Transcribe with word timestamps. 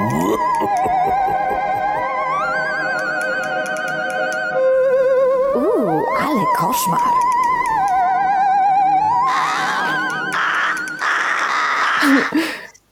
Uuu, 0.00 0.38
ale 6.20 6.44
koszmar. 6.56 7.00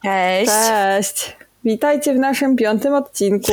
Cześć. 0.03 0.51
Cześć! 0.51 1.37
Witajcie 1.65 2.15
w 2.15 2.19
naszym 2.19 2.57
piątym 2.57 2.95
odcinku. 2.95 3.53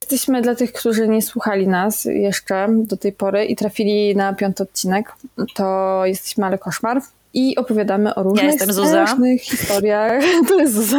Jesteśmy 0.00 0.42
dla 0.42 0.54
tych, 0.54 0.72
którzy 0.72 1.08
nie 1.08 1.22
słuchali 1.22 1.68
nas 1.68 2.04
jeszcze 2.04 2.66
do 2.70 2.96
tej 2.96 3.12
pory 3.12 3.44
i 3.44 3.56
trafili 3.56 4.16
na 4.16 4.34
piąty 4.34 4.62
odcinek. 4.62 5.14
To 5.54 6.00
jesteśmy 6.06 6.46
ale 6.46 6.58
koszmar. 6.58 7.00
I 7.34 7.56
opowiadamy 7.56 8.14
o 8.14 8.22
różnych 8.22 8.44
jestem 8.44 8.72
Zuza. 8.72 8.88
strasznych 8.88 9.42
historiach. 9.42 10.22
To 10.48 10.60
jest 10.60 10.74
Zuza. 10.74 10.98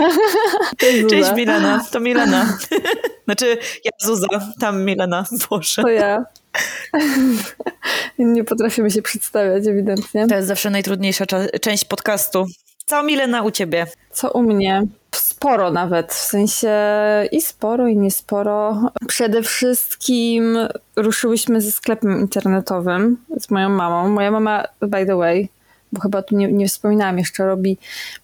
To 0.80 0.86
jest 0.86 1.02
Zuza. 1.02 1.16
Cześć 1.16 1.36
Milena, 1.36 1.86
to 1.92 2.00
Milena. 2.00 2.58
Znaczy 3.26 3.58
ja 3.86 3.92
Zuza, 4.02 4.28
tam 4.60 4.86
Milena, 4.86 5.26
Boże. 5.50 5.82
To 5.82 5.90
ja. 5.90 6.26
Nie 8.20 8.44
potrafimy 8.44 8.92
się 8.92 9.02
przedstawiać 9.02 9.68
ewidentnie. 9.68 10.28
To 10.28 10.36
jest 10.36 10.48
zawsze 10.48 10.70
najtrudniejsza 10.70 11.26
część 11.62 11.86
podcastu. 11.86 12.46
Co 12.86 13.04
Milena 13.04 13.42
u 13.42 13.52
ciebie? 13.52 13.86
Co 14.12 14.32
u 14.32 14.44
mnie? 14.44 14.84
Sporo 15.16 15.72
nawet, 15.72 16.14
w 16.14 16.20
sensie 16.20 16.72
i 17.32 17.42
sporo, 17.42 17.88
i 17.88 17.98
niesporo. 17.98 18.82
Przede 19.08 19.44
wszystkim 19.44 20.58
ruszyłyśmy 20.96 21.62
ze 21.62 21.72
sklepem 21.72 22.20
internetowym 22.20 23.18
z 23.40 23.50
moją 23.50 23.70
mamą. 23.70 24.10
Moja 24.10 24.32
mama, 24.32 24.64
by 24.82 25.06
the 25.06 25.16
way, 25.18 25.50
bo 25.92 26.02
chyba 26.02 26.22
tu 26.22 26.36
nie, 26.36 26.52
nie 26.52 26.68
wspominałam 26.68 27.18
jeszcze, 27.18 27.46
robi 27.46 27.78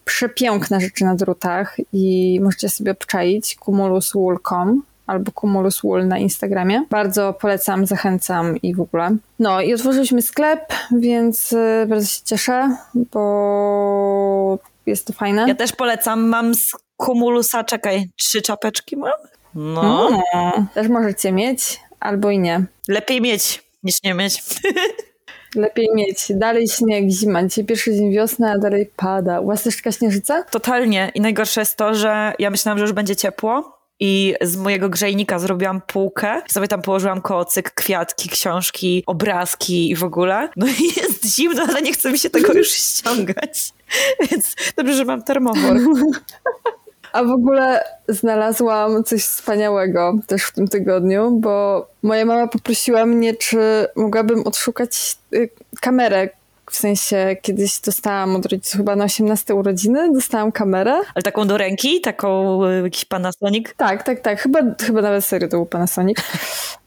przepiękne 0.04 0.80
rzeczy 0.80 1.04
na 1.04 1.14
drutach 1.14 1.76
i 1.92 2.38
możecie 2.42 2.68
sobie 2.68 2.90
obczaić 2.92 3.56
cumuluswool.com 3.64 4.82
albo 5.06 5.32
Cumulus 5.32 5.80
Wool 5.82 6.06
na 6.08 6.18
Instagramie. 6.18 6.84
Bardzo 6.90 7.32
polecam, 7.32 7.86
zachęcam 7.86 8.56
i 8.56 8.74
w 8.74 8.80
ogóle. 8.80 9.16
No 9.38 9.60
i 9.60 9.74
otworzyliśmy 9.74 10.22
sklep, 10.22 10.60
więc 10.98 11.52
y, 11.52 11.86
bardzo 11.88 12.06
się 12.06 12.20
cieszę, 12.24 12.76
bo 12.94 14.58
jest 14.86 15.06
to 15.06 15.12
fajne. 15.12 15.44
Ja 15.48 15.54
też 15.54 15.72
polecam, 15.72 16.28
mam 16.28 16.54
z 16.54 16.70
Cumulusa, 16.96 17.64
czekaj, 17.64 18.08
trzy 18.16 18.42
czapeczki 18.42 18.96
mam? 18.96 19.12
No, 19.54 20.08
Mm, 20.34 20.66
też 20.74 20.88
możecie 20.88 21.32
mieć, 21.32 21.80
albo 22.00 22.30
i 22.30 22.38
nie. 22.38 22.64
lepiej 22.88 23.20
mieć 23.20 23.62
niż 23.82 23.94
nie 24.04 24.14
mieć. 24.14 24.42
Lepiej 25.54 25.88
mieć. 25.94 26.26
Dalej 26.30 26.68
śnieg, 26.68 27.10
zima. 27.10 27.44
Dzisiaj 27.44 27.64
pierwszy 27.64 27.94
dzień 27.94 28.12
wiosny, 28.12 28.50
a 28.50 28.58
dalej 28.58 28.90
pada. 28.96 29.40
U 29.40 29.46
was 29.46 29.62
też 29.62 29.76
taka 29.76 29.92
śnieżyca? 29.92 30.42
Totalnie. 30.42 31.12
I 31.14 31.20
najgorsze 31.20 31.60
jest 31.60 31.76
to, 31.76 31.94
że 31.94 32.32
ja 32.38 32.50
myślałam, 32.50 32.78
że 32.78 32.84
już 32.84 32.92
będzie 32.92 33.16
ciepło. 33.16 33.78
I 34.00 34.34
z 34.40 34.56
mojego 34.56 34.88
grzejnika 34.88 35.38
zrobiłam 35.38 35.80
półkę. 35.80 36.42
Sobie 36.48 36.68
tam 36.68 36.82
położyłam 36.82 37.20
kocyk, 37.20 37.70
kwiatki, 37.70 38.28
książki, 38.28 39.02
obrazki 39.06 39.90
i 39.90 39.96
w 39.96 40.04
ogóle. 40.04 40.48
No 40.56 40.66
i 40.66 40.84
jest 41.02 41.36
zimno, 41.36 41.62
ale 41.68 41.82
nie 41.82 41.92
chce 41.92 42.12
mi 42.12 42.18
się 42.18 42.30
tego 42.30 42.52
już 42.52 42.70
ściągać. 42.70 43.72
Więc 44.30 44.54
dobrze, 44.76 44.94
że 44.94 45.04
mam 45.04 45.22
termowor. 45.22 45.76
A 47.12 47.24
w 47.24 47.30
ogóle 47.30 47.84
znalazłam 48.08 49.04
coś 49.04 49.24
wspaniałego 49.24 50.14
też 50.26 50.42
w 50.42 50.52
tym 50.52 50.68
tygodniu, 50.68 51.30
bo 51.30 51.86
moja 52.02 52.24
mama 52.24 52.48
poprosiła 52.48 53.06
mnie, 53.06 53.34
czy 53.34 53.86
mogłabym 53.96 54.46
odszukać 54.46 55.16
y, 55.34 55.50
kamerę. 55.80 56.28
W 56.70 56.76
sensie 56.76 57.36
kiedyś 57.42 57.80
dostałam 57.80 58.36
od 58.36 58.46
rodziców 58.46 58.76
chyba 58.76 58.96
na 58.96 59.04
18 59.04 59.54
urodziny, 59.54 60.12
dostałam 60.12 60.52
kamerę. 60.52 61.00
Ale 61.14 61.22
taką 61.22 61.46
do 61.46 61.58
ręki? 61.58 62.00
Taką 62.00 62.64
y, 62.64 62.82
jakiś 62.82 63.04
Panasonic? 63.04 63.68
Tak, 63.76 64.02
tak, 64.02 64.20
tak. 64.20 64.40
Chyba, 64.40 64.60
chyba 64.86 65.02
nawet 65.02 65.24
serio 65.24 65.48
to 65.48 65.56
był 65.56 65.66
Panasonic. 65.66 66.18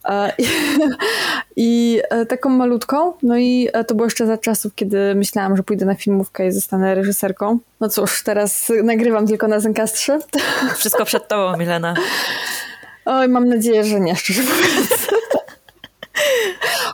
E, 0.05 0.33
I, 0.37 0.45
I 1.55 2.01
e, 2.09 2.25
taką 2.25 2.49
malutką. 2.49 3.13
No 3.23 3.37
i 3.37 3.69
e, 3.73 3.83
to 3.83 3.95
było 3.95 4.05
jeszcze 4.05 4.27
za 4.27 4.37
czasów, 4.37 4.75
kiedy 4.75 5.15
myślałam, 5.15 5.57
że 5.57 5.63
pójdę 5.63 5.85
na 5.85 5.95
filmówkę 5.95 6.47
i 6.47 6.51
zostanę 6.51 6.95
reżyserką. 6.95 7.59
No 7.79 7.89
cóż, 7.89 8.23
teraz 8.23 8.71
nagrywam 8.83 9.27
tylko 9.27 9.47
na 9.47 9.59
Zencastrze. 9.59 10.19
Wszystko 10.77 11.05
przed 11.05 11.27
tobą, 11.27 11.57
Milena. 11.57 11.93
Oj, 13.05 13.27
mam 13.27 13.47
nadzieję, 13.47 13.83
że 13.83 13.99
nie, 13.99 14.15
szczerze 14.15 14.41
mówiąc. 14.41 15.00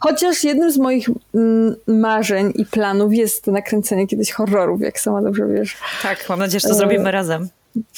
Chociaż 0.01 0.43
jednym 0.43 0.71
z 0.71 0.77
moich 0.77 1.09
mm, 1.35 1.75
marzeń 1.87 2.53
i 2.55 2.65
planów 2.65 3.13
jest 3.13 3.47
nakręcenie 3.47 4.07
kiedyś 4.07 4.31
horrorów, 4.31 4.81
jak 4.81 4.99
sama 4.99 5.21
dobrze 5.21 5.47
wiesz. 5.47 5.77
Tak, 6.03 6.29
mam 6.29 6.39
nadzieję, 6.39 6.59
że 6.59 6.67
to 6.67 6.75
zrobimy 6.75 7.11
razem. 7.11 7.49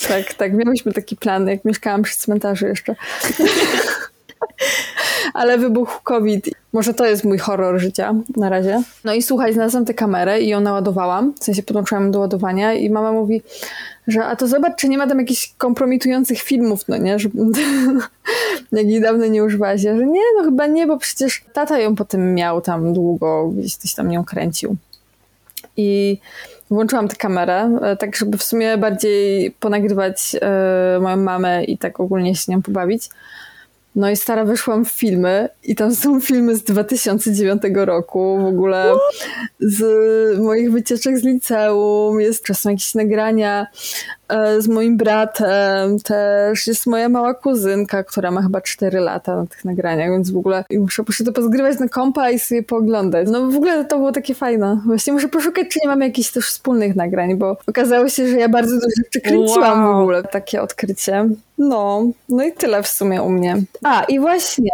Tak, 0.08 0.34
tak, 0.34 0.54
miałyśmy 0.54 0.94
taki 0.94 1.16
plan, 1.16 1.48
jak 1.48 1.66
mieszkałam 1.66 2.02
przy 2.02 2.18
cmentarzu 2.18 2.68
jeszcze. 2.68 2.96
Ale 5.34 5.58
wybuchł 5.58 6.00
COVID. 6.04 6.50
Może 6.74 6.94
to 6.94 7.06
jest 7.06 7.24
mój 7.24 7.38
horror 7.38 7.80
życia 7.80 8.14
na 8.38 8.50
razie. 8.50 8.84
No 9.04 9.14
i 9.14 9.22
słuchaj, 9.22 9.54
znalazłam 9.54 9.86
tę 9.86 9.94
kamerę 9.94 10.42
i 10.42 10.48
ją 10.48 10.62
naładowałam. 10.62 11.34
W 11.40 11.44
sensie 11.44 11.64
podłączyłam 11.64 12.12
do 12.12 12.20
ładowania 12.20 12.74
i 12.74 12.90
mama 12.90 13.12
mówi, 13.12 13.42
że 14.12 14.26
a 14.26 14.36
to 14.36 14.48
zobacz, 14.48 14.76
czy 14.76 14.90
nie 14.90 14.98
ma 14.98 15.08
tam 15.08 15.20
jakichś 15.20 15.54
kompromitujących 15.58 16.40
filmów, 16.40 16.88
no 16.88 16.98
nie? 16.98 17.20
Że, 17.20 17.30
jak 18.72 18.88
jej 18.88 19.02
dawno 19.02 19.26
nie 19.26 19.44
używałaś. 19.44 19.84
Ja, 19.84 19.98
że 19.98 20.06
nie, 20.06 20.22
no 20.38 20.44
chyba 20.44 20.68
nie, 20.68 20.88
bo 20.88 20.98
przecież 20.98 21.44
tata 21.54 21.80
ją 21.80 21.96
potem 21.96 22.36
miał 22.36 22.62
tam 22.62 22.94
długo, 22.94 23.48
gdzieś 23.48 23.76
coś 23.76 23.94
tam 23.94 24.10
nią 24.10 24.24
kręcił. 24.24 24.76
I 25.78 26.18
włączyłam 26.72 27.08
tę 27.08 27.16
kamerę, 27.16 27.80
e, 27.82 27.96
tak 27.96 28.16
żeby 28.16 28.38
w 28.38 28.44
sumie 28.44 28.78
bardziej 28.78 29.52
ponagrywać 29.52 30.36
e, 30.42 31.00
moją 31.02 31.18
mamę 31.18 31.64
i 31.64 31.78
tak 31.78 32.00
ogólnie 32.00 32.36
się 32.36 32.52
nią 32.52 32.62
pobawić. 32.62 33.10
No 34.00 34.10
i 34.10 34.16
stara 34.16 34.46
wyszłam 34.46 34.86
w 34.86 34.92
filmy 34.92 35.50
i 35.64 35.76
tam 35.76 35.96
są 35.96 36.22
filmy 36.22 36.56
z 36.56 36.64
2009 36.64 37.62
roku, 37.76 38.40
w 38.42 38.46
ogóle 38.46 38.94
z 39.60 40.40
moich 40.40 40.72
wycieczek 40.72 41.20
z 41.20 41.24
liceum, 41.24 42.22
jest 42.22 42.44
czasem 42.44 42.72
jakieś 42.72 42.96
nagrania 42.96 43.68
z 44.60 44.68
moim 44.68 44.98
bratem, 44.98 46.00
też 46.00 46.68
jest 46.68 46.88
moja 46.88 47.10
mała 47.10 47.34
kuzynka, 47.34 48.04
która 48.04 48.32
ma 48.32 48.42
chyba 48.42 48.62
4 48.62 49.00
lata 49.00 49.36
na 49.36 49.46
tych 49.46 49.66
nagraniach, 49.66 50.10
więc 50.12 50.32
w 50.32 50.38
ogóle 50.38 50.64
muszę, 50.80 51.04
muszę 51.08 51.24
to 51.24 51.32
pozgrywać 51.32 51.80
na 51.80 51.88
kompa 51.88 52.30
i 52.30 52.40
sobie 52.40 52.64
pooglądać. 52.64 53.28
No 53.32 53.52
w 53.52 53.56
ogóle 53.56 53.86
to 53.86 53.98
było 53.98 54.12
takie 54.12 54.36
fajne. 54.36 54.82
Właśnie 54.86 55.14
muszę 55.14 55.28
poszukać, 55.28 55.68
czy 55.70 55.80
nie 55.84 55.88
mamy 55.90 56.06
jakichś 56.06 56.32
też 56.32 56.46
wspólnych 56.46 56.96
nagrań, 56.96 57.36
bo 57.36 57.58
okazało 57.68 58.10
się, 58.10 58.28
że 58.28 58.38
ja 58.38 58.50
bardzo 58.50 58.76
dużo 58.76 58.88
rzeczy 58.98 59.22
kręciłam 59.22 59.86
Wow. 59.86 59.94
w 59.94 60.02
ogóle. 60.02 60.24
Takie 60.24 60.62
odkrycie. 60.62 61.30
No, 61.58 62.04
no 62.30 62.44
i 62.44 62.52
tyle 62.52 62.84
w 62.84 62.88
sumie 62.88 63.22
u 63.22 63.30
mnie. 63.30 63.58
A, 63.84 64.04
i 64.04 64.20
właśnie, 64.20 64.72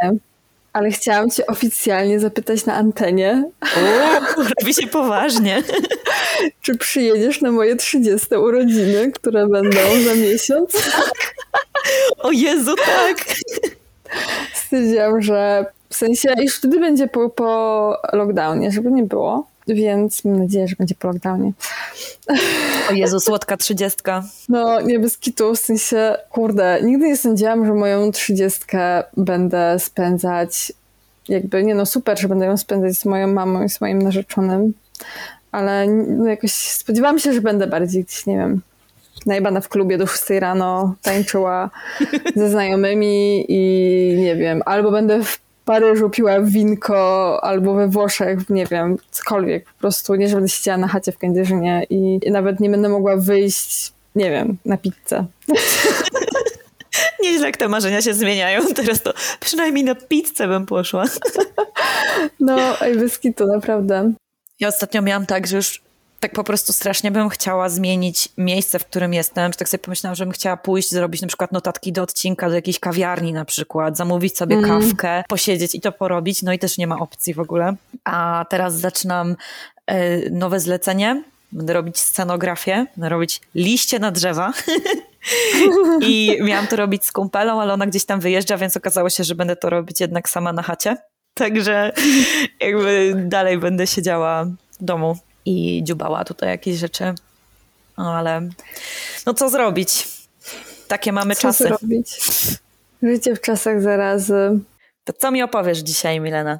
ale 0.75 0.91
chciałam 0.91 1.29
cię 1.29 1.47
oficjalnie 1.47 2.19
zapytać 2.19 2.65
na 2.65 2.73
antenie, 2.73 3.43
Uuu, 3.77 4.45
robi 4.59 4.73
się 4.73 4.87
poważnie. 4.87 5.63
czy 6.61 6.77
przyjedziesz 6.77 7.41
na 7.41 7.51
moje 7.51 7.75
30 7.75 8.35
urodziny, 8.35 9.11
które 9.11 9.47
będą 9.47 9.79
za 10.05 10.15
miesiąc? 10.15 10.71
O 12.19 12.31
Jezu, 12.31 12.75
tak. 12.75 13.25
Stwierdziłam, 14.53 15.21
że 15.21 15.65
w 15.89 15.95
sensie 15.95 16.33
już 16.37 16.57
wtedy 16.57 16.79
będzie 16.79 17.07
po, 17.07 17.29
po 17.29 17.97
lockdownie, 18.13 18.71
żeby 18.71 18.91
nie 18.91 19.03
było, 19.03 19.47
więc 19.67 20.25
mam 20.25 20.39
nadzieję, 20.39 20.67
że 20.67 20.75
będzie 20.75 20.95
po 20.95 21.07
lockdownie. 21.07 21.51
O 22.89 22.93
Jezu, 22.93 23.19
słodka 23.19 23.57
trzydziestka. 23.57 24.23
No, 24.49 24.81
nie 24.81 24.99
bez 24.99 25.17
kitu, 25.17 25.55
w 25.55 25.59
sensie, 25.59 26.15
kurde, 26.29 26.79
nigdy 26.83 27.07
nie 27.07 27.17
sądziłam, 27.17 27.65
że 27.65 27.73
moją 27.73 28.11
trzydziestkę 28.11 29.03
będę 29.17 29.79
spędzać, 29.79 30.73
jakby, 31.29 31.63
nie 31.63 31.75
no, 31.75 31.85
super, 31.85 32.19
że 32.19 32.27
będę 32.27 32.45
ją 32.45 32.57
spędzać 32.57 32.95
z 32.95 33.05
moją 33.05 33.27
mamą 33.27 33.63
i 33.63 33.69
z 33.69 33.81
moim 33.81 34.01
narzeczonym, 34.01 34.73
ale 35.51 35.87
no, 35.87 36.25
jakoś 36.25 36.53
spodziewałam 36.53 37.19
się, 37.19 37.33
że 37.33 37.41
będę 37.41 37.67
bardziej 37.67 38.03
gdzieś, 38.03 38.25
nie 38.25 38.37
wiem, 38.37 38.61
najebana 39.25 39.61
w 39.61 39.69
klubie 39.69 39.97
do 39.97 40.07
6 40.07 40.29
rano, 40.29 40.95
tańczyła 41.01 41.69
ze 42.35 42.49
znajomymi 42.49 43.45
i 43.49 44.15
nie 44.17 44.35
wiem, 44.35 44.61
albo 44.65 44.91
będę 44.91 45.23
w 45.23 45.44
Paryżu 45.65 46.09
piła 46.09 46.41
winko, 46.41 47.39
albo 47.43 47.73
we 47.73 47.87
Włoszech, 47.87 48.49
nie 48.49 48.65
wiem, 48.65 48.97
cokolwiek, 49.11 49.65
po 49.65 49.79
prostu 49.79 50.15
nie, 50.15 50.27
że 50.27 50.35
będę 50.35 50.49
siedziała 50.49 50.77
na 50.77 50.87
chacie 50.87 51.11
w 51.11 51.17
Kędzierzynie 51.17 51.85
i 51.89 52.19
nawet 52.31 52.59
nie 52.59 52.69
będę 52.69 52.89
mogła 52.89 53.17
wyjść, 53.17 53.93
nie 54.15 54.29
wiem, 54.29 54.57
na 54.65 54.77
pizzę. 54.77 55.25
Nieźle 57.23 57.47
jak 57.47 57.57
te 57.57 57.67
marzenia 57.67 58.01
się 58.01 58.13
zmieniają. 58.13 58.61
Teraz 58.75 59.01
to 59.01 59.13
przynajmniej 59.39 59.83
na 59.83 59.95
pizzę 59.95 60.47
bym 60.47 60.65
poszła. 60.65 61.05
No, 62.39 62.81
ej, 62.81 62.97
bez 62.97 63.19
kitu, 63.19 63.47
naprawdę. 63.47 64.13
Ja 64.59 64.67
ostatnio 64.67 65.01
miałam 65.01 65.25
tak, 65.25 65.47
że 65.47 65.55
już 65.55 65.81
tak 66.19 66.31
po 66.31 66.43
prostu 66.43 66.73
strasznie 66.73 67.11
bym 67.11 67.29
chciała 67.29 67.69
zmienić 67.69 68.29
miejsce, 68.37 68.79
w 68.79 68.85
którym 68.85 69.13
jestem. 69.13 69.51
Tak 69.51 69.69
sobie 69.69 69.83
pomyślałam, 69.83 70.15
że 70.15 70.25
bym 70.25 70.31
chciała 70.33 70.57
pójść, 70.57 70.91
zrobić 70.91 71.21
na 71.21 71.27
przykład 71.27 71.51
notatki 71.51 71.91
do 71.91 72.01
odcinka, 72.01 72.49
do 72.49 72.55
jakiejś 72.55 72.79
kawiarni 72.79 73.33
na 73.33 73.45
przykład, 73.45 73.97
zamówić 73.97 74.37
sobie 74.37 74.55
Mm. 74.55 74.69
kawkę, 74.69 75.23
posiedzieć 75.27 75.75
i 75.75 75.81
to 75.81 75.91
porobić. 75.91 76.43
No 76.43 76.53
i 76.53 76.59
też 76.59 76.77
nie 76.77 76.87
ma 76.87 76.99
opcji 76.99 77.33
w 77.33 77.39
ogóle. 77.39 77.75
A 78.03 78.45
teraz 78.49 78.75
zaczynam 78.79 79.35
e, 79.87 80.29
nowe 80.29 80.59
zlecenie 80.59 81.23
będę 81.51 81.73
robić 81.73 81.99
scenografię, 81.99 82.85
będę 82.97 83.09
robić 83.09 83.41
liście 83.55 83.99
na 83.99 84.11
drzewa. 84.11 84.53
I 86.01 86.37
miałam 86.41 86.67
to 86.67 86.75
robić 86.75 87.05
z 87.05 87.11
kumpelą, 87.11 87.61
ale 87.61 87.73
ona 87.73 87.87
gdzieś 87.87 88.05
tam 88.05 88.19
wyjeżdża, 88.19 88.57
więc 88.57 88.77
okazało 88.77 89.09
się, 89.09 89.23
że 89.23 89.35
będę 89.35 89.55
to 89.55 89.69
robić 89.69 90.01
jednak 90.01 90.29
sama 90.29 90.53
na 90.53 90.61
chacie. 90.61 90.97
Także 91.33 91.91
jakby 92.59 93.13
dalej 93.25 93.57
będę 93.57 93.87
siedziała 93.87 94.45
w 94.79 94.83
domu 94.83 95.17
i 95.45 95.81
dziubała 95.83 96.23
tutaj 96.25 96.49
jakieś 96.49 96.77
rzeczy. 96.77 97.13
No 97.97 98.13
ale 98.15 98.49
no 99.25 99.33
co 99.33 99.49
zrobić? 99.49 100.07
Takie 100.87 101.11
mamy 101.11 101.35
Co 101.35 101.41
czasy. 101.41 101.63
zrobić? 101.63 102.17
Życie 103.03 103.35
w 103.35 103.41
czasach 103.41 103.81
zarazy. 103.81 104.59
To 105.03 105.13
co 105.13 105.31
mi 105.31 105.43
opowiesz 105.43 105.77
dzisiaj, 105.79 106.19
Milena? 106.19 106.59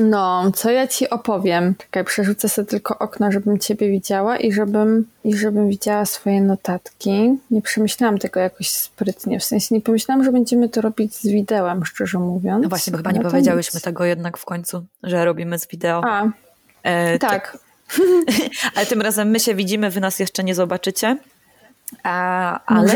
No, 0.00 0.50
co 0.54 0.70
ja 0.70 0.86
ci 0.86 1.10
opowiem? 1.10 1.74
Czekaj, 1.78 2.04
przerzucę 2.04 2.48
sobie 2.48 2.66
tylko 2.68 2.98
okno, 2.98 3.32
żebym 3.32 3.58
ciebie 3.58 3.90
widziała 3.90 4.36
i 4.36 4.52
żebym, 4.52 5.08
i 5.24 5.36
żebym 5.36 5.68
widziała 5.68 6.04
swoje 6.06 6.40
notatki. 6.40 7.38
Nie 7.50 7.62
przemyślałam 7.62 8.18
tego 8.18 8.40
jakoś 8.40 8.70
sprytnie, 8.70 9.40
w 9.40 9.44
sensie 9.44 9.74
nie 9.74 9.80
pomyślałam, 9.80 10.24
że 10.24 10.32
będziemy 10.32 10.68
to 10.68 10.80
robić 10.80 11.14
z 11.14 11.26
widełem, 11.26 11.84
szczerze 11.84 12.18
mówiąc. 12.18 12.62
No 12.62 12.68
właśnie, 12.68 12.90
bo 12.90 12.96
chyba 12.96 13.12
nie 13.12 13.20
No 13.20 13.30
powiedziałyśmy 13.30 13.76
nic. 13.78 13.84
tego 13.84 14.04
jednak 14.04 14.38
w 14.38 14.44
końcu, 14.44 14.84
że 15.02 15.24
robimy 15.24 15.58
z 15.58 15.66
wideo. 15.66 16.02
A, 16.04 16.24
E, 16.82 17.18
tak. 17.18 17.58
Ale 18.74 18.86
tym 18.86 19.02
razem 19.02 19.28
my 19.30 19.40
się 19.40 19.54
widzimy, 19.54 19.90
wy 19.90 20.00
nas 20.00 20.18
jeszcze 20.18 20.44
nie 20.44 20.54
zobaczycie. 20.54 21.16
A, 22.02 22.60
ale 22.66 22.94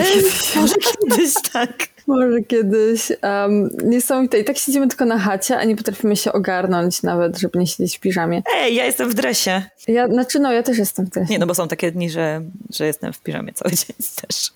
Może 0.56 0.74
kiedyś. 1.10 1.34
tak. 1.52 1.72
Może 2.06 2.42
kiedyś. 2.42 3.12
Um, 3.22 3.70
niesamowite. 3.84 4.38
I 4.38 4.44
tak 4.44 4.58
siedzimy 4.58 4.88
tylko 4.88 5.04
na 5.04 5.18
chacie, 5.18 5.58
a 5.58 5.64
nie 5.64 5.76
potrafimy 5.76 6.16
się 6.16 6.32
ogarnąć 6.32 7.02
nawet, 7.02 7.38
żeby 7.38 7.58
nie 7.58 7.66
siedzieć 7.66 7.96
w 7.98 8.00
piżamie. 8.00 8.42
Ej, 8.56 8.74
ja 8.74 8.84
jestem 8.84 9.10
w 9.10 9.14
dresie. 9.14 9.62
Ja, 9.88 10.08
znaczy, 10.08 10.40
no, 10.40 10.52
ja 10.52 10.62
też 10.62 10.78
jestem 10.78 11.06
w 11.06 11.08
dresie. 11.10 11.32
Nie, 11.32 11.38
no 11.38 11.46
bo 11.46 11.54
są 11.54 11.68
takie 11.68 11.92
dni, 11.92 12.10
że, 12.10 12.40
że 12.74 12.86
jestem 12.86 13.12
w 13.12 13.20
piżamie 13.20 13.52
cały 13.52 13.70
dzień 13.74 13.96
też. 14.26 14.50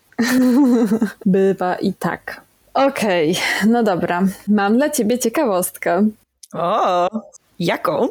Bywa 1.27 1.75
i 1.75 1.93
tak. 1.95 2.41
Okej, 2.75 3.37
no 3.67 3.83
dobra. 3.83 4.23
Mam 4.49 4.77
dla 4.77 4.91
ciebie 4.91 5.19
ciekawostkę. 5.19 6.09
O, 6.53 7.09
jaką? 7.59 8.09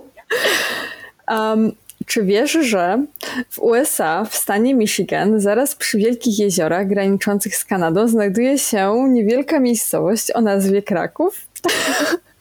Um, 1.27 1.71
czy 2.05 2.23
wiesz, 2.23 2.51
że 2.51 3.05
w 3.49 3.59
USA, 3.59 4.25
w 4.25 4.35
stanie 4.35 4.75
Michigan, 4.75 5.39
zaraz 5.39 5.75
przy 5.75 5.97
wielkich 5.97 6.39
jeziorach 6.39 6.87
graniczących 6.87 7.55
z 7.55 7.65
Kanadą, 7.65 8.07
znajduje 8.07 8.57
się 8.57 9.05
niewielka 9.09 9.59
miejscowość 9.59 10.31
o 10.31 10.41
nazwie 10.41 10.81
Kraków? 10.81 11.47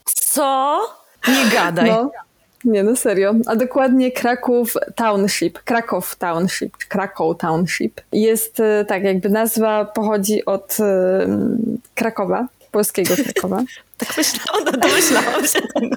Co? 0.04 0.80
Nie 1.28 1.50
gadaj. 1.52 1.90
No, 1.90 2.10
nie, 2.64 2.82
no 2.82 2.96
serio. 2.96 3.34
A 3.46 3.56
dokładnie 3.56 4.12
Kraków 4.12 4.74
Township, 4.94 5.58
Krakow 5.58 6.16
Township, 6.16 6.76
czy 6.78 6.88
Krakow 6.88 7.38
Township. 7.38 8.00
Jest 8.12 8.60
e, 8.60 8.84
tak, 8.84 9.02
jakby 9.02 9.28
nazwa 9.28 9.84
pochodzi 9.84 10.44
od 10.44 10.76
e, 10.80 11.26
Krakowa, 11.94 12.48
polskiego 12.70 13.14
Krakowa. 13.24 13.62
Tak 14.00 14.16
myślałam, 14.16 14.64
no 14.64 14.72
domyślałam 14.72 15.46
się 15.46 15.60
tego. 15.74 15.96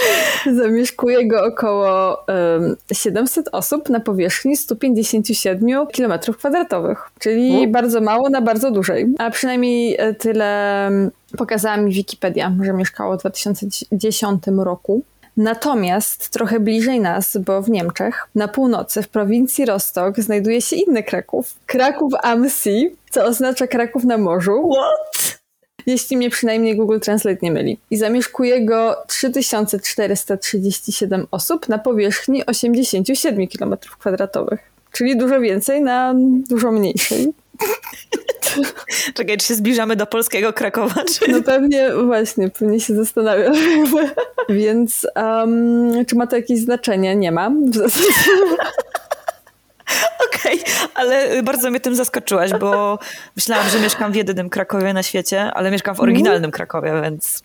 Zamieszkuje 0.62 1.28
go 1.28 1.44
około 1.44 2.18
em, 2.28 2.76
700 2.92 3.48
osób 3.52 3.88
na 3.88 4.00
powierzchni 4.00 4.56
157 4.56 5.86
km 5.86 6.12
kwadratowych, 6.38 7.10
czyli 7.18 7.66
U. 7.68 7.70
bardzo 7.70 8.00
mało 8.00 8.30
na 8.30 8.40
bardzo 8.40 8.70
dużej. 8.70 9.14
A 9.18 9.30
przynajmniej 9.30 9.96
e, 9.98 10.14
tyle 10.14 10.90
pokazała 11.38 11.76
mi 11.76 11.92
Wikipedia, 11.92 12.52
że 12.62 12.72
mieszkało 12.72 13.16
w 13.16 13.20
2010 13.20 14.42
roku. 14.56 15.02
Natomiast 15.36 16.30
trochę 16.30 16.60
bliżej 16.60 17.00
nas, 17.00 17.36
bo 17.36 17.62
w 17.62 17.70
Niemczech, 17.70 18.28
na 18.34 18.48
północy, 18.48 19.02
w 19.02 19.08
prowincji 19.08 19.64
Rostock, 19.64 20.20
znajduje 20.20 20.60
się 20.60 20.76
inny 20.76 21.02
Kraków. 21.02 21.54
Kraków 21.66 22.12
am 22.22 22.50
See, 22.50 22.96
co 23.10 23.24
oznacza 23.24 23.66
Kraków 23.66 24.04
na 24.04 24.18
morzu 24.18 24.70
What? 24.72 25.38
Jeśli 25.86 26.16
mnie 26.16 26.30
przynajmniej 26.30 26.76
Google 26.76 26.98
Translate 26.98 27.38
nie 27.42 27.52
myli. 27.52 27.78
I 27.90 27.96
zamieszkuje 27.96 28.64
go 28.64 28.96
3437 29.06 31.26
osób 31.30 31.68
na 31.68 31.78
powierzchni 31.78 32.46
87 32.46 33.46
km 33.58 33.76
kwadratowych. 33.98 34.60
Czyli 34.92 35.16
dużo 35.16 35.40
więcej 35.40 35.82
na 35.82 36.14
dużo 36.48 36.72
mniejszej. 36.72 37.32
Czekaj, 39.14 39.36
czy 39.36 39.46
się 39.46 39.54
zbliżamy 39.54 39.96
do 39.96 40.06
polskiego 40.06 40.52
Krakowa, 40.52 41.04
czy... 41.04 41.30
No 41.30 41.42
pewnie 41.42 41.90
właśnie, 42.04 42.50
pewnie 42.50 42.80
się 42.80 42.94
zastanawiam. 42.94 43.54
Więc 44.48 45.06
um, 45.16 46.04
czy 46.06 46.16
ma 46.16 46.26
to 46.26 46.36
jakieś 46.36 46.58
znaczenie? 46.58 47.16
Nie 47.16 47.32
ma. 47.32 47.50
W 47.50 47.74
zasadzie. 47.74 48.06
Okej, 50.26 50.60
ale 50.94 51.42
bardzo 51.42 51.70
mnie 51.70 51.80
tym 51.80 51.94
zaskoczyłaś, 51.94 52.50
bo 52.60 52.98
myślałam, 53.36 53.68
że 53.68 53.80
mieszkam 53.80 54.12
w 54.12 54.16
jedynym 54.16 54.50
Krakowie 54.50 54.92
na 54.92 55.02
świecie, 55.02 55.50
ale 55.54 55.70
mieszkam 55.70 55.94
w 55.96 56.00
oryginalnym 56.00 56.50
Krakowie, 56.50 57.00
więc 57.02 57.42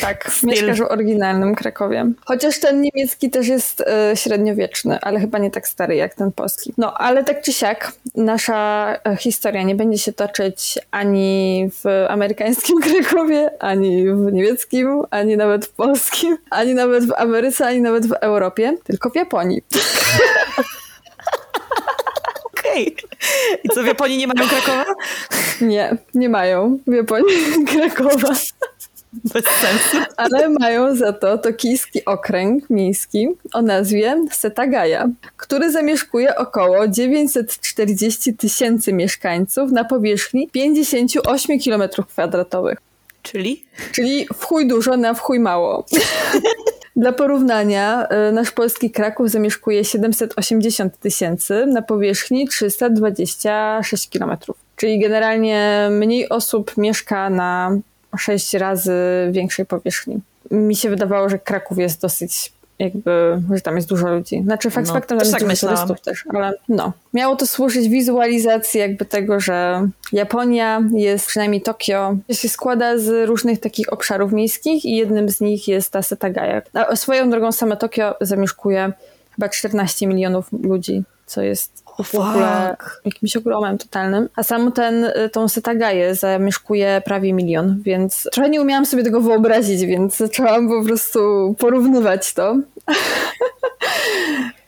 Tak, 0.00 0.24
Styl. 0.32 0.48
mieszkasz 0.48 0.78
w 0.78 0.90
oryginalnym 0.90 1.54
Krakowie. 1.54 2.12
Chociaż 2.24 2.60
ten 2.60 2.80
niemiecki 2.80 3.30
też 3.30 3.48
jest 3.48 3.80
e, 3.80 4.16
średniowieczny, 4.16 5.00
ale 5.00 5.20
chyba 5.20 5.38
nie 5.38 5.50
tak 5.50 5.68
stary 5.68 5.96
jak 5.96 6.14
ten 6.14 6.32
polski. 6.32 6.74
No, 6.78 6.94
ale 6.98 7.24
tak 7.24 7.42
czy 7.42 7.52
siak, 7.52 7.92
nasza 8.14 8.92
e, 9.04 9.16
historia 9.16 9.62
nie 9.62 9.74
będzie 9.74 9.98
się 9.98 10.12
toczyć 10.12 10.78
ani 10.90 11.70
w 11.84 12.06
amerykańskim 12.08 12.80
Krakowie, 13.02 13.50
ani 13.60 14.08
w 14.08 14.32
niemieckim, 14.32 15.02
ani 15.10 15.36
nawet 15.36 15.66
w 15.66 15.72
polskim, 15.72 16.36
ani 16.50 16.74
nawet 16.74 17.06
w 17.06 17.12
Ameryce, 17.16 17.66
ani 17.66 17.80
nawet 17.80 18.06
w 18.06 18.12
Europie, 18.12 18.76
tylko 18.84 19.10
w 19.10 19.16
Japonii. 19.16 19.62
Okej. 22.74 22.96
I 23.64 23.68
co, 23.68 23.82
w 23.82 23.86
Japonii 23.86 24.16
nie 24.18 24.26
mają 24.26 24.48
Krakowa? 24.48 24.84
Nie, 25.60 25.96
nie 26.14 26.28
mają 26.28 26.78
w 26.86 26.92
Japonii 26.92 27.36
Krakowa. 27.72 28.34
Bez 29.24 29.44
sensu. 29.44 30.10
ale 30.16 30.48
mają 30.48 30.96
za 30.96 31.12
to 31.12 31.38
tokijski 31.38 32.04
okręg 32.04 32.70
miejski 32.70 33.28
o 33.52 33.62
nazwie 33.62 34.24
Setagaya, 34.32 35.08
który 35.36 35.72
zamieszkuje 35.72 36.36
około 36.36 36.88
940 36.88 38.34
tysięcy 38.34 38.92
mieszkańców 38.92 39.72
na 39.72 39.84
powierzchni 39.84 40.48
58 40.48 41.60
km 41.60 41.82
kwadratowych. 42.08 42.78
Czyli? 43.22 43.64
Czyli 43.92 44.26
w 44.34 44.44
chuj 44.44 44.68
dużo 44.68 44.96
na 44.96 45.14
w 45.14 45.20
chuj 45.20 45.40
mało. 45.40 45.84
Dla 46.96 47.12
porównania, 47.12 48.08
y, 48.28 48.32
nasz 48.32 48.50
polski 48.50 48.90
Kraków 48.90 49.30
zamieszkuje 49.30 49.84
780 49.84 50.98
tysięcy 50.98 51.66
na 51.66 51.82
powierzchni 51.82 52.48
326 52.48 54.08
km. 54.18 54.36
Czyli 54.76 54.98
generalnie 55.00 55.88
mniej 55.90 56.28
osób 56.28 56.76
mieszka 56.76 57.30
na 57.30 57.78
6 58.18 58.54
razy 58.54 58.92
większej 59.30 59.66
powierzchni. 59.66 60.20
Mi 60.50 60.76
się 60.76 60.90
wydawało, 60.90 61.28
że 61.28 61.38
Kraków 61.38 61.78
jest 61.78 62.00
dosyć 62.00 62.52
jakby, 62.78 63.42
że 63.54 63.60
tam 63.60 63.76
jest 63.76 63.88
dużo 63.88 64.08
ludzi. 64.08 64.42
Znaczy 64.44 64.70
fakt 64.70 64.88
No, 64.88 64.94
faktem, 64.94 65.24
że 65.24 65.30
tak 65.30 65.40
turystów 65.40 66.00
też, 66.00 66.24
ale 66.34 66.54
no. 66.68 66.92
Miało 67.14 67.36
to 67.36 67.46
służyć 67.46 67.88
wizualizacji 67.88 68.80
jakby 68.80 69.04
tego, 69.04 69.40
że 69.40 69.88
Japonia 70.12 70.82
jest, 70.92 71.26
przynajmniej 71.26 71.62
Tokio, 71.62 72.16
się 72.32 72.48
składa 72.48 72.98
z 72.98 73.28
różnych 73.28 73.60
takich 73.60 73.92
obszarów 73.92 74.32
miejskich 74.32 74.84
i 74.84 74.96
jednym 74.96 75.28
z 75.28 75.40
nich 75.40 75.68
jest 75.68 75.92
ta 75.92 76.02
Setagaya. 76.02 76.62
A 76.72 76.96
swoją 76.96 77.30
drogą 77.30 77.52
same 77.52 77.76
Tokio 77.76 78.14
zamieszkuje 78.20 78.92
chyba 79.34 79.48
14 79.48 80.06
milionów 80.06 80.48
ludzi, 80.62 81.02
co 81.26 81.42
jest 81.42 81.83
w 82.02 82.14
ogóle 82.14 82.76
jakimś 83.04 83.36
ogromem 83.36 83.78
totalnym. 83.78 84.28
A 84.36 84.42
sam 84.42 84.72
ten, 84.72 85.06
tą 85.32 85.48
Setagaję 85.48 86.14
zamieszkuje 86.14 87.02
prawie 87.04 87.32
milion, 87.32 87.82
więc 87.82 88.28
trochę 88.32 88.50
nie 88.50 88.60
umiałam 88.60 88.86
sobie 88.86 89.02
tego 89.02 89.20
wyobrazić, 89.20 89.86
więc 89.86 90.16
zaczęłam 90.16 90.68
po 90.68 90.84
prostu 90.84 91.54
porównywać 91.58 92.34
to. 92.34 92.56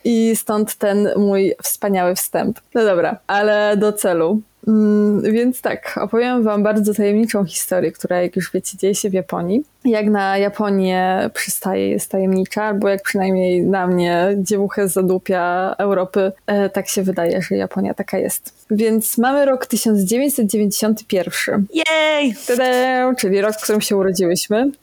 I 0.05 0.37
stąd 0.37 0.75
ten 0.75 1.09
mój 1.17 1.55
wspaniały 1.63 2.15
wstęp. 2.15 2.61
No 2.75 2.85
dobra, 2.85 3.19
ale 3.27 3.77
do 3.77 3.93
celu. 3.93 4.41
Mm, 4.67 5.23
więc 5.23 5.61
tak, 5.61 5.99
opowiem 6.03 6.43
Wam 6.43 6.63
bardzo 6.63 6.95
tajemniczą 6.95 7.45
historię, 7.45 7.93
która, 7.93 8.23
jak 8.23 8.37
już 8.37 8.53
wiecie, 8.53 8.79
dzieje 8.79 8.95
się 8.95 9.11
w 9.11 9.13
Japonii. 9.13 9.65
Jak 9.85 10.07
na 10.07 10.39
Japonię 10.39 11.31
przystaje, 11.35 11.89
jest 11.89 12.11
tajemnicza, 12.11 12.65
albo 12.65 12.89
jak 12.89 13.03
przynajmniej 13.03 13.63
na 13.63 13.87
mnie 13.87 14.29
dziewuchę 14.37 14.89
zadupia 14.89 15.75
Europy, 15.79 16.33
e, 16.47 16.71
tak 16.71 16.89
się 16.89 17.03
wydaje, 17.03 17.43
że 17.43 17.57
Japonia 17.57 17.95
taka 17.95 18.19
jest. 18.19 18.67
Więc 18.71 19.19
mamy 19.19 19.45
rok 19.45 19.67
1991. 19.67 21.67
Jej! 21.75 22.35
Tada! 22.47 23.15
Czyli 23.15 23.41
rok, 23.41 23.55
w 23.55 23.63
którym 23.63 23.81
się 23.81 23.97
urodziłyśmy. 23.97 24.71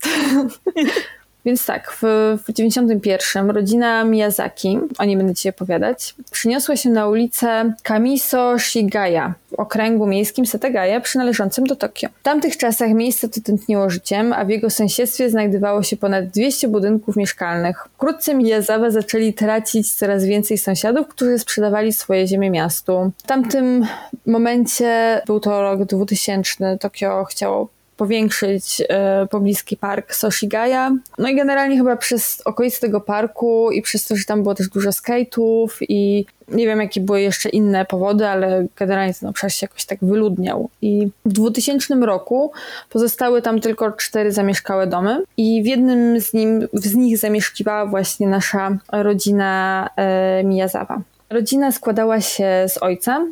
Więc 1.46 1.66
tak, 1.66 1.98
w, 2.02 2.38
w 2.48 2.54
91 2.54 3.50
rodzina 3.50 4.04
Miyazaki, 4.04 4.80
o 4.98 5.06
niej 5.06 5.18
będę 5.18 5.36
Ci 5.36 5.50
opowiadać, 5.50 6.16
przyniosła 6.32 6.76
się 6.76 6.90
na 6.90 7.08
ulicę 7.08 7.74
Kamiso 7.84 8.60
Shigaya 8.60 9.34
w 9.52 9.54
okręgu 9.60 10.08
miejskim 10.08 10.46
Setagaya 10.46 11.02
przynależącym 11.02 11.68
do 11.68 11.76
Tokio. 11.76 12.10
W 12.20 12.24
tamtych 12.24 12.58
czasach 12.58 12.94
miejsce 12.94 13.30
to 13.30 13.42
tętniło 13.42 13.90
życiem, 13.90 14.34
a 14.34 14.46
w 14.46 14.50
jego 14.50 14.70
sąsiedztwie 14.70 15.30
znajdowało 15.30 15.84
się 15.84 15.98
ponad 15.98 16.26
200 16.26 16.68
budynków 16.68 17.16
mieszkalnych. 17.16 17.88
Wkrótce 17.96 18.36
Miyazawa 18.36 18.92
zaczęli 18.92 19.34
tracić 19.34 19.94
coraz 19.94 20.26
więcej 20.26 20.58
sąsiadów, 20.58 21.08
którzy 21.08 21.40
sprzedawali 21.40 21.94
swoje 21.94 22.28
ziemie 22.28 22.52
miastu. 22.52 23.12
W 23.18 23.24
tamtym 23.24 23.86
momencie, 24.26 25.22
był 25.26 25.40
to 25.40 25.62
rok 25.62 25.84
2000, 25.84 26.78
Tokio 26.78 27.26
chciało 27.26 27.68
powiększyć 27.98 28.82
e, 28.90 29.28
pobliski 29.32 29.78
park 29.78 30.16
Soshigaya. 30.16 30.98
No 31.18 31.30
i 31.30 31.36
generalnie 31.36 31.78
chyba 31.78 31.98
przez 31.98 32.42
okolice 32.46 32.80
tego 32.80 33.02
parku 33.02 33.72
i 33.72 33.82
przez 33.82 34.06
to, 34.06 34.16
że 34.16 34.24
tam 34.26 34.44
było 34.44 34.56
też 34.56 34.70
dużo 34.70 34.90
skate'ów 34.90 35.68
i 35.82 36.26
nie 36.48 36.66
wiem 36.66 36.82
jakie 36.82 37.02
były 37.02 37.22
jeszcze 37.22 37.50
inne 37.50 37.86
powody, 37.86 38.28
ale 38.28 38.66
generalnie 38.76 39.14
ten 39.14 39.30
obszar 39.30 39.52
się 39.52 39.66
jakoś 39.66 39.86
tak 39.86 40.00
wyludniał. 40.02 40.70
I 40.82 41.10
w 41.26 41.34
2000 41.34 41.96
roku 41.96 42.52
pozostały 42.90 43.42
tam 43.42 43.62
tylko 43.62 43.92
cztery 43.92 44.32
zamieszkałe 44.32 44.88
domy 44.88 45.24
i 45.38 45.64
w 45.64 45.66
jednym 45.66 46.22
z, 46.22 46.34
nim, 46.34 46.68
z 46.74 46.96
nich 46.96 47.18
zamieszkiwała 47.18 47.86
właśnie 47.86 48.28
nasza 48.28 48.78
rodzina 48.92 49.90
e, 49.96 50.44
Miyazawa. 50.44 51.02
Rodzina 51.30 51.72
składała 51.72 52.22
się 52.22 52.66
z 52.68 52.78
ojca, 52.78 53.26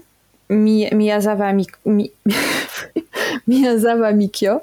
Mi, 0.52 0.90
Miyazawa 0.92 1.54
Mi, 1.54 1.66
Mi, 1.86 2.12
Miyazawa 3.48 4.12
Mikio, 4.12 4.62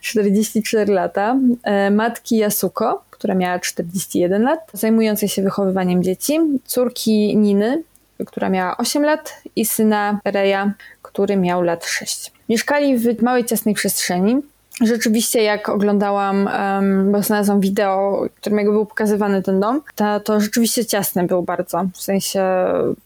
44 0.00 0.92
lata, 0.92 1.36
e, 1.62 1.90
matki 1.90 2.36
Yasuko, 2.36 3.04
która 3.10 3.34
miała 3.34 3.58
41 3.58 4.42
lat, 4.42 4.60
zajmującej 4.72 5.28
się 5.28 5.42
wychowywaniem 5.42 6.02
dzieci, 6.02 6.38
córki 6.64 7.36
Niny, 7.36 7.82
która 8.26 8.48
miała 8.48 8.76
8 8.76 9.02
lat 9.02 9.42
i 9.56 9.64
syna 9.64 10.20
Reja, 10.24 10.72
który 11.02 11.36
miał 11.36 11.62
lat 11.62 11.86
6. 11.86 12.32
Mieszkali 12.48 12.98
w 12.98 13.22
małej, 13.22 13.44
ciasnej 13.44 13.74
przestrzeni. 13.74 14.36
Rzeczywiście, 14.80 15.42
jak 15.42 15.68
oglądałam, 15.68 16.46
um, 16.46 17.12
bo 17.12 17.22
znalazłam 17.22 17.60
wideo, 17.60 18.26
którym 18.36 18.58
jakby 18.58 18.72
był 18.72 18.86
pokazywany 18.86 19.42
ten 19.42 19.60
dom, 19.60 19.82
to, 19.94 20.20
to 20.20 20.40
rzeczywiście 20.40 20.86
ciasny 20.86 21.26
był 21.26 21.42
bardzo. 21.42 21.84
W 21.94 22.02
sensie, 22.02 22.42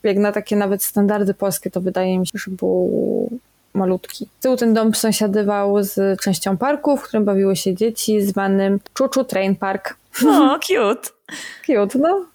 jak 0.03 0.17
na 0.17 0.33
takie 0.33 0.57
nawet 0.57 0.83
standardy 0.83 1.35
polskie, 1.35 1.71
to 1.71 1.81
wydaje 1.81 2.19
mi 2.19 2.27
się, 2.27 2.39
że 2.39 2.51
był 2.51 2.91
malutki. 3.75 4.29
Z 4.39 4.43
tyłu 4.43 4.57
ten 4.57 4.75
dom 4.75 4.95
sąsiadywał 4.95 5.83
z 5.83 6.21
częścią 6.21 6.57
parku, 6.57 6.97
w 6.97 7.03
którym 7.03 7.25
bawiły 7.25 7.57
się 7.57 7.75
dzieci, 7.75 8.23
zwanym 8.23 8.81
Chuchu 8.99 9.25
Train 9.25 9.57
Park. 9.57 9.97
O, 10.27 10.59
cute. 10.59 11.11
Cute, 11.67 11.99
no. 11.99 12.27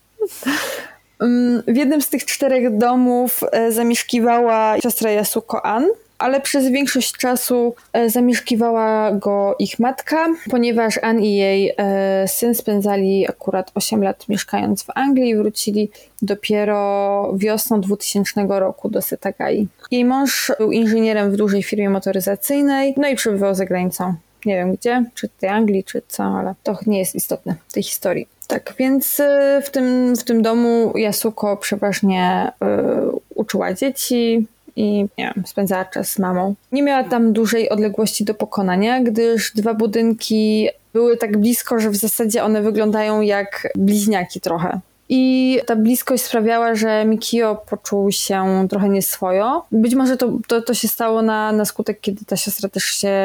W 1.67 1.75
jednym 1.75 2.01
z 2.01 2.09
tych 2.09 2.25
czterech 2.25 2.77
domów 2.77 3.41
e, 3.51 3.71
zamieszkiwała 3.71 4.79
siostra 4.79 5.11
Yasuko 5.11 5.65
An, 5.65 5.87
ale 6.19 6.41
przez 6.41 6.67
większość 6.67 7.13
czasu 7.13 7.75
e, 7.93 8.09
zamieszkiwała 8.09 9.11
go 9.11 9.55
ich 9.59 9.79
matka, 9.79 10.27
ponieważ 10.51 10.97
Ann 10.97 11.19
i 11.19 11.35
jej 11.35 11.73
e, 11.77 12.27
syn 12.27 12.55
spędzali 12.55 13.29
akurat 13.29 13.71
8 13.75 14.03
lat 14.03 14.29
mieszkając 14.29 14.83
w 14.83 14.89
Anglii 14.95 15.29
i 15.29 15.35
wrócili 15.35 15.91
dopiero 16.21 17.31
wiosną 17.37 17.81
2000 17.81 18.45
roku 18.49 18.89
do 18.89 19.01
Setagai. 19.01 19.67
Jej 19.91 20.05
mąż 20.05 20.51
był 20.59 20.71
inżynierem 20.71 21.31
w 21.31 21.35
dużej 21.35 21.63
firmie 21.63 21.89
motoryzacyjnej, 21.89 22.93
no 22.97 23.07
i 23.07 23.15
przebywał 23.15 23.55
za 23.55 23.65
granicą. 23.65 24.13
Nie 24.45 24.55
wiem 24.55 24.75
gdzie, 24.75 25.05
czy 25.13 25.27
w 25.27 25.31
tej 25.39 25.49
Anglii, 25.49 25.83
czy 25.83 26.01
co, 26.07 26.23
ale 26.23 26.55
to 26.63 26.77
nie 26.87 26.99
jest 26.99 27.15
istotne 27.15 27.55
w 27.67 27.73
tej 27.73 27.83
historii. 27.83 28.27
Tak, 28.47 28.73
więc 28.79 29.19
e, 29.19 29.61
w 29.65 29.69
tym, 29.69 30.15
w 30.15 30.23
tym 30.23 30.41
domu 30.41 30.93
Yasuko 30.97 31.57
przeważnie 31.57 32.51
y, 32.63 33.19
uczyła 33.35 33.73
dzieci, 33.73 34.47
i 34.75 35.07
nie 35.17 35.33
wiem, 35.35 35.43
spędzała 35.45 35.85
czas 35.85 36.09
z 36.09 36.19
mamą. 36.19 36.55
Nie 36.71 36.83
miała 36.83 37.03
tam 37.03 37.33
dużej 37.33 37.69
odległości 37.69 38.25
do 38.25 38.33
pokonania, 38.33 39.03
gdyż 39.03 39.51
dwa 39.55 39.73
budynki 39.73 40.69
były 40.93 41.17
tak 41.17 41.37
blisko, 41.37 41.79
że 41.79 41.89
w 41.89 41.95
zasadzie 41.95 42.43
one 42.43 42.61
wyglądają 42.61 43.21
jak 43.21 43.67
bliźniaki 43.75 44.41
trochę. 44.41 44.79
I 45.11 45.59
ta 45.65 45.75
bliskość 45.75 46.23
sprawiała, 46.23 46.75
że 46.75 47.05
Mikio 47.05 47.55
poczuł 47.69 48.11
się 48.11 48.67
trochę 48.69 48.89
nieswojo. 48.89 49.65
Być 49.71 49.95
może 49.95 50.17
to, 50.17 50.31
to, 50.47 50.61
to 50.61 50.73
się 50.73 50.87
stało 50.87 51.21
na, 51.21 51.51
na 51.51 51.65
skutek, 51.65 51.99
kiedy 52.01 52.25
ta 52.25 52.37
siostra 52.37 52.69
też 52.69 52.83
się 52.83 53.17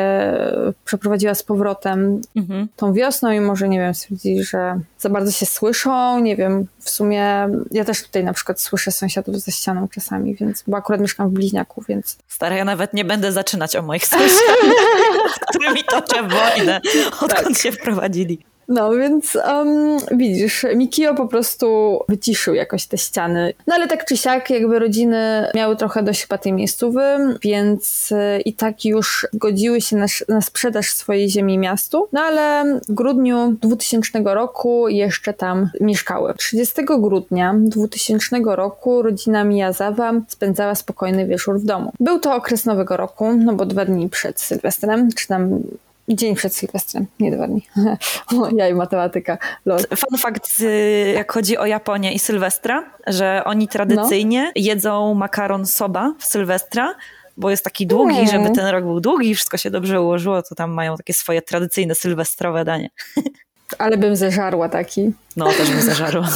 przeprowadziła 0.85 1.35
z 1.35 1.43
powrotem 1.43 2.21
mhm. 2.37 2.69
tą 2.77 2.93
wiosną 2.93 3.31
i 3.31 3.41
może, 3.41 3.69
nie 3.69 3.79
wiem, 3.79 3.95
stwierdzili, 3.95 4.45
że 4.45 4.81
za 4.99 5.09
bardzo 5.09 5.31
się 5.31 5.47
słyszą. 5.47 6.21
Nie 6.21 6.37
wiem, 6.37 6.67
w 6.81 6.91
sumie 6.91 7.49
ja 7.71 7.85
też 7.85 8.03
tutaj 8.03 8.25
na 8.25 8.33
przykład 8.33 8.61
słyszę 8.61 8.93
sąsiadów 8.93 9.37
ze 9.37 9.53
ścianą 9.53 9.89
czasami, 9.89 10.35
więc, 10.35 10.65
bo 10.67 10.77
akurat 10.77 11.01
mieszkam 11.01 11.31
w 11.31 11.33
Bliźniaku, 11.33 11.85
więc... 11.89 12.19
Stara, 12.29 12.57
ja 12.57 12.65
nawet 12.65 12.95
nie 12.95 13.05
będę 13.05 13.33
zaczynać 13.33 13.77
o 13.77 13.83
moich 13.83 14.07
sąsiadach, 14.07 14.57
z 15.37 15.39
którymi 15.41 15.85
toczę 15.85 16.29
wojnę, 16.29 16.81
odkąd 17.21 17.49
tak. 17.49 17.57
się 17.57 17.73
wprowadzili. 17.73 18.54
No 18.69 18.91
więc 18.91 19.39
um, 19.49 19.97
widzisz, 20.13 20.67
Mikio 20.77 21.15
po 21.15 21.27
prostu 21.27 21.99
wyciszył 22.09 22.55
jakoś 22.55 22.87
te 22.87 22.99
ściany. 22.99 23.55
No 23.67 23.75
ale 23.75 23.89
tak 23.89 24.05
czy 24.05 24.17
siak, 24.17 24.51
jakby 24.51 24.79
rodziny 24.79 25.49
miały 25.55 25.77
trochę 25.77 26.03
dość 26.03 26.23
chyba 26.23 26.39
tej 26.39 26.53
miejscowy, 26.53 27.03
więc 27.43 28.13
y, 28.13 28.41
i 28.41 28.53
tak 28.53 28.85
już 28.85 29.27
godziły 29.33 29.81
się 29.81 29.97
na, 29.97 30.07
na 30.29 30.41
sprzedaż 30.41 30.91
swojej 30.91 31.31
ziemi 31.31 31.59
miastu. 31.59 32.09
No 32.13 32.21
ale 32.21 32.65
w 32.89 32.95
grudniu 32.95 33.57
2000 33.63 34.23
roku 34.25 34.89
jeszcze 34.89 35.33
tam 35.33 35.71
mieszkały. 35.81 36.35
30 36.35 36.75
grudnia 36.99 37.55
2000 37.59 38.37
roku 38.45 39.03
rodzina 39.03 39.45
Miyazawa 39.45 40.13
spędzała 40.29 40.75
spokojny 40.75 41.27
wieczór 41.27 41.61
w 41.61 41.65
domu. 41.65 41.93
Był 42.01 42.19
to 42.19 42.35
okres 42.35 42.65
nowego 42.65 42.97
roku, 42.97 43.33
no 43.33 43.53
bo 43.53 43.67
dwa 43.67 43.85
dni 43.85 44.09
przed 44.09 44.41
Sylwestrem, 44.41 45.13
czy 45.13 45.29
tam 45.29 45.61
Dzień 46.09 46.35
przed 46.35 46.55
Sylwestrem, 46.55 47.07
nie 47.21 47.33
dwa 47.33 47.47
dni. 47.47 47.67
ja 48.59 48.69
i 48.69 48.75
matematyka. 48.75 49.39
Los. 49.65 49.87
Fun 49.87 50.19
fact, 50.19 50.63
jak 51.15 51.33
chodzi 51.33 51.59
o 51.59 51.67
Japonię 51.67 52.13
i 52.13 52.19
Sylwestra, 52.19 52.91
że 53.07 53.43
oni 53.45 53.69
tradycyjnie 53.69 54.43
no. 54.43 54.53
jedzą 54.55 55.15
makaron 55.15 55.67
soba 55.67 56.15
w 56.19 56.25
Sylwestra, 56.25 56.95
bo 57.37 57.51
jest 57.51 57.65
taki 57.65 57.87
długi, 57.87 58.17
mm. 58.17 58.27
żeby 58.27 58.51
ten 58.51 58.67
rok 58.67 58.85
był 58.85 59.01
długi 59.01 59.31
i 59.31 59.35
wszystko 59.35 59.57
się 59.57 59.71
dobrze 59.71 60.01
ułożyło, 60.01 60.43
to 60.43 60.55
tam 60.55 60.71
mają 60.71 60.97
takie 60.97 61.15
swoje 61.15 61.43
tradycyjne 61.43 61.95
sylwestrowe 61.95 62.65
danie. 62.65 62.91
Ale 63.79 63.97
bym 63.97 64.17
zeżarła 64.17 64.69
taki. 64.69 65.13
No, 65.37 65.53
też 65.53 65.71
bym 65.71 65.83
zeżarła. 65.83 66.29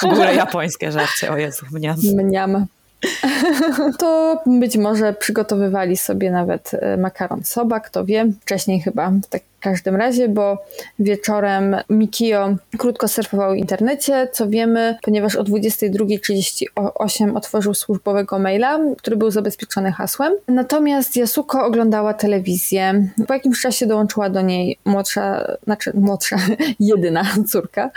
W 0.00 0.04
ogóle 0.04 0.34
japońskie 0.34 0.92
żarcie, 0.92 1.32
o 1.32 1.36
Jezu, 1.36 1.66
mniam. 1.72 1.96
Mniam. 2.14 2.66
To 3.98 4.42
być 4.46 4.76
może 4.76 5.12
przygotowywali 5.12 5.96
sobie 5.96 6.30
nawet 6.30 6.74
e, 6.74 6.96
makaron 6.96 7.44
soba, 7.44 7.80
kto 7.80 8.04
wie. 8.04 8.26
Wcześniej 8.40 8.80
chyba, 8.80 9.12
tak 9.30 9.42
w 9.58 9.60
każdym 9.60 9.96
razie, 9.96 10.28
bo 10.28 10.64
wieczorem 10.98 11.76
Mikio 11.90 12.56
krótko 12.78 13.08
surfował 13.08 13.52
w 13.52 13.56
internecie, 13.56 14.28
co 14.32 14.48
wiemy, 14.48 14.96
ponieważ 15.02 15.36
o 15.36 15.44
22.38 15.44 17.36
otworzył 17.36 17.74
służbowego 17.74 18.38
maila, 18.38 18.78
który 18.98 19.16
był 19.16 19.30
zabezpieczony 19.30 19.92
hasłem. 19.92 20.32
Natomiast 20.48 21.16
Yasuko 21.16 21.64
oglądała 21.64 22.14
telewizję. 22.14 23.08
Po 23.26 23.34
jakimś 23.34 23.60
czasie 23.60 23.86
dołączyła 23.86 24.30
do 24.30 24.40
niej 24.40 24.78
młodsza, 24.84 25.56
znaczy 25.64 25.92
młodsza, 25.94 26.36
jedyna 26.80 27.22
córka 27.50 27.90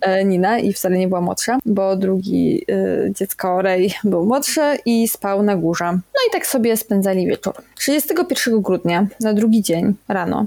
e, 0.00 0.24
Nina 0.24 0.58
i 0.58 0.72
wcale 0.72 0.98
nie 0.98 1.08
była 1.08 1.20
młodsza, 1.20 1.58
bo 1.66 1.96
drugi 1.96 2.64
y, 2.70 3.12
dziecko 3.16 3.62
Ray 3.62 3.90
był 4.04 4.26
młodszy 4.26 4.60
i 4.86 5.08
spał 5.08 5.42
na 5.42 5.56
górze. 5.56 5.84
No 5.92 6.20
i 6.28 6.32
tak 6.32 6.46
sobie 6.46 6.76
spędzali 6.76 7.26
wieczór. 7.26 7.54
31 7.76 8.62
grudnia, 8.62 9.06
na 9.20 9.32
drugi 9.32 9.62
dzień 9.62 9.94
rano, 10.08 10.46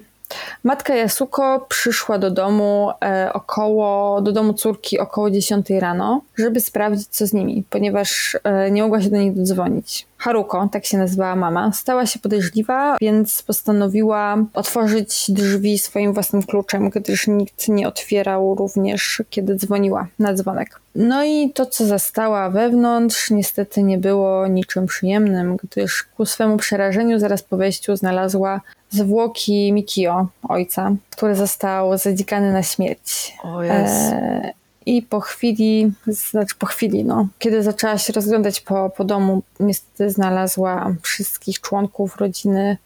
Matka 0.64 0.96
Yasuko 0.96 1.66
przyszła 1.70 2.18
do 2.18 2.32
domu 2.32 2.92
e, 3.02 3.34
około, 3.34 4.22
do 4.22 4.32
domu 4.32 4.54
córki 4.54 5.00
około 5.00 5.32
10 5.32 5.70
rano, 5.70 6.22
żeby 6.38 6.60
sprawdzić 6.60 7.08
co 7.08 7.28
z 7.28 7.34
nimi, 7.34 7.64
ponieważ 7.70 8.38
e, 8.44 8.72
nie 8.72 8.84
mogła 8.84 9.02
się 9.02 9.10
do 9.10 9.18
nich 9.18 9.34
dodzwonić. 9.34 10.08
Haruko, 10.18 10.70
tak 10.72 10.86
się 10.86 10.98
nazywała 10.98 11.36
mama, 11.36 11.72
stała 11.72 12.06
się 12.06 12.20
podejrzliwa, 12.20 12.98
więc 13.02 13.42
postanowiła 13.42 14.38
otworzyć 14.54 15.32
drzwi 15.32 15.78
swoim 15.78 16.14
własnym 16.14 16.44
kluczem, 16.44 16.90
gdyż 16.90 17.28
nikt 17.28 17.68
nie 17.68 17.88
otwierał 17.88 18.56
również, 18.56 19.22
kiedy 19.30 19.56
dzwoniła 19.56 20.08
na 20.20 20.34
dzwonek. 20.34 20.80
No 20.96 21.24
i 21.24 21.52
to, 21.54 21.66
co 21.66 21.86
zastała 21.86 22.50
wewnątrz, 22.50 23.32
niestety 23.32 23.84
nie 23.84 23.98
było 23.98 24.48
niczym 24.48 24.86
przyjemnym, 24.86 25.58
gdyż 25.58 26.04
ku 26.04 26.26
swemu 26.26 26.58
przerażeniu 26.58 27.20
zaraz 27.20 27.44
po 27.44 27.58
wejściu 27.58 27.96
znalazła 27.96 28.62
zwłoki 28.92 29.74
Mikio, 29.74 30.28
ojca, 30.50 30.92
który 31.10 31.36
został 31.36 31.98
zadzikany 31.98 32.54
na 32.54 32.64
śmierć. 32.64 33.38
O 33.44 33.66
e, 33.66 34.54
I 34.86 35.02
po 35.02 35.20
chwili, 35.20 35.92
znaczy 36.08 36.56
po 36.60 36.66
chwili, 36.66 37.04
no, 37.04 37.28
kiedy 37.40 37.64
zaczęła 37.64 37.98
się 37.98 38.14
rozglądać 38.14 38.62
po, 38.62 38.90
po 38.90 39.04
domu, 39.04 39.42
niestety 39.60 40.10
znalazła 40.10 40.96
wszystkich 41.02 41.62
członków 41.62 42.18
rodziny 42.18 42.78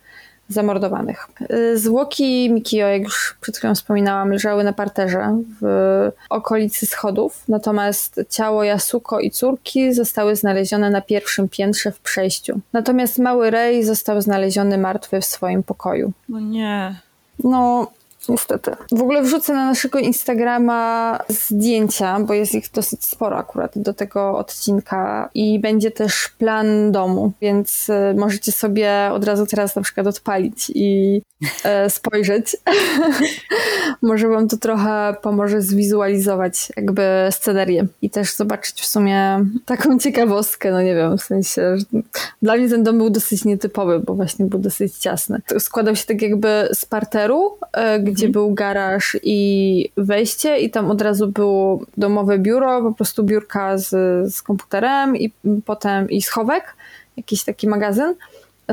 zamordowanych. 0.49 1.27
Y, 1.51 1.77
Zwłoki 1.77 2.49
Mikio, 2.49 2.87
jak 2.87 3.03
już 3.03 3.37
przed 3.41 3.57
chwilą 3.57 3.75
wspominałam, 3.75 4.31
leżały 4.31 4.63
na 4.63 4.73
parterze 4.73 5.37
w 5.61 6.11
okolicy 6.29 6.85
schodów, 6.85 7.43
natomiast 7.47 8.21
ciało 8.29 8.63
Yasuko 8.63 9.19
i 9.19 9.31
córki 9.31 9.93
zostały 9.93 10.35
znalezione 10.35 10.89
na 10.89 11.01
pierwszym 11.01 11.49
piętrze 11.49 11.91
w 11.91 11.99
przejściu. 11.99 12.59
Natomiast 12.73 13.19
mały 13.19 13.49
Rej 13.49 13.83
został 13.83 14.21
znaleziony 14.21 14.77
martwy 14.77 15.21
w 15.21 15.25
swoim 15.25 15.63
pokoju. 15.63 16.11
No 16.29 16.39
nie. 16.39 16.95
No, 17.43 17.91
niestety. 18.29 18.71
W 18.91 19.01
ogóle 19.01 19.21
wrzucę 19.21 19.53
na 19.53 19.65
naszego 19.65 19.99
Instagrama 19.99 21.19
zdjęcia, 21.27 22.19
bo 22.19 22.33
jest 22.33 22.55
ich 22.55 22.71
dosyć 22.73 23.05
sporo 23.05 23.37
akurat 23.37 23.71
do 23.75 23.93
tego 23.93 24.37
odcinka 24.37 25.29
i 25.33 25.59
będzie 25.59 25.91
też 25.91 26.29
plan 26.37 26.91
domu, 26.91 27.31
więc 27.41 27.89
y, 27.89 28.15
możecie 28.17 28.51
sobie 28.51 29.09
od 29.13 29.23
razu 29.23 29.45
teraz 29.45 29.75
na 29.75 29.81
przykład 29.81 30.07
odpalić 30.07 30.71
i 30.75 31.21
e, 31.63 31.89
spojrzeć. 31.89 32.57
Może 34.01 34.27
wam 34.27 34.47
to 34.47 34.57
trochę 34.57 35.15
pomoże 35.21 35.61
zwizualizować 35.61 36.71
jakby 36.77 37.03
scenerię 37.31 37.87
i 38.01 38.09
też 38.09 38.35
zobaczyć 38.35 38.81
w 38.81 38.85
sumie 38.85 39.45
taką 39.65 39.99
ciekawostkę, 39.99 40.71
no 40.71 40.81
nie 40.81 40.95
wiem, 40.95 41.17
w 41.17 41.23
sensie, 41.23 41.75
dla 42.41 42.55
mnie 42.55 42.69
ten 42.69 42.83
dom 42.83 42.97
był 42.97 43.09
dosyć 43.09 43.45
nietypowy, 43.45 43.99
bo 43.99 44.13
właśnie 44.13 44.45
był 44.45 44.59
dosyć 44.59 44.97
ciasny. 44.97 45.41
Składał 45.59 45.95
się 45.95 46.05
tak 46.05 46.21
jakby 46.21 46.69
z 46.73 46.85
parteru, 46.85 47.57
e, 47.73 47.99
gdzie 48.15 48.29
był 48.29 48.53
garaż 48.53 49.17
i 49.23 49.89
wejście 49.97 50.57
i 50.57 50.69
tam 50.69 50.91
od 50.91 51.01
razu 51.01 51.27
było 51.27 51.79
domowe 51.97 52.39
biuro, 52.39 52.81
po 52.81 52.91
prostu 52.91 53.23
biurka 53.23 53.77
z, 53.77 53.89
z 54.33 54.41
komputerem 54.41 55.17
i 55.17 55.31
potem 55.65 56.09
i 56.09 56.21
schowek, 56.21 56.75
jakiś 57.17 57.43
taki 57.43 57.67
magazyn 57.67 58.15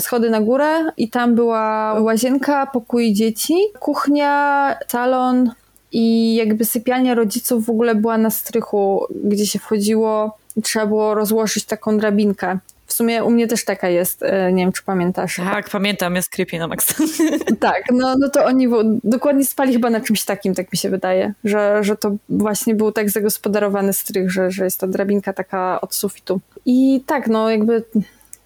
schody 0.00 0.30
na 0.30 0.40
górę 0.40 0.92
i 0.96 1.08
tam 1.10 1.34
była 1.34 1.94
łazienka, 2.00 2.66
pokój 2.66 3.12
dzieci, 3.12 3.54
kuchnia, 3.80 4.76
salon 4.88 5.50
i 5.92 6.34
jakby 6.34 6.64
sypialnia 6.64 7.14
rodziców 7.14 7.66
w 7.66 7.70
ogóle 7.70 7.94
była 7.94 8.18
na 8.18 8.30
strychu, 8.30 9.06
gdzie 9.24 9.46
się 9.46 9.58
wchodziło 9.58 10.38
i 10.56 10.62
trzeba 10.62 10.86
było 10.86 11.14
rozłożyć 11.14 11.64
taką 11.64 11.98
drabinkę. 11.98 12.58
W 12.92 12.94
sumie 12.94 13.24
u 13.24 13.30
mnie 13.30 13.46
też 13.46 13.64
taka 13.64 13.88
jest, 13.88 14.22
e, 14.22 14.52
nie 14.52 14.64
wiem 14.64 14.72
czy 14.72 14.82
pamiętasz. 14.82 15.36
Tak, 15.36 15.70
pamiętam, 15.70 16.16
jest 16.16 16.28
creepy 16.28 16.58
na 16.58 16.68
max. 16.68 16.94
Tak, 17.60 17.82
no, 17.92 18.16
no 18.18 18.28
to 18.28 18.44
oni 18.44 18.68
dokładnie 19.04 19.44
spali 19.44 19.72
chyba 19.72 19.90
na 19.90 20.00
czymś 20.00 20.24
takim, 20.24 20.54
tak 20.54 20.72
mi 20.72 20.78
się 20.78 20.90
wydaje, 20.90 21.34
że, 21.44 21.78
że 21.84 21.96
to 21.96 22.16
właśnie 22.28 22.74
był 22.74 22.92
tak 22.92 23.10
zagospodarowany 23.10 23.92
strych, 23.92 24.30
że, 24.30 24.50
że 24.50 24.64
jest 24.64 24.80
ta 24.80 24.86
drabinka 24.86 25.32
taka 25.32 25.80
od 25.80 25.94
sufitu. 25.94 26.40
I 26.66 27.02
tak, 27.06 27.26
no 27.26 27.50
jakby 27.50 27.84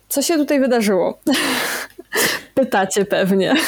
co 0.08 0.22
się 0.22 0.36
tutaj 0.36 0.60
wydarzyło? 0.60 1.18
Pytacie 2.54 3.04
pewnie. 3.04 3.54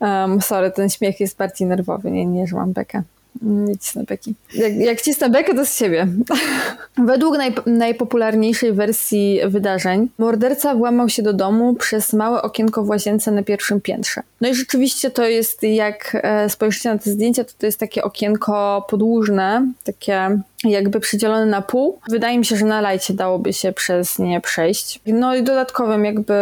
Um, 0.00 0.40
sorry, 0.40 0.70
ten 0.70 0.90
śmiech 0.90 1.20
jest 1.20 1.36
bardziej 1.36 1.68
nerwowy, 1.68 2.10
nie, 2.10 2.26
nie, 2.26 2.46
że 2.46 2.56
mam 2.56 2.72
bekę. 2.72 3.02
Nie 3.42 3.78
cisnę 3.78 4.04
beki. 4.04 4.34
Jak, 4.54 4.74
jak 4.74 5.00
cisnę 5.00 5.30
bekę, 5.30 5.54
to 5.54 5.66
z 5.66 5.76
siebie. 5.76 6.06
Według 7.06 7.38
naj, 7.38 7.54
najpopularniejszej 7.66 8.72
wersji 8.72 9.40
wydarzeń, 9.46 10.08
morderca 10.18 10.74
włamał 10.74 11.08
się 11.08 11.22
do 11.22 11.32
domu 11.32 11.74
przez 11.74 12.12
małe 12.12 12.42
okienko 12.42 12.84
w 12.84 12.88
łazience 12.88 13.30
na 13.30 13.42
pierwszym 13.42 13.80
piętrze. 13.80 14.22
No 14.40 14.48
i 14.48 14.54
rzeczywiście 14.54 15.10
to 15.10 15.24
jest, 15.24 15.62
jak 15.62 16.16
e, 16.22 16.48
spojrzycie 16.48 16.88
na 16.88 16.98
te 16.98 17.10
zdjęcia, 17.10 17.44
to 17.44 17.52
to 17.58 17.66
jest 17.66 17.78
takie 17.78 18.02
okienko 18.02 18.86
podłużne, 18.90 19.72
takie 19.84 20.40
jakby 20.64 21.00
przydzielone 21.00 21.46
na 21.46 21.62
pół. 21.62 21.98
Wydaje 22.10 22.38
mi 22.38 22.44
się, 22.44 22.56
że 22.56 22.66
na 22.66 22.80
lajcie 22.80 23.14
dałoby 23.14 23.52
się 23.52 23.72
przez 23.72 24.18
nie 24.18 24.40
przejść. 24.40 25.00
No 25.06 25.34
i 25.34 25.42
dodatkowym 25.42 26.04
jakby 26.04 26.34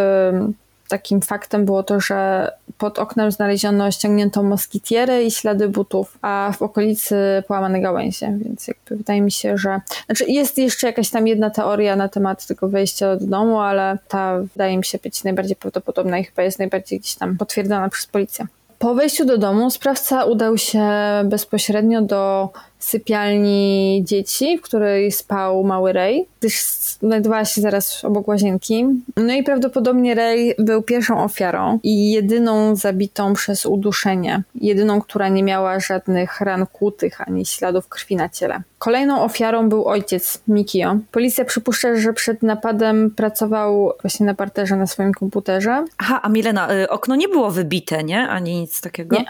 takim 0.89 1.21
faktem 1.21 1.65
było 1.65 1.83
to, 1.83 2.01
że 2.01 2.51
pod 2.79 2.99
oknem 2.99 3.31
znaleziono 3.31 3.91
ściągniętą 3.91 4.43
moskitierę 4.43 5.25
i 5.25 5.31
ślady 5.31 5.69
butów, 5.69 6.19
a 6.23 6.53
w 6.59 6.63
okolicy 6.63 7.17
połamane 7.49 7.81
gałęzie, 7.81 8.39
więc 8.45 8.69
jakby 8.69 8.97
wydaje 8.97 9.21
mi 9.21 9.33
się, 9.33 9.59
że... 9.59 9.81
Znaczy 10.07 10.25
jest 10.29 10.59
jeszcze 10.59 10.87
jakaś 10.87 11.11
tam 11.11 11.27
jedna 11.27 11.51
teoria 11.51 11.97
na 11.97 12.09
temat 12.09 12.47
tego 12.47 12.69
wejścia 12.69 13.17
do 13.17 13.27
domu, 13.27 13.61
ale 13.61 13.99
ta 14.09 14.39
wydaje 14.39 14.79
mi 14.79 14.85
się 14.85 14.99
być 14.99 15.25
najbardziej 15.25 15.57
prawdopodobna 15.57 16.19
i 16.19 16.25
chyba 16.25 16.43
jest 16.43 16.59
najbardziej 16.59 17.01
gdzieś 17.01 17.15
tam 17.15 17.37
potwierdzona 17.37 17.89
przez 17.89 18.07
policję. 18.07 18.47
Po 18.79 18.95
wejściu 18.95 19.25
do 19.25 19.39
domu 19.39 19.71
sprawca 19.71 20.25
udał 20.25 20.59
się 20.59 20.89
bezpośrednio 21.25 22.03
do 22.03 22.49
sypialni 22.79 24.03
dzieci, 24.05 24.59
w 24.59 24.63
której 24.63 25.13
spał 25.13 25.65
mały 25.65 25.93
Ray, 25.93 26.27
gdyż 26.41 26.63
znajdowała 27.01 27.45
się 27.45 27.61
zaraz 27.61 28.05
obok 28.05 28.29
łazienki. 28.29 28.87
No 29.17 29.35
i 29.35 29.43
prawdopodobnie 29.43 30.15
Ray 30.15 30.55
był 30.59 30.83
pierwszą 30.83 31.25
ofiarą 31.25 31.79
i 31.83 32.13
jedyną 32.13 32.77
zabitą 32.77 33.35
przez 33.35 33.67
uduszenie. 33.67 34.43
Jedyną, 34.55 35.01
która 35.01 35.29
nie 35.29 35.43
miała 35.43 35.81
żadnych 35.81 36.41
ran 36.41 36.67
kłutych 36.67 37.29
ani 37.29 37.47
śladów 37.47 37.89
krwi 37.89 38.17
na 38.17 38.29
ciele. 38.29 38.63
Kolejną 38.79 39.23
ofiarą 39.23 39.69
był 39.69 39.89
ojciec 39.89 40.41
Mikio. 40.49 40.97
Policja 41.13 41.45
przypuszcza, 41.45 41.97
że 41.97 42.13
przed 42.13 42.43
napadem 42.43 43.11
pracował 43.11 43.93
właśnie 44.03 44.27
na 44.27 44.35
parterze 44.35 44.77
na 44.77 44.87
swoim 44.87 45.13
komputerze. 45.13 45.85
Aha, 45.99 46.21
a 46.23 46.29
Milena, 46.29 46.75
y, 46.75 46.89
okno 46.89 47.17
nie 47.17 47.29
było 47.29 47.51
wybite, 47.51 48.05
nie? 48.05 48.29
Ani 48.29 48.61
nic 48.61 48.81
takiego? 48.81 49.17
Nie. 49.17 49.25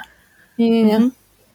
Nie, 0.59 0.70
nie, 0.70 0.85
nie. 0.85 1.11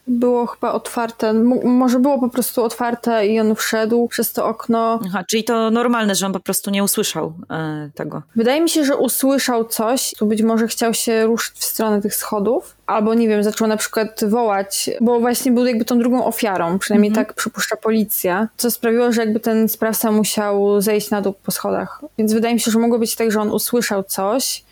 Było 0.07 0.45
chyba 0.45 0.71
otwarte, 0.71 1.29
M- 1.29 1.59
może 1.63 1.99
było 1.99 2.19
po 2.19 2.29
prostu 2.29 2.63
otwarte 2.63 3.27
i 3.27 3.39
on 3.39 3.55
wszedł 3.55 4.07
przez 4.07 4.33
to 4.33 4.45
okno. 4.45 4.99
Aha, 5.05 5.23
czyli 5.29 5.43
to 5.43 5.71
normalne, 5.71 6.15
że 6.15 6.25
on 6.25 6.33
po 6.33 6.39
prostu 6.39 6.71
nie 6.71 6.83
usłyszał 6.83 7.33
e, 7.49 7.89
tego. 7.95 8.21
Wydaje 8.35 8.61
mi 8.61 8.69
się, 8.69 8.85
że 8.85 8.97
usłyszał 8.97 9.65
coś, 9.65 10.13
tu 10.17 10.25
być 10.25 10.41
może 10.41 10.67
chciał 10.67 10.93
się 10.93 11.25
ruszyć 11.25 11.55
w 11.59 11.63
stronę 11.63 12.01
tych 12.01 12.15
schodów, 12.15 12.75
albo 12.85 13.13
nie 13.13 13.27
wiem, 13.27 13.43
zaczął 13.43 13.67
na 13.67 13.77
przykład 13.77 14.23
wołać, 14.29 14.89
bo 15.01 15.19
właśnie 15.19 15.51
był 15.51 15.65
jakby 15.65 15.85
tą 15.85 15.99
drugą 15.99 16.25
ofiarą, 16.25 16.79
przynajmniej 16.79 17.11
tak 17.11 17.33
przypuszcza 17.33 17.75
policja, 17.75 18.47
co 18.57 18.71
sprawiło, 18.71 19.11
że 19.11 19.21
jakby 19.21 19.39
ten 19.39 19.69
sprawca 19.69 20.11
musiał 20.11 20.81
zejść 20.81 21.09
na 21.09 21.21
dół 21.21 21.33
po 21.43 21.51
schodach. 21.51 22.01
Więc 22.17 22.33
wydaje 22.33 22.53
mi 22.53 22.59
się, 22.59 22.71
że 22.71 22.79
mogło 22.79 22.99
być 22.99 23.15
tak, 23.15 23.31
że 23.31 23.41
on 23.41 23.51
usłyszał 23.51 24.03
coś, 24.03 24.63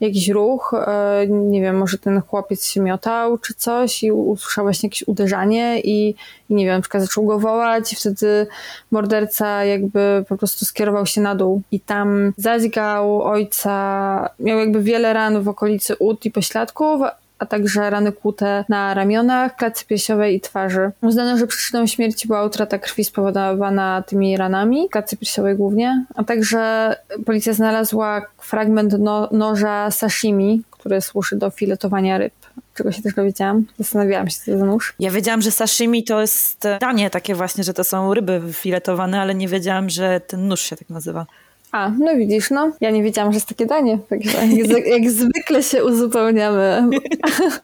jakiś 0.00 0.28
ruch, 0.28 0.74
e, 0.74 1.26
nie 1.28 1.62
wiem, 1.62 1.76
może 1.76 1.98
ten 1.98 2.20
chłopiec 2.20 2.64
się 2.64 2.80
miotał 2.80 3.38
czy 3.38 3.54
coś 3.54 4.02
i 4.02 4.12
usłyszał 4.12 4.64
właśnie 4.64 4.86
jakieś 4.86 5.08
uderzanie 5.08 5.80
i, 5.80 6.14
nie 6.50 6.64
wiem, 6.64 6.74
na 6.74 6.80
przykład 6.80 7.02
zaczął 7.02 7.24
go 7.24 7.38
wołać 7.38 7.92
i 7.92 7.96
wtedy 7.96 8.46
morderca 8.90 9.64
jakby 9.64 10.24
po 10.28 10.36
prostu 10.36 10.64
skierował 10.64 11.06
się 11.06 11.20
na 11.20 11.34
dół. 11.34 11.62
I 11.72 11.80
tam 11.80 12.32
zadźgał 12.36 13.22
ojca, 13.22 14.30
miał 14.40 14.58
jakby 14.58 14.82
wiele 14.82 15.12
ran 15.12 15.42
w 15.42 15.48
okolicy 15.48 15.96
ud 15.96 16.26
i 16.26 16.30
pośladków, 16.30 17.00
a 17.38 17.46
także 17.46 17.90
rany 17.90 18.12
kłute 18.12 18.64
na 18.68 18.94
ramionach, 18.94 19.56
klatce 19.56 19.84
piersiowej 19.84 20.36
i 20.36 20.40
twarzy. 20.40 20.90
Uznano, 21.02 21.38
że 21.38 21.46
przyczyną 21.46 21.86
śmierci 21.86 22.28
była 22.28 22.44
utrata 22.44 22.78
krwi 22.78 23.04
spowodowana 23.04 24.02
tymi 24.06 24.36
ranami, 24.36 24.88
klatce 24.88 25.16
piersiowej 25.16 25.56
głównie, 25.56 26.04
a 26.14 26.24
także 26.24 26.94
policja 27.26 27.52
znalazła 27.52 28.26
fragment 28.38 28.94
no 28.98 29.28
noża 29.32 29.90
sashimi, 29.90 30.62
który 30.70 31.00
służy 31.00 31.36
do 31.36 31.50
filetowania 31.50 32.18
ryb. 32.18 32.32
Czego 32.74 32.92
się 32.92 33.02
też 33.02 33.14
dowiedziałam. 33.14 33.66
Zastanawiałam 33.78 34.30
się, 34.30 34.36
co 34.44 34.52
to 34.52 34.58
za 34.58 34.64
nóż. 34.64 34.94
Ja 34.98 35.10
wiedziałam, 35.10 35.42
że 35.42 35.50
sashimi 35.50 36.04
to 36.04 36.20
jest 36.20 36.68
danie 36.80 37.10
takie 37.10 37.34
właśnie, 37.34 37.64
że 37.64 37.74
to 37.74 37.84
są 37.84 38.14
ryby 38.14 38.42
filetowane, 38.52 39.20
ale 39.20 39.34
nie 39.34 39.48
wiedziałam, 39.48 39.90
że 39.90 40.20
ten 40.20 40.48
nóż 40.48 40.60
się 40.60 40.76
tak 40.76 40.90
nazywa. 40.90 41.26
A, 41.72 41.90
no 41.98 42.16
widzisz, 42.16 42.50
no. 42.50 42.72
Ja 42.80 42.90
nie 42.90 43.02
wiedziałam, 43.02 43.32
że 43.32 43.36
jest 43.36 43.48
takie 43.48 43.66
danie, 43.66 43.98
także 44.08 44.46
jak, 44.46 44.86
jak 44.96 45.10
zwykle 45.10 45.62
się 45.62 45.84
uzupełniamy 45.84 46.88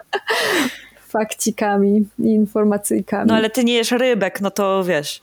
fakcikami 1.08 2.04
i 2.18 2.26
informacyjkami. 2.26 3.28
No 3.28 3.34
ale 3.34 3.50
ty 3.50 3.64
nie 3.64 3.74
jesz 3.74 3.90
rybek, 3.90 4.40
no 4.40 4.50
to 4.50 4.84
wiesz. 4.84 5.20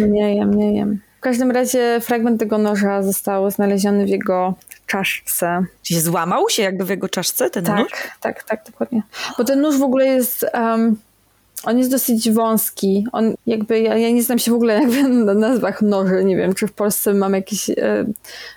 No 0.00 0.06
nie 0.06 0.36
jem, 0.36 0.54
nie 0.54 0.76
jem. 0.76 1.00
W 1.18 1.20
każdym 1.20 1.50
razie 1.50 2.00
fragment 2.00 2.40
tego 2.40 2.58
noża 2.58 3.02
został 3.02 3.50
znaleziony 3.50 4.04
w 4.04 4.08
jego 4.08 4.54
czaszce. 4.86 5.64
Czy 5.82 5.94
się 5.94 6.00
złamał 6.00 6.50
się 6.50 6.62
jakby 6.62 6.84
w 6.84 6.88
jego 6.90 7.08
czaszce 7.08 7.50
ten 7.50 7.64
Tak, 7.64 7.78
nóż? 7.78 7.90
tak, 8.20 8.42
tak, 8.42 8.64
dokładnie. 8.66 9.02
Bo 9.38 9.44
ten 9.44 9.60
nóż 9.60 9.78
w 9.78 9.82
ogóle 9.82 10.06
jest... 10.06 10.46
Um, 10.54 10.96
on 11.66 11.78
jest 11.78 11.90
dosyć 11.90 12.30
wąski. 12.30 13.06
On 13.12 13.34
jakby, 13.46 13.80
ja, 13.80 13.96
ja 13.96 14.10
nie 14.10 14.22
znam 14.22 14.38
się 14.38 14.50
w 14.50 14.54
ogóle 14.54 14.74
jakby 14.74 15.02
na 15.02 15.34
nazwach 15.34 15.82
noży. 15.82 16.24
Nie 16.24 16.36
wiem, 16.36 16.54
czy 16.54 16.66
w 16.66 16.72
Polsce 16.72 17.14
mam 17.14 17.34
jakieś 17.34 17.70
e, 17.70 17.74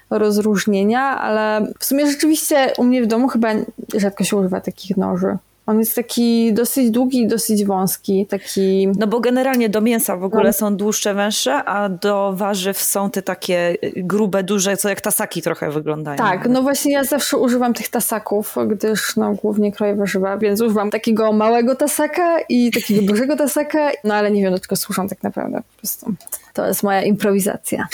rozróżnienia, 0.10 1.02
ale 1.02 1.68
w 1.80 1.86
sumie 1.86 2.12
rzeczywiście 2.12 2.74
u 2.78 2.84
mnie 2.84 3.04
w 3.04 3.08
domu 3.08 3.28
chyba 3.28 3.50
rzadko 3.96 4.24
się 4.24 4.38
używa 4.38 4.62
takich 4.62 4.98
noży. 4.98 5.38
On 5.70 5.80
jest 5.80 5.96
taki 5.96 6.54
dosyć 6.54 6.92
długi 6.92 7.22
i 7.22 7.28
dosyć 7.28 7.66
wąski. 7.66 8.26
Taki... 8.26 8.88
No 8.98 9.08
bo 9.08 9.20
generalnie 9.20 9.70
do 9.70 9.82
mięsa 9.82 10.18
w 10.18 10.24
ogóle 10.24 10.44
No. 10.44 10.54
są 10.54 10.76
dłuższe, 10.76 11.14
węższe, 11.14 11.54
a 11.54 11.90
do 11.90 12.34
warzyw 12.36 12.82
są 12.82 13.10
te 13.10 13.22
takie 13.22 13.78
y, 13.84 13.92
grube, 13.96 14.44
duże, 14.44 14.78
co 14.78 14.90
jak 14.90 15.02
tasaki 15.02 15.42
trochę 15.42 15.72
wyglądają. 15.72 16.18
Tak, 16.18 16.50
no 16.50 16.62
właśnie 16.62 16.92
ja 16.92 17.04
zawsze 17.04 17.38
używam 17.38 17.74
tych 17.74 17.90
tasaków, 17.90 18.56
gdyż 18.68 19.16
no 19.16 19.34
głównie 19.34 19.72
kroję 19.72 19.96
warzywa, 19.96 20.38
więc 20.38 20.62
używam 20.62 20.92
takiego 20.92 21.32
małego 21.34 21.76
tasaka 21.76 22.40
i 22.50 22.72
takiego 22.72 23.02
dużego 23.02 23.36
tasaka, 23.36 23.92
no 24.04 24.14
ale 24.14 24.32
nie 24.32 24.42
wiem 24.42 24.54
do 24.54 24.60
czego 24.60 24.76
służą 24.76 25.08
tak 25.08 25.24
naprawdę, 25.24 25.58
po 25.58 25.78
prostu. 25.80 26.14
To 26.54 26.68
jest 26.68 26.84
moja 26.84 27.04
improwizacja. 27.04 27.88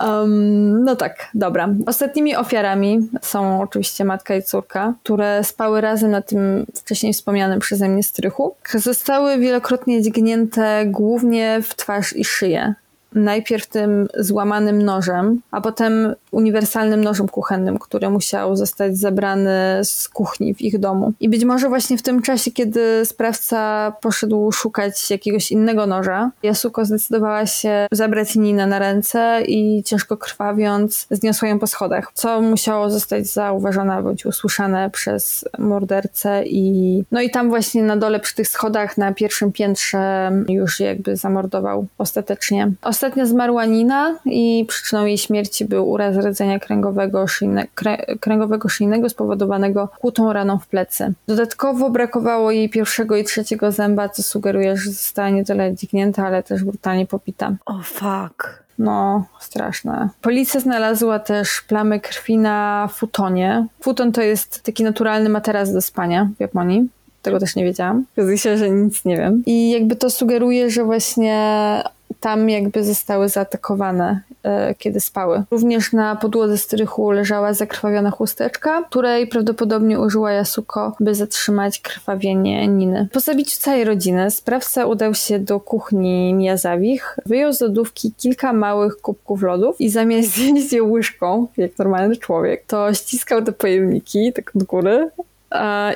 Um, 0.00 0.84
no 0.84 0.96
tak, 0.96 1.28
dobra. 1.34 1.68
Ostatnimi 1.86 2.36
ofiarami 2.36 3.08
są 3.22 3.62
oczywiście 3.62 4.04
matka 4.04 4.34
i 4.34 4.42
córka, 4.42 4.94
które 5.02 5.44
spały 5.44 5.80
razem 5.80 6.10
na 6.10 6.22
tym 6.22 6.66
wcześniej 6.74 7.12
wspomnianym 7.12 7.60
przeze 7.60 7.88
mnie 7.88 8.02
strychu. 8.02 8.54
Zostały 8.74 9.38
wielokrotnie 9.38 10.02
dźgnięte 10.02 10.82
głównie 10.86 11.62
w 11.62 11.74
twarz 11.74 12.16
i 12.16 12.24
szyję 12.24 12.74
najpierw 13.14 13.66
tym 13.66 14.08
złamanym 14.18 14.82
nożem, 14.82 15.40
a 15.50 15.60
potem 15.60 16.14
uniwersalnym 16.30 17.04
nożem 17.04 17.28
kuchennym, 17.28 17.78
który 17.78 18.10
musiał 18.10 18.56
zostać 18.56 18.98
zabrany 18.98 19.50
z 19.82 20.08
kuchni 20.08 20.54
w 20.54 20.60
ich 20.60 20.78
domu. 20.78 21.12
I 21.20 21.28
być 21.28 21.44
może 21.44 21.68
właśnie 21.68 21.98
w 21.98 22.02
tym 22.02 22.22
czasie, 22.22 22.50
kiedy 22.50 23.04
sprawca 23.04 23.92
poszedł 24.00 24.52
szukać 24.52 25.10
jakiegoś 25.10 25.52
innego 25.52 25.86
noża, 25.86 26.30
Yasuko 26.42 26.84
zdecydowała 26.84 27.46
się 27.46 27.86
zabrać 27.92 28.36
Ninę 28.36 28.66
na 28.66 28.78
ręce 28.78 29.42
i 29.46 29.82
ciężko 29.82 30.16
krwawiąc 30.16 31.06
zniosła 31.10 31.48
ją 31.48 31.58
po 31.58 31.66
schodach, 31.66 32.10
co 32.14 32.40
musiało 32.40 32.90
zostać 32.90 33.26
zauważone 33.26 34.02
bądź 34.02 34.26
usłyszane 34.26 34.90
przez 34.90 35.44
mordercę 35.58 36.42
i 36.46 37.04
no 37.10 37.20
i 37.20 37.30
tam 37.30 37.48
właśnie 37.48 37.82
na 37.82 37.96
dole 37.96 38.20
przy 38.20 38.34
tych 38.34 38.48
schodach 38.48 38.98
na 38.98 39.14
pierwszym 39.14 39.52
piętrze 39.52 40.32
już 40.48 40.80
jakby 40.80 41.16
zamordował 41.16 41.86
ostatecznie. 41.98 42.72
Ostatnio 43.00 43.26
zmarła 43.26 43.64
Nina 43.64 44.18
i 44.24 44.64
przyczyną 44.68 45.04
jej 45.04 45.18
śmierci 45.18 45.64
był 45.64 45.90
uraz 45.90 46.16
rdzenia 46.16 46.58
kręgowego, 46.58 47.26
szyjne, 47.26 47.66
krę, 47.74 47.96
kręgowego 48.20 48.68
szyjnego 48.68 49.08
spowodowanego 49.08 49.88
kłutą 50.00 50.32
raną 50.32 50.58
w 50.58 50.66
plecy. 50.66 51.12
Dodatkowo 51.26 51.90
brakowało 51.90 52.50
jej 52.50 52.68
pierwszego 52.68 53.16
i 53.16 53.24
trzeciego 53.24 53.72
zęba, 53.72 54.08
co 54.08 54.22
sugeruje, 54.22 54.76
że 54.76 54.90
została 54.90 55.30
nie 55.30 55.44
tyle 55.44 55.74
dźgnięta, 55.74 56.26
ale 56.26 56.42
też 56.42 56.64
brutalnie 56.64 57.06
popita. 57.06 57.52
O 57.66 57.74
oh, 57.74 57.82
fuck. 57.82 58.64
No, 58.78 59.24
straszne. 59.38 60.08
Policja 60.20 60.60
znalazła 60.60 61.18
też 61.18 61.62
plamy 61.68 62.00
krwi 62.00 62.38
na 62.38 62.88
futonie. 62.92 63.66
Futon 63.82 64.12
to 64.12 64.22
jest 64.22 64.62
taki 64.62 64.84
naturalny 64.84 65.28
materac 65.28 65.72
do 65.72 65.82
spania 65.82 66.28
w 66.36 66.40
Japonii. 66.40 66.88
Tego 67.22 67.40
też 67.40 67.56
nie 67.56 67.64
wiedziałam. 67.64 68.04
Okazuje 68.12 68.38
się, 68.38 68.58
że 68.58 68.70
nic 68.70 69.04
nie 69.04 69.16
wiem. 69.16 69.42
I 69.46 69.70
jakby 69.70 69.96
to 69.96 70.10
sugeruje, 70.10 70.70
że 70.70 70.84
właśnie 70.84 71.82
tam 72.20 72.50
jakby 72.50 72.84
zostały 72.84 73.28
zaatakowane, 73.28 74.20
e, 74.42 74.74
kiedy 74.74 75.00
spały. 75.00 75.42
Również 75.50 75.92
na 75.92 76.16
podłodze 76.16 76.58
strychu 76.58 77.10
leżała 77.10 77.54
zakrwawiona 77.54 78.10
chusteczka, 78.10 78.82
której 78.90 79.26
prawdopodobnie 79.26 80.00
użyła 80.00 80.32
Yasuko, 80.32 80.96
by 81.00 81.14
zatrzymać 81.14 81.80
krwawienie 81.80 82.68
Niny. 82.68 83.08
Po 83.12 83.20
zabiciu 83.20 83.60
całej 83.60 83.84
rodziny 83.84 84.30
sprawca 84.30 84.86
udał 84.86 85.14
się 85.14 85.38
do 85.38 85.60
kuchni 85.60 86.34
Miyazawich, 86.34 87.16
wyjął 87.26 87.52
z 87.52 87.60
lodówki 87.60 88.12
kilka 88.12 88.52
małych 88.52 88.96
kubków 88.96 89.42
lodów 89.42 89.80
i 89.80 89.90
zamiast 89.90 90.28
zjeść 90.34 90.72
je 90.72 90.82
łyżką, 90.82 91.46
jak 91.56 91.78
normalny 91.78 92.16
człowiek, 92.16 92.64
to 92.66 92.94
ściskał 92.94 93.44
te 93.44 93.52
pojemniki 93.52 94.32
tak 94.32 94.52
od 94.56 94.62
góry 94.62 95.10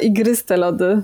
i 0.01 0.13
gryzł 0.13 0.45
te 0.45 0.57
lody. 0.57 1.03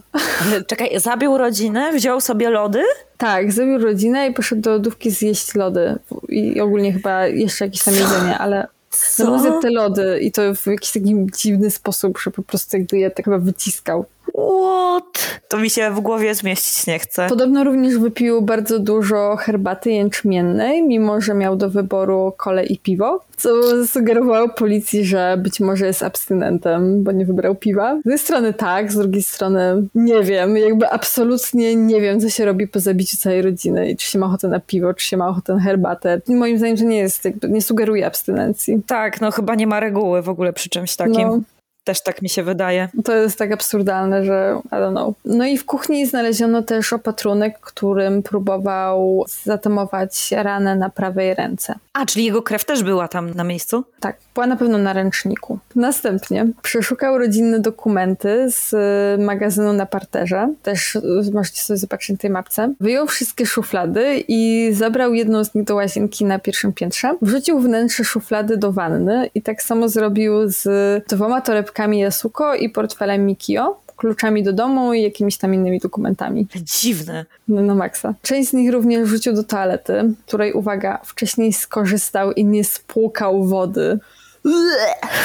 Czekaj, 0.66 1.00
zabił 1.00 1.38
rodzinę, 1.38 1.92
wziął 1.92 2.20
sobie 2.20 2.50
lody? 2.50 2.82
Tak, 3.16 3.52
zabił 3.52 3.78
rodzinę 3.78 4.28
i 4.28 4.34
poszedł 4.34 4.62
do 4.62 4.70
lodówki 4.70 5.10
zjeść 5.10 5.54
lody. 5.54 5.98
I 6.28 6.60
ogólnie 6.60 6.92
chyba 6.92 7.26
jeszcze 7.26 7.64
jakieś 7.64 7.82
tam 7.82 7.94
jedzenie, 7.94 8.38
ale 8.38 8.66
zjadł 8.90 9.60
te 9.60 9.70
lody 9.70 10.18
i 10.20 10.32
to 10.32 10.54
w 10.54 10.66
jakiś 10.66 10.92
taki 10.92 11.26
dziwny 11.36 11.70
sposób, 11.70 12.18
że 12.18 12.30
po 12.30 12.42
prostu 12.42 12.76
jakby 12.76 12.98
je 12.98 13.10
tak 13.10 13.24
chyba 13.24 13.38
wyciskał. 13.38 14.04
What? 14.34 15.40
To 15.48 15.58
mi 15.58 15.70
się 15.70 15.90
w 15.90 16.00
głowie 16.00 16.34
zmieścić 16.34 16.86
nie 16.86 16.98
chce. 16.98 17.26
Podobno 17.28 17.64
również 17.64 17.98
wypił 17.98 18.42
bardzo 18.42 18.78
dużo 18.78 19.36
herbaty 19.36 19.90
jęczmiennej, 19.90 20.82
mimo 20.82 21.20
że 21.20 21.34
miał 21.34 21.56
do 21.56 21.70
wyboru 21.70 22.32
kole 22.36 22.64
i 22.64 22.78
piwo, 22.78 23.20
co 23.36 23.50
sugerowało 23.86 24.48
policji, 24.48 25.04
że 25.04 25.36
być 25.38 25.60
może 25.60 25.86
jest 25.86 26.02
abstynentem, 26.02 27.04
bo 27.04 27.12
nie 27.12 27.26
wybrał 27.26 27.54
piwa. 27.54 27.94
Z 27.94 27.96
jednej 27.96 28.18
strony 28.18 28.54
tak, 28.54 28.92
z 28.92 28.96
drugiej 28.96 29.22
strony 29.22 29.88
nie 29.94 30.22
wiem, 30.22 30.56
jakby 30.56 30.88
absolutnie 30.88 31.76
nie 31.76 32.00
wiem, 32.00 32.20
co 32.20 32.28
się 32.28 32.44
robi 32.44 32.68
po 32.68 32.80
zabiciu 32.80 33.16
całej 33.16 33.42
rodziny 33.42 33.90
i 33.90 33.96
czy 33.96 34.06
się 34.10 34.18
ma 34.18 34.26
ochotę 34.26 34.48
na 34.48 34.60
piwo, 34.60 34.94
czy 34.94 35.06
się 35.06 35.16
ma 35.16 35.28
ochotę 35.28 35.54
na 35.54 35.60
herbatę. 35.60 36.20
Moim 36.28 36.58
zdaniem 36.58 36.76
to 36.76 36.84
nie 36.84 36.98
jest, 36.98 37.24
jakby 37.24 37.48
nie 37.48 37.62
sugeruje 37.62 38.06
abstynencji. 38.06 38.82
Tak, 38.86 39.20
no 39.20 39.30
chyba 39.30 39.54
nie 39.54 39.66
ma 39.66 39.80
reguły 39.80 40.22
w 40.22 40.28
ogóle 40.28 40.52
przy 40.52 40.68
czymś 40.68 40.96
takim. 40.96 41.28
No. 41.28 41.40
Też 41.84 42.02
tak 42.02 42.22
mi 42.22 42.28
się 42.28 42.42
wydaje. 42.42 42.88
To 43.04 43.14
jest 43.14 43.38
tak 43.38 43.52
absurdalne, 43.52 44.24
że 44.24 44.60
I 44.66 44.68
don't 44.68 44.90
know. 44.90 45.14
No 45.24 45.46
i 45.46 45.58
w 45.58 45.64
kuchni 45.64 46.06
znaleziono 46.06 46.62
też 46.62 46.92
opatrunek, 46.92 47.60
którym 47.60 48.22
próbował 48.22 49.24
zatamować 49.44 50.30
ranę 50.32 50.76
na 50.76 50.90
prawej 50.90 51.34
ręce. 51.34 51.74
A, 51.92 52.06
czyli 52.06 52.24
jego 52.24 52.42
krew 52.42 52.64
też 52.64 52.82
była 52.82 53.08
tam 53.08 53.34
na 53.34 53.44
miejscu? 53.44 53.84
Tak, 54.00 54.16
była 54.34 54.46
na 54.46 54.56
pewno 54.56 54.78
na 54.78 54.92
ręczniku. 54.92 55.58
Następnie 55.76 56.46
przeszukał 56.62 57.18
rodzinne 57.18 57.60
dokumenty 57.60 58.46
z 58.48 58.74
magazynu 59.20 59.72
na 59.72 59.86
parterze. 59.86 60.54
Też 60.62 60.98
możecie 61.32 61.62
sobie 61.62 61.78
zobaczyć 61.78 62.10
na 62.10 62.16
tej 62.16 62.30
mapce. 62.30 62.74
Wyjął 62.80 63.06
wszystkie 63.06 63.46
szuflady 63.46 64.24
i 64.28 64.70
zabrał 64.72 65.14
jedną 65.14 65.44
z 65.44 65.54
nich 65.54 65.64
do 65.64 65.74
łazienki 65.74 66.24
na 66.24 66.38
pierwszym 66.38 66.72
piętrze. 66.72 67.14
Wrzucił 67.22 67.60
wnętrze 67.60 68.04
szuflady 68.04 68.56
do 68.56 68.72
wanny 68.72 69.30
i 69.34 69.42
tak 69.42 69.62
samo 69.62 69.88
zrobił 69.88 70.48
z 70.48 70.68
dwoma 71.08 71.40
torebkami 71.40 71.69
Yasuko 72.06 72.54
i 72.54 72.68
portfelem 72.70 73.26
Mikio 73.26 73.80
kluczami 74.00 74.42
do 74.42 74.52
domu 74.52 74.94
i 74.94 75.02
jakimiś 75.02 75.36
tam 75.36 75.54
innymi 75.54 75.78
dokumentami. 75.78 76.46
Dziwne. 76.54 77.24
No, 77.48 77.62
na 77.62 77.74
maksa. 77.74 78.14
Część 78.22 78.50
z 78.50 78.52
nich 78.52 78.72
również 78.72 79.08
wrzucił 79.08 79.32
do 79.32 79.44
toalety, 79.44 80.14
której, 80.26 80.52
uwaga, 80.52 81.00
wcześniej 81.04 81.52
skorzystał 81.52 82.32
i 82.32 82.44
nie 82.44 82.64
spłukał 82.64 83.44
wody. 83.44 83.98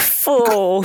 Fu. 0.00 0.42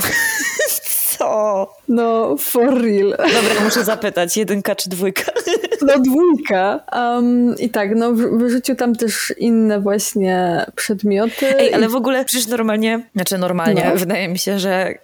Co? 1.18 1.74
No, 1.88 2.36
for 2.38 2.82
real. 2.82 3.10
Dobra, 3.10 3.64
muszę 3.64 3.84
zapytać, 3.84 4.36
jedynka 4.36 4.74
czy 4.74 4.88
dwójka? 4.90 5.32
No, 5.86 5.98
dwójka. 5.98 6.80
Um, 6.92 7.58
I 7.58 7.70
tak, 7.70 7.90
no, 7.96 8.12
wyrzucił 8.12 8.76
tam 8.76 8.96
też 8.96 9.34
inne 9.38 9.80
właśnie 9.80 10.66
przedmioty. 10.74 11.58
Ej, 11.58 11.74
ale 11.74 11.88
w 11.88 11.94
ogóle 11.94 12.24
przecież 12.24 12.46
normalnie, 12.46 13.00
znaczy 13.14 13.38
normalnie, 13.38 13.84
no. 13.84 13.96
wydaje 13.96 14.28
mi 14.28 14.38
się, 14.38 14.58
że 14.58 14.94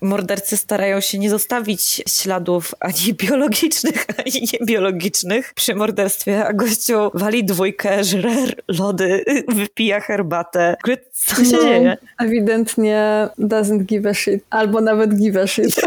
mordercy 0.00 0.56
starają 0.56 1.00
się 1.00 1.18
nie 1.18 1.30
zostawić 1.30 2.02
śladów 2.08 2.74
ani 2.80 3.14
biologicznych, 3.22 4.06
ani 4.18 4.48
niebiologicznych 4.52 5.54
przy 5.54 5.74
morderstwie, 5.74 6.44
a 6.44 6.52
gościu 6.52 7.10
wali 7.14 7.44
dwójkę, 7.44 8.04
żre 8.04 8.34
lody, 8.68 9.24
wypija 9.56 10.00
herbatę. 10.00 10.76
Co 11.12 11.44
się 11.44 11.56
no, 11.56 11.62
dzieje? 11.62 11.96
Ewidentnie 12.18 13.28
doesn't 13.38 13.82
give 13.82 14.06
a 14.06 14.14
shit. 14.14 14.44
Albo 14.50 14.80
nawet 14.80 15.14
give 15.14 15.36
a 15.36 15.46
shit. 15.46 15.80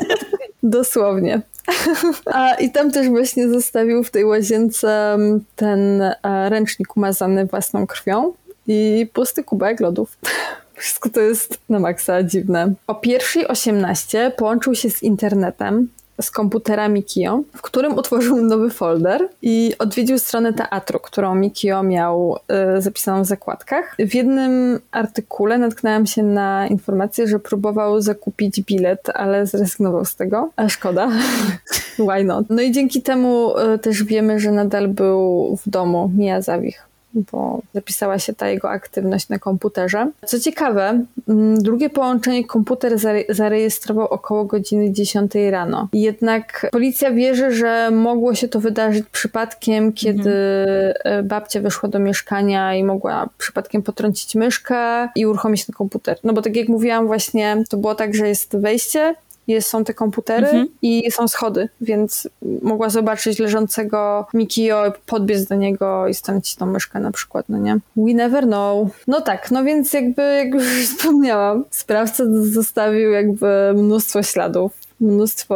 Dosłownie. 0.62 1.42
A 2.26 2.54
i 2.54 2.70
tam 2.70 2.90
też 2.90 3.08
właśnie 3.08 3.48
zostawił 3.48 4.04
w 4.04 4.10
tej 4.10 4.24
łazience 4.24 5.12
mm, 5.14 5.44
ten 5.56 6.02
e, 6.02 6.14
ręcznik 6.48 6.96
umazany 6.96 7.46
własną 7.46 7.86
krwią 7.86 8.32
i 8.66 9.06
pusty 9.12 9.44
kubek 9.44 9.80
lodów. 9.80 10.16
Wszystko 10.80 11.08
to 11.08 11.20
jest 11.20 11.58
na 11.68 11.78
maksa 11.78 12.22
dziwne. 12.22 12.72
O 12.86 12.94
pierwszej 12.94 13.48
18 13.48 14.32
połączył 14.36 14.74
się 14.74 14.90
z 14.90 15.02
internetem, 15.02 15.88
z 16.20 16.30
komputera 16.30 16.88
Mikio, 16.88 17.42
w 17.56 17.62
którym 17.62 17.94
utworzył 17.98 18.36
nowy 18.36 18.70
folder 18.70 19.28
i 19.42 19.74
odwiedził 19.78 20.18
stronę 20.18 20.52
teatru, 20.52 21.00
którą 21.00 21.34
Mikio 21.34 21.82
miał 21.82 22.38
y, 22.76 22.82
zapisaną 22.82 23.22
w 23.22 23.26
zakładkach. 23.26 23.96
W 23.98 24.14
jednym 24.14 24.80
artykule 24.90 25.58
natknęłam 25.58 26.06
się 26.06 26.22
na 26.22 26.66
informację, 26.66 27.28
że 27.28 27.38
próbował 27.38 28.00
zakupić 28.00 28.60
bilet, 28.60 29.08
ale 29.14 29.46
zrezygnował 29.46 30.04
z 30.04 30.16
tego. 30.16 30.50
A 30.56 30.68
szkoda. 30.68 31.10
Why 32.08 32.24
not? 32.24 32.46
No 32.50 32.62
i 32.62 32.72
dzięki 32.72 33.02
temu 33.02 33.58
y, 33.58 33.78
też 33.78 34.04
wiemy, 34.04 34.40
że 34.40 34.52
nadal 34.52 34.88
był 34.88 35.56
w 35.66 35.70
domu 35.70 36.10
Miyazawich 36.16 36.89
bo 37.14 37.62
zapisała 37.74 38.18
się 38.18 38.32
ta 38.32 38.48
jego 38.48 38.70
aktywność 38.70 39.28
na 39.28 39.38
komputerze. 39.38 40.10
Co 40.26 40.40
ciekawe, 40.40 41.04
mm, 41.28 41.62
drugie 41.62 41.90
połączenie 41.90 42.44
komputer 42.44 42.92
zarejestrował 43.28 44.06
około 44.06 44.44
godziny 44.44 44.92
10 44.92 45.50
rano. 45.50 45.88
Jednak 45.92 46.66
policja 46.72 47.10
wierzy, 47.10 47.52
że 47.52 47.90
mogło 47.90 48.34
się 48.34 48.48
to 48.48 48.60
wydarzyć 48.60 49.04
przypadkiem, 49.12 49.92
kiedy 49.92 50.30
mhm. 50.30 51.28
babcia 51.28 51.60
weszła 51.60 51.88
do 51.88 51.98
mieszkania 51.98 52.74
i 52.74 52.84
mogła 52.84 53.28
przypadkiem 53.38 53.82
potrącić 53.82 54.34
myszkę 54.34 55.08
i 55.16 55.26
uruchomić 55.26 55.66
ten 55.66 55.74
komputer. 55.74 56.18
No 56.24 56.32
bo 56.32 56.42
tak 56.42 56.56
jak 56.56 56.68
mówiłam 56.68 57.06
właśnie, 57.06 57.64
to 57.68 57.76
było 57.76 57.94
tak, 57.94 58.14
że 58.14 58.28
jest 58.28 58.56
wejście, 58.56 59.14
jest, 59.50 59.68
są 59.68 59.84
te 59.84 59.94
komputery 59.94 60.46
mhm. 60.46 60.68
i 60.82 61.10
są 61.10 61.28
schody, 61.28 61.68
więc 61.80 62.28
mogła 62.62 62.90
zobaczyć 62.90 63.38
leżącego 63.38 64.26
Mikio, 64.34 64.92
podbiec 65.06 65.44
do 65.44 65.54
niego 65.54 66.08
i 66.08 66.14
strącić 66.14 66.56
tą 66.56 66.66
myszkę 66.66 67.00
na 67.00 67.10
przykład, 67.10 67.46
no 67.48 67.58
nie? 67.58 67.78
We 67.96 68.14
never 68.14 68.44
know. 68.44 68.88
No 69.06 69.20
tak, 69.20 69.50
no 69.50 69.64
więc 69.64 69.92
jakby, 69.92 70.22
jak 70.22 70.54
już 70.54 70.64
wspomniałam, 70.88 71.64
sprawca 71.70 72.24
zostawił 72.42 73.10
jakby 73.10 73.72
mnóstwo 73.74 74.22
śladów 74.22 74.72
mnóstwo 75.00 75.54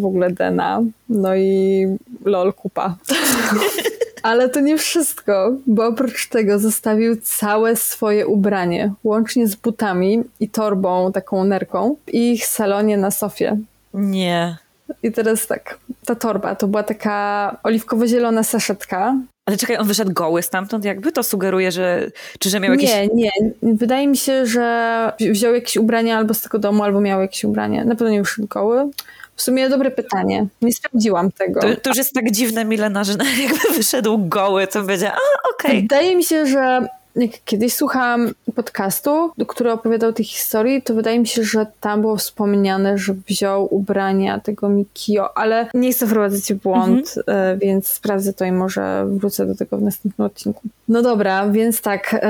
w 0.00 0.04
ogóle 0.04 0.30
DNA, 0.30 0.82
no 1.08 1.36
i 1.36 1.86
lol 2.24 2.52
kupa. 2.52 2.96
Ale 4.26 4.48
to 4.48 4.60
nie 4.60 4.78
wszystko, 4.78 5.52
bo 5.66 5.86
oprócz 5.86 6.28
tego 6.28 6.58
zostawił 6.58 7.16
całe 7.22 7.76
swoje 7.76 8.26
ubranie, 8.26 8.92
łącznie 9.04 9.46
z 9.46 9.56
butami 9.56 10.22
i 10.40 10.48
torbą, 10.48 11.12
taką 11.12 11.44
nerką, 11.44 11.96
w 12.06 12.14
ich 12.14 12.46
salonie 12.46 12.96
na 12.98 13.10
sofie. 13.10 13.58
Nie. 13.94 14.56
I 15.02 15.12
teraz 15.12 15.46
tak, 15.46 15.78
ta 16.06 16.14
torba 16.14 16.54
to 16.54 16.68
była 16.68 16.82
taka 16.82 17.56
oliwkowo-zielona 17.62 18.42
saszetka. 18.42 19.16
Ale 19.46 19.56
czekaj, 19.56 19.76
on 19.76 19.86
wyszedł 19.86 20.12
goły 20.12 20.42
stamtąd 20.42 20.84
jakby? 20.84 21.12
To 21.12 21.22
sugeruje, 21.22 21.72
że... 21.72 22.10
Czy 22.38 22.50
że 22.50 22.60
miał 22.60 22.72
jakieś... 22.72 22.90
Nie, 22.90 23.08
nie. 23.14 23.30
Wydaje 23.62 24.08
mi 24.08 24.16
się, 24.16 24.46
że 24.46 25.12
wziął 25.20 25.54
jakieś 25.54 25.76
ubrania 25.76 26.18
albo 26.18 26.34
z 26.34 26.42
tego 26.42 26.58
domu, 26.58 26.82
albo 26.82 27.00
miał 27.00 27.20
jakieś 27.20 27.44
ubranie. 27.44 27.84
Na 27.84 27.94
pewno 27.94 28.08
nie 28.10 28.22
wyszedł 28.22 28.48
goły. 28.48 28.90
W 29.36 29.42
sumie 29.42 29.68
dobre 29.68 29.90
pytanie. 29.90 30.46
Nie 30.62 30.72
sprawdziłam 30.72 31.32
tego. 31.32 31.60
To, 31.60 31.76
to 31.76 31.90
już 31.90 31.96
jest 31.96 32.14
tak 32.14 32.30
dziwne, 32.30 32.64
Milena, 32.64 33.04
że 33.04 33.12
jakby 33.42 33.74
wyszedł 33.74 34.18
goły, 34.18 34.66
to 34.66 34.82
będzie, 34.82 35.12
a 35.12 35.16
okej. 35.54 35.70
Okay. 35.70 35.80
Wydaje 35.80 36.16
mi 36.16 36.24
się, 36.24 36.46
że 36.46 36.88
jak 37.16 37.30
kiedyś 37.44 37.74
słuchałam 37.74 38.30
podcastu, 38.54 39.30
który 39.46 39.72
opowiadał 39.72 40.12
tej 40.12 40.24
historii, 40.24 40.82
to 40.82 40.94
wydaje 40.94 41.18
mi 41.18 41.26
się, 41.26 41.44
że 41.44 41.66
tam 41.80 42.00
było 42.00 42.16
wspomniane, 42.16 42.98
że 42.98 43.14
wziął 43.28 43.74
ubrania 43.74 44.40
tego 44.40 44.68
Mikio, 44.68 45.38
ale 45.38 45.68
nie 45.74 45.92
chcę 45.92 46.06
wprowadzać 46.06 46.52
w 46.52 46.56
błąd, 46.56 47.14
mhm. 47.16 47.58
więc 47.58 47.88
sprawdzę 47.88 48.32
to 48.32 48.44
i 48.44 48.52
może 48.52 49.06
wrócę 49.06 49.46
do 49.46 49.54
tego 49.54 49.78
w 49.78 49.82
następnym 49.82 50.26
odcinku. 50.26 50.60
No 50.88 51.02
dobra, 51.02 51.48
więc 51.48 51.80
tak, 51.82 52.20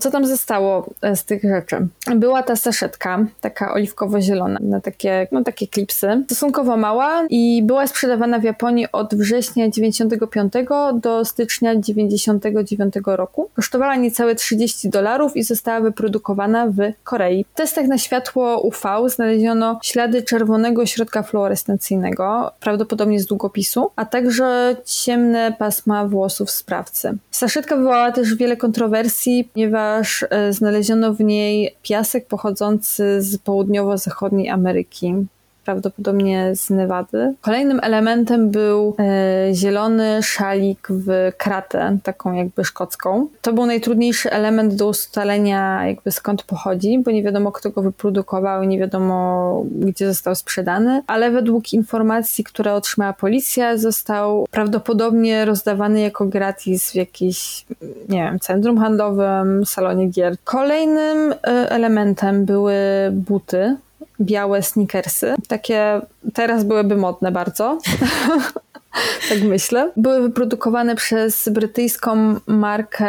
co 0.00 0.10
tam 0.10 0.26
zostało 0.26 0.90
e, 1.02 1.16
z 1.16 1.24
tych 1.24 1.42
rzeczy? 1.42 1.86
Była 2.16 2.42
ta 2.42 2.56
saszetka, 2.56 3.26
taka 3.40 3.74
oliwkowo-zielona, 3.74 4.58
na 4.60 4.80
takie, 4.80 5.28
no 5.32 5.44
takie 5.44 5.68
klipsy, 5.68 6.24
stosunkowo 6.26 6.76
mała 6.76 7.26
i 7.30 7.62
była 7.62 7.86
sprzedawana 7.86 8.38
w 8.38 8.44
Japonii 8.44 8.86
od 8.92 9.14
września 9.14 9.68
95 9.68 10.52
do 10.94 11.24
stycznia 11.24 11.76
99 11.76 12.94
roku. 13.06 13.50
Kosztowała 13.54 13.96
niecałe 13.96 14.33
30 14.34 14.88
dolarów 14.88 15.36
i 15.36 15.42
została 15.42 15.80
wyprodukowana 15.80 16.66
w 16.66 16.78
Korei. 17.04 17.44
W 17.54 17.56
testach 17.56 17.86
na 17.86 17.98
światło 17.98 18.60
UV 18.60 19.08
znaleziono 19.08 19.78
ślady 19.82 20.22
czerwonego 20.22 20.86
środka 20.86 21.22
fluorescencyjnego, 21.22 22.52
prawdopodobnie 22.60 23.20
z 23.20 23.26
długopisu, 23.26 23.90
a 23.96 24.04
także 24.04 24.76
ciemne 24.84 25.54
pasma 25.58 26.06
włosów 26.08 26.50
sprawcy. 26.50 27.18
Saszetka 27.30 27.76
wywołała 27.76 28.12
też 28.12 28.34
wiele 28.34 28.56
kontrowersji, 28.56 29.48
ponieważ 29.52 30.24
e, 30.30 30.52
znaleziono 30.52 31.14
w 31.14 31.20
niej 31.20 31.76
piasek 31.82 32.26
pochodzący 32.26 33.22
z 33.22 33.38
południowo-zachodniej 33.38 34.48
Ameryki 34.48 35.26
prawdopodobnie 35.64 36.56
z 36.56 36.70
Nevady. 36.70 37.34
Kolejnym 37.40 37.80
elementem 37.82 38.50
był 38.50 38.96
e, 38.98 39.54
zielony 39.54 40.22
szalik 40.22 40.88
w 40.90 41.32
kratę, 41.38 41.98
taką 42.02 42.32
jakby 42.32 42.64
szkocką. 42.64 43.28
To 43.42 43.52
był 43.52 43.66
najtrudniejszy 43.66 44.30
element 44.30 44.74
do 44.74 44.88
ustalenia 44.88 45.86
jakby 45.86 46.10
skąd 46.10 46.42
pochodzi, 46.42 46.98
bo 46.98 47.10
nie 47.10 47.22
wiadomo 47.22 47.52
kto 47.52 47.70
go 47.70 47.82
wyprodukował 47.82 48.62
i 48.62 48.68
nie 48.68 48.78
wiadomo 48.78 49.64
gdzie 49.70 50.06
został 50.06 50.34
sprzedany, 50.34 51.02
ale 51.06 51.30
według 51.30 51.72
informacji, 51.72 52.44
które 52.44 52.74
otrzymała 52.74 53.12
policja, 53.12 53.76
został 53.76 54.46
prawdopodobnie 54.50 55.44
rozdawany 55.44 56.00
jako 56.00 56.26
gratis 56.26 56.92
w 56.92 56.94
jakimś, 56.94 57.64
nie 58.08 58.22
wiem, 58.22 58.40
centrum 58.40 58.78
handlowym, 58.78 59.66
salonie 59.66 60.08
gier. 60.08 60.36
Kolejnym 60.44 61.32
e, 61.32 61.36
elementem 61.70 62.44
były 62.44 62.74
buty, 63.12 63.76
białe 64.20 64.62
sneakersy. 64.62 65.34
Takie 65.48 66.00
teraz 66.34 66.64
byłyby 66.64 66.96
modne 66.96 67.32
bardzo. 67.32 67.78
tak 69.28 69.42
myślę. 69.42 69.90
Były 69.96 70.22
wyprodukowane 70.22 70.96
przez 70.96 71.48
brytyjską 71.48 72.36
markę 72.46 73.06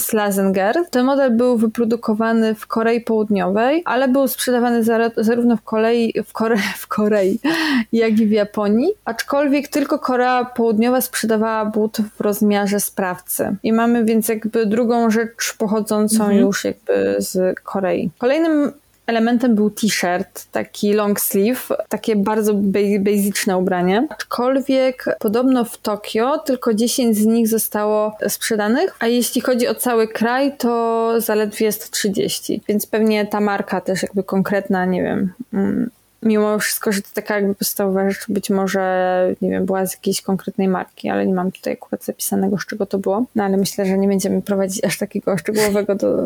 Slazenger. 0.00 0.76
Ten 0.90 1.06
model 1.06 1.36
był 1.36 1.56
wyprodukowany 1.56 2.54
w 2.54 2.66
Korei 2.66 3.00
Południowej, 3.00 3.82
ale 3.84 4.08
był 4.08 4.28
sprzedawany 4.28 4.84
zarówno 5.16 5.56
w 5.56 5.62
Korei, 5.62 6.14
w, 6.24 6.32
Kore, 6.32 6.56
w 6.78 6.86
Korei, 6.86 7.38
jak 7.92 8.20
i 8.20 8.26
w 8.26 8.30
Japonii. 8.30 8.88
Aczkolwiek 9.04 9.68
tylko 9.68 9.98
Korea 9.98 10.44
Południowa 10.44 11.00
sprzedawała 11.00 11.64
but 11.64 11.98
w 12.16 12.20
rozmiarze 12.20 12.80
sprawcy. 12.80 13.56
I 13.62 13.72
mamy 13.72 14.04
więc 14.04 14.28
jakby 14.28 14.66
drugą 14.66 15.10
rzecz 15.10 15.54
pochodzącą 15.58 16.24
mhm. 16.24 16.40
już 16.40 16.64
jakby 16.64 17.16
z 17.18 17.60
Korei. 17.60 18.10
Kolejnym 18.18 18.72
elementem 19.06 19.54
był 19.54 19.70
t-shirt, 19.70 20.46
taki 20.52 20.92
long 20.92 21.20
sleeve, 21.20 21.60
takie 21.88 22.16
bardzo 22.16 22.54
basicne 22.98 23.58
ubranie. 23.58 24.06
Aczkolwiek 24.10 25.04
podobno 25.18 25.64
w 25.64 25.78
Tokio 25.78 26.38
tylko 26.38 26.74
10 26.74 27.16
z 27.16 27.26
nich 27.26 27.48
zostało 27.48 28.16
sprzedanych, 28.28 28.96
a 29.00 29.06
jeśli 29.06 29.40
chodzi 29.40 29.68
o 29.68 29.74
cały 29.74 30.08
kraj, 30.08 30.56
to 30.56 31.14
zaledwie 31.20 31.72
130. 31.72 32.60
Więc 32.68 32.86
pewnie 32.86 33.26
ta 33.26 33.40
marka 33.40 33.80
też 33.80 34.02
jakby 34.02 34.22
konkretna, 34.22 34.84
nie 34.84 35.02
wiem, 35.02 35.32
mm, 35.52 35.90
mimo 36.24 36.58
wszystko, 36.58 36.92
że 36.92 37.02
to 37.02 37.08
taka 37.14 37.34
jakby 37.34 37.54
podstawowa 37.54 38.10
rzecz, 38.10 38.24
być 38.28 38.50
może, 38.50 39.34
nie 39.42 39.50
wiem, 39.50 39.66
była 39.66 39.86
z 39.86 39.92
jakiejś 39.92 40.22
konkretnej 40.22 40.68
marki, 40.68 41.08
ale 41.08 41.26
nie 41.26 41.34
mam 41.34 41.52
tutaj 41.52 41.72
akurat 41.72 42.04
zapisanego, 42.04 42.58
z 42.58 42.66
czego 42.66 42.86
to 42.86 42.98
było. 42.98 43.24
No 43.34 43.44
ale 43.44 43.56
myślę, 43.56 43.86
że 43.86 43.98
nie 43.98 44.08
będziemy 44.08 44.42
prowadzić 44.42 44.84
aż 44.84 44.98
takiego 44.98 45.38
szczegółowego 45.38 45.94
do, 45.94 46.16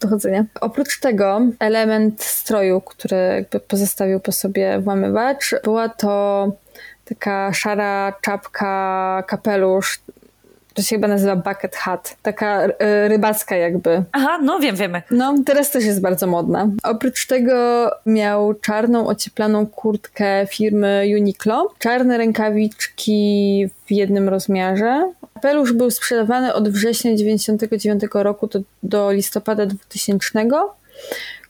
dochodzenia. 0.00 0.44
Oprócz 0.60 1.00
tego 1.00 1.40
element 1.58 2.22
stroju, 2.22 2.80
który 2.80 3.16
jakby 3.16 3.60
pozostawił 3.60 4.20
po 4.20 4.32
sobie 4.32 4.78
włamywacz, 4.78 5.54
była 5.64 5.88
to 5.88 6.52
taka 7.04 7.52
szara 7.52 8.12
czapka, 8.20 9.24
kapelusz, 9.26 10.00
to 10.74 10.82
się 10.82 10.96
chyba 10.96 11.08
nazywa 11.08 11.36
bucket 11.36 11.76
hat. 11.76 12.16
Taka 12.22 12.66
y, 12.66 12.70
rybacka 13.08 13.56
jakby. 13.56 14.04
Aha, 14.12 14.38
no 14.42 14.58
wiem, 14.58 14.76
wiemy. 14.76 15.02
No, 15.10 15.34
teraz 15.46 15.70
też 15.70 15.84
jest 15.84 16.00
bardzo 16.00 16.26
modna. 16.26 16.68
Oprócz 16.82 17.26
tego 17.26 17.90
miał 18.06 18.54
czarną, 18.54 19.06
ocieplaną 19.06 19.66
kurtkę 19.66 20.46
firmy 20.46 21.04
Uniqlo, 21.16 21.74
czarne 21.78 22.18
rękawiczki 22.18 23.68
w 23.86 23.92
jednym 23.92 24.28
rozmiarze. 24.28 25.12
Pelusz 25.42 25.72
był 25.72 25.90
sprzedawany 25.90 26.54
od 26.54 26.68
września 26.68 27.10
1999 27.12 28.02
roku 28.14 28.46
do, 28.46 28.60
do 28.82 29.12
listopada 29.12 29.66
2000. 29.66 30.44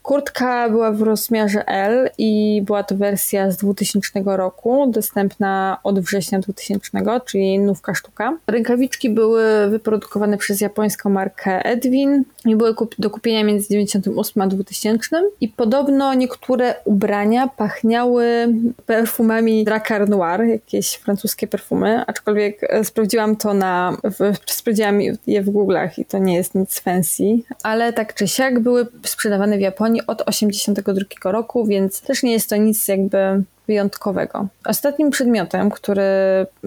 Kurtka 0.04 0.68
była 0.68 0.92
w 0.92 1.02
rozmiarze 1.02 1.66
L 1.66 2.10
i 2.18 2.62
była 2.66 2.82
to 2.82 2.96
wersja 2.96 3.50
z 3.50 3.56
2000 3.56 4.22
roku, 4.24 4.86
dostępna 4.90 5.78
od 5.84 6.00
września 6.00 6.38
2000, 6.38 6.90
czyli 7.26 7.58
nówka 7.58 7.94
sztuka. 7.94 8.36
Rękawiczki 8.46 9.10
były 9.10 9.68
wyprodukowane 9.70 10.38
przez 10.38 10.60
japońską 10.60 11.10
markę 11.10 11.64
Edwin 11.64 12.24
i 12.44 12.56
były 12.56 12.74
do 12.98 13.10
kupienia 13.10 13.44
między 13.44 13.68
98 13.68 14.42
a 14.42 14.46
2000 14.46 15.22
i 15.40 15.48
podobno 15.48 16.14
niektóre 16.14 16.74
ubrania 16.84 17.48
pachniały 17.48 18.48
perfumami 18.86 19.64
Dracar 19.64 20.08
Noir, 20.08 20.40
jakieś 20.40 20.94
francuskie 20.94 21.46
perfumy, 21.46 22.04
aczkolwiek 22.06 22.58
e, 22.62 22.84
sprawdziłam 22.84 23.36
to 23.36 23.54
na, 23.54 23.96
w, 24.04 24.52
sprawdziłam 24.52 25.00
je 25.26 25.42
w 25.42 25.50
Google'ach 25.50 25.90
i 25.98 26.04
to 26.04 26.18
nie 26.18 26.34
jest 26.34 26.54
nic 26.54 26.80
fancy, 26.80 27.24
ale 27.62 27.92
tak 27.92 28.14
czy 28.14 28.28
siak 28.28 28.60
były 28.60 28.86
sprzedawane 29.04 29.58
w 29.58 29.60
Japonii 29.60 29.93
od 30.02 30.18
1982 30.24 31.32
roku, 31.32 31.66
więc 31.66 32.00
też 32.00 32.22
nie 32.22 32.32
jest 32.32 32.50
to 32.50 32.56
nic 32.56 32.88
jakby 32.88 33.42
wyjątkowego. 33.66 34.46
Ostatnim 34.64 35.10
przedmiotem, 35.10 35.70
który 35.70 36.02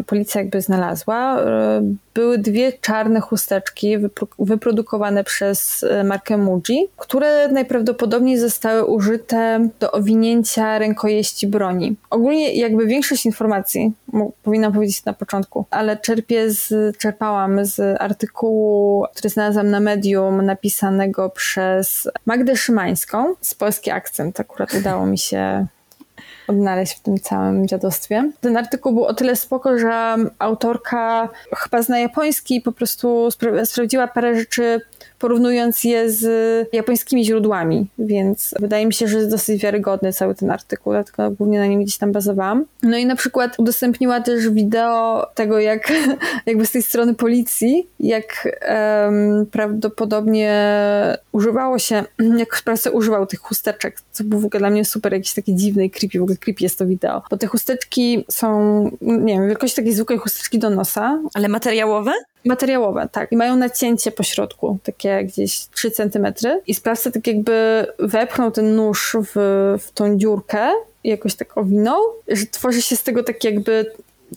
policja 0.05 0.41
jakby 0.41 0.61
znalazła, 0.61 1.39
e, 1.41 1.81
były 2.13 2.37
dwie 2.37 2.73
czarne 2.73 3.19
chusteczki 3.19 3.97
wyprodukowane 4.39 5.23
przez 5.23 5.83
e, 5.83 6.03
markę 6.03 6.37
Muji, 6.37 6.87
które 6.97 7.47
najprawdopodobniej 7.47 8.37
zostały 8.37 8.85
użyte 8.85 9.69
do 9.79 9.91
owinięcia 9.91 10.79
rękojeści 10.79 11.47
broni. 11.47 11.95
Ogólnie 12.09 12.53
jakby 12.53 12.85
większość 12.85 13.25
informacji, 13.25 13.93
powinnam 14.43 14.73
powiedzieć 14.73 15.05
na 15.05 15.13
początku, 15.13 15.65
ale 15.69 15.97
czerpię 15.97 16.51
z, 16.51 16.97
czerpałam 16.97 17.65
z 17.65 18.01
artykułu, 18.01 19.05
który 19.15 19.29
znalazłam 19.29 19.69
na 19.69 19.79
Medium, 19.79 20.45
napisanego 20.45 21.29
przez 21.29 22.09
Magdę 22.25 22.55
Szymańską. 22.55 23.35
Z 23.41 23.53
polski 23.53 23.91
akcent 23.91 24.39
akurat 24.39 24.73
udało 24.73 25.05
mi 25.05 25.17
się 25.17 25.67
odnaleźć 26.47 26.97
w 26.97 26.99
tym 26.99 27.19
całym 27.19 27.67
dziadostwie. 27.67 28.31
Ten 28.41 28.57
artykuł 28.57 28.93
był 28.93 29.05
o 29.05 29.13
tyle 29.13 29.35
spoko, 29.35 29.77
że 29.77 30.15
autorka 30.39 31.29
chyba 31.55 31.81
zna 31.81 31.99
japoński 31.99 32.55
i 32.55 32.61
po 32.61 32.71
prostu 32.71 33.29
sprawdziła 33.65 34.07
parę 34.07 34.39
rzeczy 34.39 34.81
porównując 35.19 35.83
je 35.83 36.11
z 36.11 36.23
japońskimi 36.73 37.25
źródłami, 37.25 37.87
więc 37.99 38.55
wydaje 38.59 38.85
mi 38.85 38.93
się, 38.93 39.07
że 39.07 39.17
jest 39.17 39.29
dosyć 39.29 39.61
wiarygodny 39.61 40.13
cały 40.13 40.35
ten 40.35 40.51
artykuł, 40.51 40.93
dlatego 40.93 41.31
głównie 41.31 41.59
na 41.59 41.65
nim 41.65 41.83
gdzieś 41.83 41.97
tam 41.97 42.11
bazowałam. 42.11 42.65
No 42.83 42.97
i 42.97 43.05
na 43.05 43.15
przykład 43.15 43.59
udostępniła 43.59 44.21
też 44.21 44.49
wideo 44.49 45.27
tego, 45.35 45.59
jak 45.59 45.93
jakby 46.45 46.65
z 46.65 46.71
tej 46.71 46.81
strony 46.81 47.13
policji, 47.13 47.87
jak 47.99 48.47
um, 48.69 49.45
prawdopodobnie 49.45 50.53
używało 51.31 51.79
się, 51.79 52.03
jak 52.37 52.57
sprawca 52.57 52.89
używał 52.89 53.25
tych 53.25 53.39
chusteczek, 53.39 54.01
co 54.11 54.23
było 54.23 54.41
w 54.41 54.45
ogóle 54.45 54.59
dla 54.59 54.69
mnie 54.69 54.85
super, 54.85 55.13
jakieś 55.13 55.33
takie 55.33 55.55
dziwne 55.55 55.85
i 55.85 55.89
creepy, 55.89 56.19
w 56.19 56.21
ogóle 56.21 56.37
creepy 56.37 56.63
jest 56.63 56.79
to 56.79 56.85
wideo, 56.85 57.21
bo 57.29 57.37
te 57.37 57.47
chusteczki 57.47 58.25
są, 58.31 58.83
nie 59.01 59.33
wiem, 59.33 59.47
wielkości 59.47 59.75
takiej 59.75 59.93
zwykłej 59.93 60.19
chusteczki 60.19 60.59
do 60.59 60.69
nosa. 60.69 61.19
Ale 61.33 61.47
materiałowe? 61.47 62.13
Materiałowe, 62.47 63.09
tak. 63.11 63.31
I 63.31 63.37
mają 63.37 63.55
nacięcie 63.55 64.11
po 64.11 64.23
środku, 64.23 64.77
takie 64.83 65.23
gdzieś 65.23 65.67
3 65.67 65.91
centymetry. 65.91 66.61
I 66.67 66.73
sprawca 66.73 67.11
tak 67.11 67.27
jakby 67.27 67.87
wepchnął 67.99 68.51
ten 68.51 68.75
nóż 68.75 69.17
w, 69.21 69.35
w 69.79 69.91
tą 69.91 70.17
dziurkę 70.17 70.69
i 71.03 71.09
jakoś 71.09 71.35
tak 71.35 71.57
owinął, 71.57 72.01
że 72.27 72.45
tworzy 72.45 72.81
się 72.81 72.95
z 72.95 73.03
tego 73.03 73.23
tak 73.23 73.43
jakby 73.43 73.91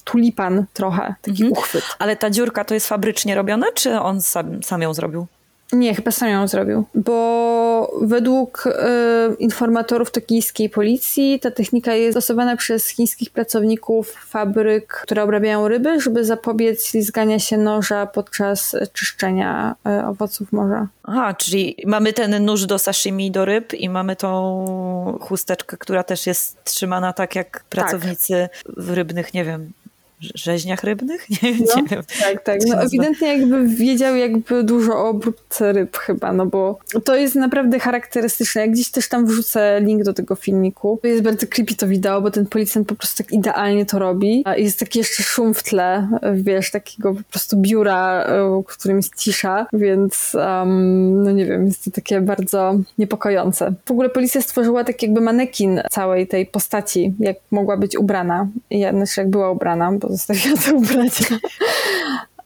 tulipan 0.05 0.64
trochę, 0.73 1.14
taki 1.23 1.42
Mhm. 1.42 1.53
uchwyt. 1.53 1.85
Ale 1.99 2.16
ta 2.16 2.31
dziurka 2.31 2.64
to 2.64 2.75
jest 2.75 2.88
fabrycznie 2.88 3.35
robiona, 3.35 3.66
czy 3.75 4.01
on 4.01 4.20
sam, 4.23 4.62
sam 4.62 4.83
ją 4.83 4.94
zrobił? 4.94 5.27
Nie, 5.72 5.94
chyba 5.94 6.11
sam 6.11 6.28
ją 6.28 6.48
zrobił, 6.48 6.85
bo 6.94 7.98
według 8.02 8.64
e, 8.66 9.35
informatorów 9.38 10.11
tokijskiej 10.11 10.70
policji 10.70 11.40
ta 11.40 11.50
technika 11.50 11.94
jest 11.94 12.18
stosowana 12.18 12.56
przez 12.56 12.88
chińskich 12.88 13.30
pracowników 13.30 14.12
fabryk, 14.28 14.87
które 14.87 15.22
obrabiają 15.22 15.68
ryby, 15.68 16.00
żeby 16.00 16.24
zapobiec 16.24 16.87
ślizgania 16.87 17.38
się 17.38 17.56
noża 17.56 18.06
podczas 18.06 18.76
czyszczenia 18.92 19.74
e, 19.87 20.06
owoców 20.06 20.52
morza. 20.52 20.87
Aha, 21.02 21.35
czyli 21.35 21.76
mamy 21.87 22.12
ten 22.12 22.44
nóż 22.44 22.66
do 22.66 22.78
sashimi, 22.78 23.30
do 23.30 23.44
ryb 23.44 23.74
i 23.74 23.88
mamy 23.88 24.16
tą 24.16 25.18
chusteczkę, 25.20 25.76
która 25.76 26.02
też 26.02 26.26
jest 26.26 26.64
trzymana 26.64 27.12
tak 27.12 27.35
jak 27.35 27.64
pracownicy 27.70 28.48
w 28.76 28.90
rybnych, 28.90 29.35
nie 29.35 29.44
wiem, 29.44 29.72
rzeźniach 30.20 30.85
rybnych? 30.85 31.26
Nie, 31.42 31.52
No, 31.52 31.83
nie 31.83 31.88
wiem. 31.88 32.02
Tak, 32.20 32.44
tak. 32.44 32.61
No, 32.66 32.83
ewidentnie 32.83 33.38
jakby 33.38 33.68
wiedział 33.68 34.16
jakby 34.16 34.64
dużo 34.64 34.92
o 34.92 35.09
obróbce 35.09 35.72
ryb 35.72 35.96
chyba, 35.96 36.33
no 36.33 36.46
bo 36.46 36.78
to 37.04 37.16
jest 37.16 37.35
naprawdę 37.35 37.78
charakterystyczne. 37.78 38.61
Jak 38.61 38.70
gdzieś 38.70 38.90
też 38.90 39.09
tam 39.09 39.26
wrzucę 39.26 39.80
link 39.80 40.02
do 40.02 40.14
tego 40.14 40.35
filmiku. 40.35 40.98
To 41.02 41.09
jest 41.09 41.22
bardzo 41.22 41.46
creepy 41.46 41.74
to 41.74 41.88
wideo, 41.88 42.20
bo 42.20 42.30
ten 42.30 42.46
policjant 42.46 42.88
po 42.88 42.94
prostu 42.94 43.22
tak 43.22 43.33
idealnie 43.33 43.87
to 43.87 43.98
robi. 43.98 44.44
Jest 44.56 44.78
taki 44.78 44.98
jeszcze 44.98 45.22
szum 45.22 45.54
w 45.54 45.62
tle, 45.62 46.09
wiesz, 46.35 46.70
takiego 46.70 47.14
po 47.14 47.22
prostu 47.30 47.56
biura, 47.56 48.24
e, 48.24 48.62
w 48.68 48.76
którym 48.76 48.96
jest 48.96 49.16
cisza, 49.16 49.66
więc 49.72 50.35
um, 50.35 51.22
no 51.22 51.30
nie 51.30 51.46
wiem, 51.46 51.66
jest 51.66 51.85
to 51.85 51.90
takie 51.90 52.20
bardzo 52.20 52.74
niepokojące. 52.98 53.74
W 53.87 53.90
ogóle 53.90 54.09
policja 54.11 54.40
stworzyła 54.40 54.85
tak 54.85 55.02
jakby 55.02 55.20
manekin 55.20 55.80
całej 55.90 56.26
tej 56.26 56.46
postaci, 56.46 57.14
jak 57.18 57.37
mogła 57.50 57.76
być 57.76 57.98
ubrana. 57.98 58.48
Ja, 58.70 58.92
znaczy 58.92 59.20
jak 59.20 59.30
była 59.30 59.50
ubrana, 59.50 59.92
bo 59.92 60.10
zostawiła 60.11 60.57
to 60.57 60.75
ubranie. 60.75 61.11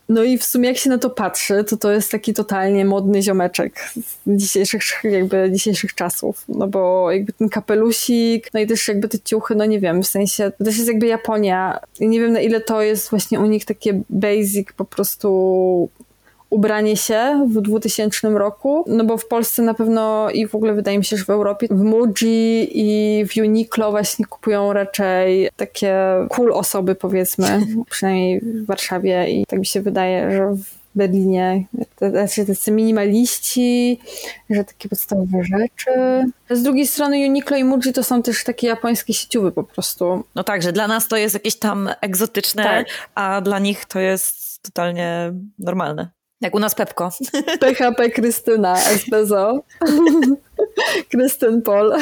No 0.09 0.22
i 0.22 0.38
w 0.38 0.44
sumie 0.44 0.68
jak 0.68 0.79
się 0.79 0.90
na 0.90 0.98
to 0.98 1.11
patrzy, 1.11 1.64
to 1.64 1.77
to 1.77 1.92
jest 1.92 2.11
taki 2.11 2.35
totalnie 2.35 2.85
modny 2.85 3.22
ziomeczek 3.22 3.88
z 3.96 4.18
dzisiejszych, 4.27 5.00
jakby 5.05 5.50
dzisiejszych 5.53 5.94
czasów. 5.94 6.44
No 6.48 6.66
bo 6.68 7.11
jakby 7.11 7.33
ten 7.33 7.48
kapelusik, 7.48 8.50
no 8.55 8.61
i 8.61 8.66
też 8.66 8.88
jakby 8.88 9.09
te 9.09 9.18
ciuchy, 9.18 9.55
no 9.55 9.64
nie 9.64 9.81
wiem, 9.81 10.03
w 10.03 10.07
sensie, 10.07 10.53
to 10.59 10.64
też 10.64 10.77
jest 10.77 10.88
jakby 10.88 11.07
Japonia. 11.07 11.81
I 12.00 12.09
nie 12.09 12.20
wiem 12.20 12.33
na 12.33 12.40
ile 12.40 12.61
to 12.61 12.83
jest 12.83 13.11
właśnie 13.11 13.40
u 13.40 13.46
nich 13.46 13.64
takie 13.64 14.03
basic 14.11 14.72
po 14.77 14.85
prostu 14.85 15.88
ubranie 16.55 16.97
się 16.97 17.47
w 17.51 17.61
2000 17.61 18.31
roku, 18.31 18.85
no 18.87 19.05
bo 19.05 19.17
w 19.19 19.27
Polsce 19.27 19.62
na 19.62 19.75
pewno 19.75 20.31
i 20.31 20.47
w 20.47 20.55
ogóle 20.55 20.75
wydaje 20.75 20.99
mi 20.99 21.05
się, 21.05 21.17
że 21.17 21.25
w 21.25 21.31
Europie 21.31 21.67
w 21.71 21.83
Muji 21.83 22.71
i 22.75 23.25
w 23.27 23.37
Uniqlo 23.37 23.90
właśnie 23.90 24.27
kupują 24.27 24.73
raczej 24.73 25.51
takie 25.57 25.97
cool 26.31 26.53
osoby 26.53 26.95
powiedzmy, 26.95 27.61
przynajmniej 27.90 28.40
w 28.40 28.67
Warszawie 28.67 29.31
i 29.31 29.47
tak 29.47 29.59
mi 29.59 29.67
się 29.67 29.81
wydaje, 29.81 30.31
że 30.31 30.55
w 30.55 30.85
Berlinie, 30.95 31.64
znaczy 31.99 32.47
tacy 32.47 32.71
minimaliści, 32.71 34.01
że 34.51 34.64
takie 34.64 34.88
podstawowe 34.88 35.43
rzeczy. 35.45 35.90
Z 36.51 36.62
drugiej 36.62 36.87
strony 36.87 37.17
Uniqlo 37.17 37.57
i 37.57 37.64
Muji 37.64 37.93
to 37.93 38.03
są 38.03 38.23
też 38.23 38.45
takie 38.45 38.67
japońskie 38.67 39.14
sieciowy 39.14 39.53
po 39.53 39.64
prostu. 39.64 40.25
No 40.35 40.45
tak, 40.45 40.62
że 40.62 40.73
dla 40.73 40.88
nas 40.88 41.09
to 41.09 41.17
jest 41.17 41.35
jakieś 41.35 41.57
tam 41.57 41.90
egzotyczne, 42.01 42.62
Tak. 42.62 42.87
a 43.14 43.40
dla 43.40 43.59
nich 43.59 43.85
to 43.85 44.01
jest 44.01 44.62
totalnie 44.62 45.33
normalne. 45.59 46.09
Jak 46.44 46.54
u 46.54 46.59
nas 46.59 46.74
Pepko. 46.74 47.11
PHP 47.61 48.11
Krystyna 48.11 48.76
SBZO. 48.76 49.61
Krystyn 51.11 51.62
Pol. 51.62 51.92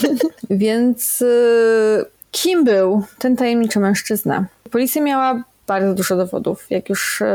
Więc 0.50 1.22
y, 1.22 2.04
kim 2.30 2.64
był 2.64 3.02
ten 3.18 3.36
tajemniczy 3.36 3.80
mężczyzna? 3.80 4.46
Policja 4.70 5.02
miała 5.02 5.42
bardzo 5.66 5.94
dużo 5.94 6.16
dowodów, 6.16 6.66
jak 6.70 6.88
już 6.88 7.20
y, 7.20 7.26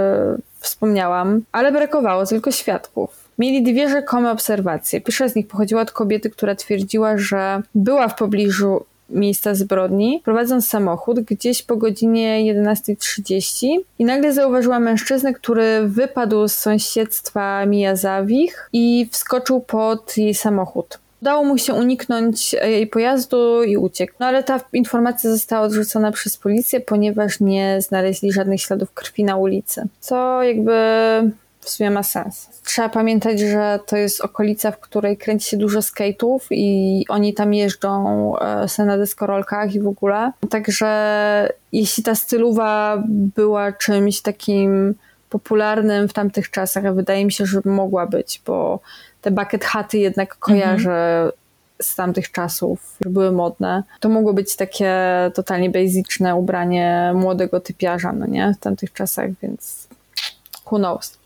wspomniałam, 0.59 1.41
ale 1.51 1.71
brakowało 1.71 2.25
tylko 2.25 2.51
świadków. 2.51 3.23
Mieli 3.37 3.63
dwie 3.63 3.89
rzekome 3.89 4.31
obserwacje. 4.31 5.01
Pierwsza 5.01 5.27
z 5.27 5.35
nich 5.35 5.47
pochodziła 5.47 5.81
od 5.81 5.91
kobiety, 5.91 6.29
która 6.29 6.55
twierdziła, 6.55 7.17
że 7.17 7.61
była 7.75 8.07
w 8.07 8.15
pobliżu 8.15 8.85
miejsca 9.13 9.55
zbrodni, 9.55 10.21
prowadząc 10.23 10.67
samochód 10.67 11.19
gdzieś 11.19 11.63
po 11.63 11.75
godzinie 11.75 12.53
11.30 12.53 13.67
i 13.99 14.05
nagle 14.05 14.33
zauważyła 14.33 14.79
mężczyznę, 14.79 15.33
który 15.33 15.87
wypadł 15.87 16.47
z 16.47 16.55
sąsiedztwa 16.55 17.65
Miyazawich 17.65 18.69
i 18.73 19.07
wskoczył 19.11 19.59
pod 19.59 20.17
jej 20.17 20.33
samochód. 20.33 20.99
Udało 21.21 21.43
mu 21.43 21.57
się 21.57 21.73
uniknąć 21.73 22.53
jej 22.53 22.87
pojazdu 22.87 23.63
i 23.63 23.77
uciekł. 23.77 24.13
No 24.19 24.25
ale 24.25 24.43
ta 24.43 24.59
informacja 24.73 25.29
została 25.29 25.65
odrzucona 25.65 26.11
przez 26.11 26.37
policję, 26.37 26.79
ponieważ 26.79 27.39
nie 27.39 27.81
znaleźli 27.81 28.31
żadnych 28.31 28.61
śladów 28.61 28.93
krwi 28.93 29.23
na 29.23 29.37
ulicy. 29.37 29.83
Co 29.99 30.43
jakby 30.43 30.73
w 31.63 31.69
sumie 31.69 31.91
ma 31.91 32.03
sens. 32.03 32.49
Trzeba 32.63 32.89
pamiętać, 32.89 33.39
że 33.39 33.79
to 33.85 33.97
jest 33.97 34.21
okolica, 34.21 34.71
w 34.71 34.79
której 34.79 35.17
kręci 35.17 35.49
się 35.49 35.57
dużo 35.57 35.79
skate'ów 35.79 36.39
i 36.51 37.05
oni 37.09 37.33
tam 37.33 37.53
jeżdżą 37.53 38.33
se 38.67 38.85
na 38.85 38.97
deskorolkach 38.97 39.75
i 39.75 39.79
w 39.79 39.87
ogóle. 39.87 40.31
Także 40.49 41.49
jeśli 41.71 42.03
ta 42.03 42.15
stylowa 42.15 43.03
była 43.07 43.71
czymś 43.71 44.21
takim 44.21 44.95
popularnym 45.29 46.07
w 46.07 46.13
tamtych 46.13 46.51
czasach, 46.51 46.85
a 46.85 46.91
wydaje 46.91 47.25
mi 47.25 47.31
się, 47.31 47.45
że 47.45 47.61
mogła 47.65 48.05
być, 48.07 48.41
bo 48.45 48.79
te 49.21 49.31
bucket 49.31 49.65
haty 49.65 49.97
jednak 49.97 50.35
kojarzę 50.35 51.31
z 51.81 51.95
tamtych 51.95 52.31
czasów, 52.31 52.97
że 53.01 53.09
były 53.09 53.31
modne. 53.31 53.83
To 53.99 54.09
mogło 54.09 54.33
być 54.33 54.55
takie 54.55 54.95
totalnie 55.33 55.69
basicne 55.69 56.35
ubranie 56.35 57.11
młodego 57.15 57.59
typiarza, 57.59 58.13
no 58.13 58.25
nie? 58.25 58.53
W 58.53 58.63
tamtych 58.63 58.93
czasach, 58.93 59.29
więc 59.41 59.87
who 60.71 60.77
knows. 60.77 61.17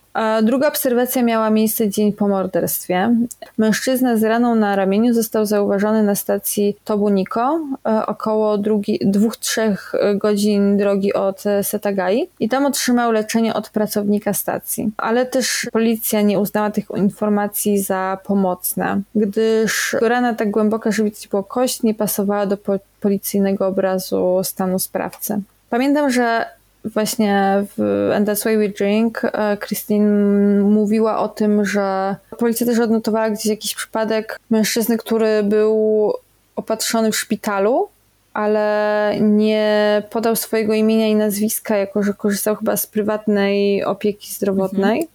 Druga 0.43 0.67
obserwacja 0.67 1.23
miała 1.23 1.49
miejsce 1.49 1.89
dzień 1.89 2.13
po 2.13 2.27
morderstwie. 2.27 3.15
Mężczyzna 3.57 4.17
z 4.17 4.23
raną 4.23 4.55
na 4.55 4.75
ramieniu 4.75 5.13
został 5.13 5.45
zauważony 5.45 6.03
na 6.03 6.15
stacji 6.15 6.77
Tobuniko, 6.85 7.59
e, 7.87 8.05
około 8.05 8.57
drugi- 8.57 8.99
dwóch, 9.01 9.37
trzech 9.37 9.93
godzin 10.15 10.77
drogi 10.77 11.13
od 11.13 11.45
e, 11.45 11.63
Setagai 11.63 12.29
i 12.39 12.49
tam 12.49 12.65
otrzymał 12.65 13.11
leczenie 13.11 13.53
od 13.53 13.69
pracownika 13.69 14.33
stacji. 14.33 14.91
Ale 14.97 15.25
też 15.25 15.67
policja 15.71 16.21
nie 16.21 16.39
uznała 16.39 16.71
tych 16.71 16.85
informacji 16.95 17.79
za 17.79 18.17
pomocne, 18.25 19.01
gdyż 19.15 19.95
rana 20.01 20.33
tak 20.33 20.51
głęboka, 20.51 20.91
że 20.91 21.03
widać 21.03 21.27
było 21.27 21.43
kość, 21.43 21.83
nie 21.83 21.93
pasowała 21.93 22.45
do 22.45 22.57
po- 22.57 22.79
policyjnego 23.01 23.67
obrazu 23.67 24.39
stanu 24.43 24.79
sprawcy. 24.79 25.41
Pamiętam, 25.69 26.09
że 26.09 26.45
właśnie 26.93 27.63
w 27.77 28.11
And 28.15 28.27
That's 28.27 28.41
Why 28.41 28.57
We 28.57 28.69
Drink 28.69 29.21
e, 29.23 29.57
Christine 29.57 30.61
mówiła 30.61 31.19
o 31.19 31.27
tym, 31.27 31.65
że 31.65 32.15
policja 32.37 32.67
też 32.67 32.79
odnotowała 32.79 33.29
gdzieś 33.29 33.45
jakiś 33.45 33.75
przypadek 33.75 34.39
mężczyzny, 34.49 34.97
który 34.97 35.43
był 35.43 36.13
opatrzony 36.55 37.11
w 37.11 37.17
szpitalu, 37.17 37.89
ale 38.33 39.13
nie 39.21 40.03
podał 40.09 40.35
swojego 40.35 40.73
imienia 40.73 41.07
i 41.07 41.15
nazwiska, 41.15 41.77
jako 41.77 42.03
że 42.03 42.13
korzystał 42.13 42.55
chyba 42.55 42.77
z 42.77 42.87
prywatnej 42.87 43.83
opieki 43.83 44.33
zdrowotnej. 44.33 45.07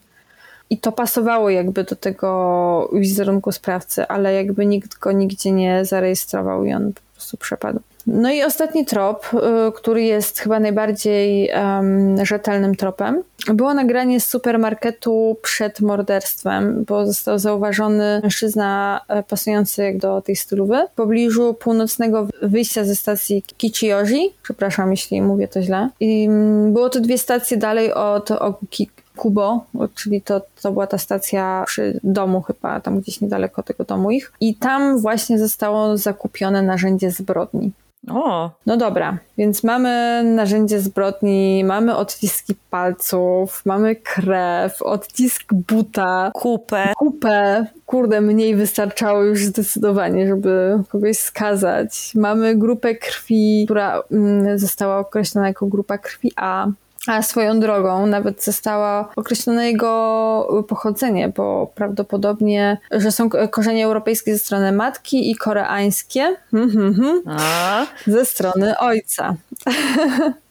I 0.71 0.79
to 0.79 0.93
pasowało 0.93 1.51
jakby 1.51 1.85
do 1.85 1.97
tego 1.97 2.91
wizerunku 2.93 3.53
sprawcy, 3.53 4.09
ale 4.09 4.35
jakby 4.35 4.67
nikt 4.67 4.99
go 4.99 5.13
nigdzie 5.13 5.53
nie 5.53 5.85
zarejestrował 5.85 6.65
i 6.65 6.73
on 6.73 6.93
po 6.93 7.01
prostu 7.15 7.37
przepadł. 7.37 7.81
No 8.07 8.33
i 8.33 8.43
ostatni 8.43 8.87
trop, 8.87 9.27
y, 9.35 9.39
który 9.73 10.03
jest 10.03 10.39
chyba 10.39 10.61
najbardziej 10.61 11.51
em, 11.51 12.27
rzetelnym 12.27 12.75
tropem, 12.75 13.23
było 13.47 13.75
nagranie 13.75 14.21
z 14.21 14.27
supermarketu 14.27 15.37
przed 15.43 15.81
morderstwem, 15.81 16.85
bo 16.85 17.07
został 17.07 17.39
zauważony 17.39 18.21
mężczyzna 18.23 19.01
e, 19.09 19.23
pasujący 19.23 19.83
jak 19.83 19.99
do 19.99 20.23
tej 20.23 20.37
stylowy 20.37 20.87
w 20.93 20.97
pobliżu 20.97 21.55
północnego 21.55 22.29
wyjścia 22.43 22.85
ze 22.85 22.95
stacji 22.95 23.43
Kichiyoji. 23.57 24.35
Przepraszam, 24.43 24.91
jeśli 24.91 25.23
mówię 25.23 25.49
to 25.49 25.63
źle. 25.63 25.89
I 26.01 26.25
mm, 26.25 26.73
było 26.73 26.91
to 26.91 27.01
dwie 27.01 27.19
stacje 27.19 27.57
dalej 27.57 27.95
od 27.95 28.29
Kubo, 29.17 29.65
czyli 29.95 30.23
to, 30.23 30.41
to 30.63 30.73
była 30.73 30.87
ta 30.87 30.99
stacja 30.99 31.65
przy 31.67 32.01
domu 32.05 32.43
chyba, 32.43 32.81
tam 32.81 33.01
gdzieś 33.01 33.21
niedaleko 33.21 33.63
tego 33.63 33.85
domu 33.85 34.11
ich. 34.11 34.33
I 34.41 34.55
tam 34.55 34.99
właśnie 34.99 35.39
zostało 35.39 35.97
zakupione 35.97 36.63
narzędzie 36.63 37.11
zbrodni. 37.11 37.73
O, 38.11 38.51
No 38.67 38.77
dobra, 38.77 39.19
więc 39.39 39.65
mamy 39.65 40.23
narzędzie 40.25 40.81
zbrodni, 40.81 41.65
mamy 41.65 41.97
odciski 41.97 42.55
palców, 42.71 43.63
mamy 43.67 43.97
krew, 43.97 44.83
odcisk 44.83 45.55
buta, 45.55 46.31
kupę. 46.35 46.93
kupę. 46.97 47.67
Kurde, 47.87 48.21
mniej 48.21 48.57
wystarczało 48.57 49.23
już 49.23 49.45
zdecydowanie, 49.45 50.27
żeby 50.27 50.79
kogoś 50.89 51.17
skazać. 51.17 52.13
Mamy 52.15 52.57
grupę 52.57 52.95
krwi, 52.95 53.65
która 53.65 54.03
mm, 54.13 54.59
została 54.59 54.99
określona 54.99 55.49
jako 55.49 55.67
grupa 55.67 55.99
krwi 55.99 56.33
A. 56.37 56.67
A 57.07 57.23
swoją 57.23 57.61
drogą 57.61 58.07
nawet 58.07 58.45
została 58.45 59.09
określone 59.17 59.67
jego 59.67 60.65
pochodzenie, 60.69 61.29
bo 61.29 61.73
prawdopodobnie, 61.75 62.79
że 62.91 63.13
są 63.13 63.31
korzenie 63.31 63.85
europejskie 63.85 64.33
ze 64.33 64.39
strony 64.39 64.73
matki 64.73 65.31
i 65.31 65.37
koreańskie 65.37 66.37
mhm, 66.53 66.87
mhm, 66.87 67.23
A? 67.27 67.87
ze 68.07 68.25
strony 68.25 68.79
ojca. 68.79 69.35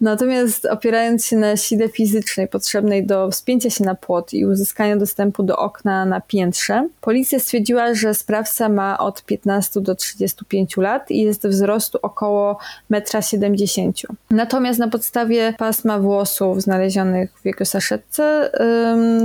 Natomiast 0.00 0.64
opierając 0.64 1.26
się 1.26 1.36
na 1.36 1.56
sile 1.56 1.88
fizycznej 1.88 2.48
potrzebnej 2.48 3.06
do 3.06 3.30
wspięcia 3.30 3.70
się 3.70 3.84
na 3.84 3.94
płot 3.94 4.32
i 4.32 4.46
uzyskania 4.46 4.96
dostępu 4.96 5.42
do 5.42 5.56
okna 5.56 6.04
na 6.04 6.20
piętrze, 6.20 6.88
policja 7.00 7.38
stwierdziła, 7.38 7.94
że 7.94 8.14
sprawca 8.14 8.68
ma 8.68 8.98
od 8.98 9.24
15 9.24 9.80
do 9.80 9.94
35 9.94 10.76
lat 10.76 11.10
i 11.10 11.22
jest 11.22 11.46
wzrostu 11.46 11.98
około 12.02 12.58
1,70 12.90 14.04
m. 14.10 14.16
Natomiast 14.30 14.78
na 14.78 14.88
podstawie 14.88 15.54
pasma 15.58 15.98
włosów 15.98 16.62
znalezionych 16.62 17.32
w 17.42 17.46
jego 17.46 17.64
saszetce 17.64 18.50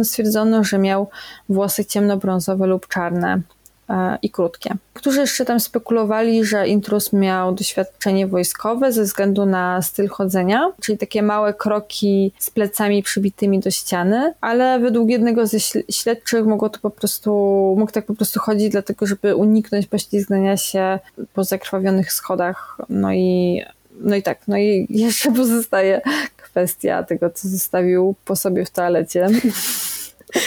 stwierdzono, 0.03 0.63
że 0.63 0.77
miał 0.77 1.07
włosy 1.49 1.85
ciemnobrązowe 1.85 2.67
lub 2.67 2.87
czarne. 2.87 3.41
E, 3.89 4.17
i 4.21 4.29
krótkie. 4.29 4.75
Którzy 4.93 5.19
jeszcze 5.19 5.45
tam 5.45 5.59
spekulowali, 5.59 6.45
że 6.45 6.67
intrus 6.67 7.13
miał 7.13 7.55
doświadczenie 7.55 8.27
wojskowe 8.27 8.91
ze 8.91 9.03
względu 9.03 9.45
na 9.45 9.81
styl 9.81 10.07
chodzenia, 10.07 10.71
czyli 10.81 10.97
takie 10.97 11.23
małe 11.23 11.53
kroki 11.53 12.31
z 12.39 12.49
plecami 12.49 13.03
przybitymi 13.03 13.59
do 13.59 13.71
ściany, 13.71 14.33
ale 14.41 14.79
według 14.79 15.09
jednego 15.09 15.47
ze 15.47 15.59
śledczych 15.91 16.45
mogło 16.45 16.69
to 16.69 16.79
po 16.79 16.89
prostu, 16.89 17.31
mógł 17.79 17.91
tak 17.91 18.05
po 18.05 18.15
prostu 18.15 18.39
chodzić 18.39 18.69
dlatego, 18.69 19.05
żeby 19.05 19.35
uniknąć 19.35 19.87
poślizgnięcia 19.87 20.57
się 20.57 20.99
po 21.33 21.43
zakrwawionych 21.43 22.13
schodach. 22.13 22.77
No 22.89 23.13
i 23.13 23.61
no 24.01 24.15
i 24.15 24.23
tak, 24.23 24.39
no 24.47 24.57
i 24.57 24.87
jeszcze 24.89 25.31
pozostaje 25.31 26.01
kwestia 26.37 27.03
tego, 27.03 27.29
co 27.29 27.47
zostawił 27.47 28.15
po 28.25 28.35
sobie 28.35 28.65
w 28.65 28.69
toalecie. 28.69 29.27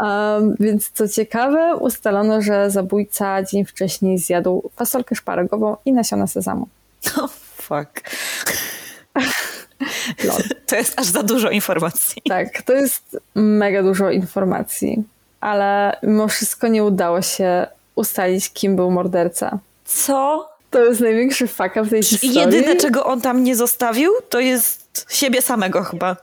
Um, 0.00 0.54
więc 0.60 0.90
co 0.90 1.08
ciekawe, 1.08 1.76
ustalono, 1.76 2.42
że 2.42 2.70
zabójca 2.70 3.42
dzień 3.42 3.64
wcześniej 3.64 4.18
zjadł 4.18 4.70
fasolkę 4.76 5.14
szparagową 5.14 5.76
i 5.84 5.92
nasiona 5.92 6.26
sezamu. 6.26 6.68
Oh, 7.16 7.28
fuck. 7.56 8.10
To 10.66 10.76
jest 10.76 11.00
aż 11.00 11.06
za 11.06 11.22
dużo 11.22 11.50
informacji. 11.50 12.22
Tak, 12.28 12.62
to 12.62 12.72
jest 12.72 13.20
mega 13.34 13.82
dużo 13.82 14.10
informacji, 14.10 15.04
ale 15.40 15.96
mimo 16.02 16.28
wszystko 16.28 16.68
nie 16.68 16.84
udało 16.84 17.22
się 17.22 17.66
ustalić, 17.94 18.52
kim 18.52 18.76
był 18.76 18.90
morderca. 18.90 19.58
Co? 19.84 20.48
To 20.70 20.84
jest 20.84 21.00
największy 21.00 21.46
fuck 21.46 21.74
w 21.74 21.90
tej 21.90 22.02
historii. 22.02 22.36
Jedyne, 22.36 22.76
czego 22.76 23.06
on 23.06 23.20
tam 23.20 23.44
nie 23.44 23.56
zostawił, 23.56 24.12
to 24.28 24.40
jest 24.40 24.85
siebie 25.08 25.42
samego 25.42 25.82
chyba. 25.82 26.16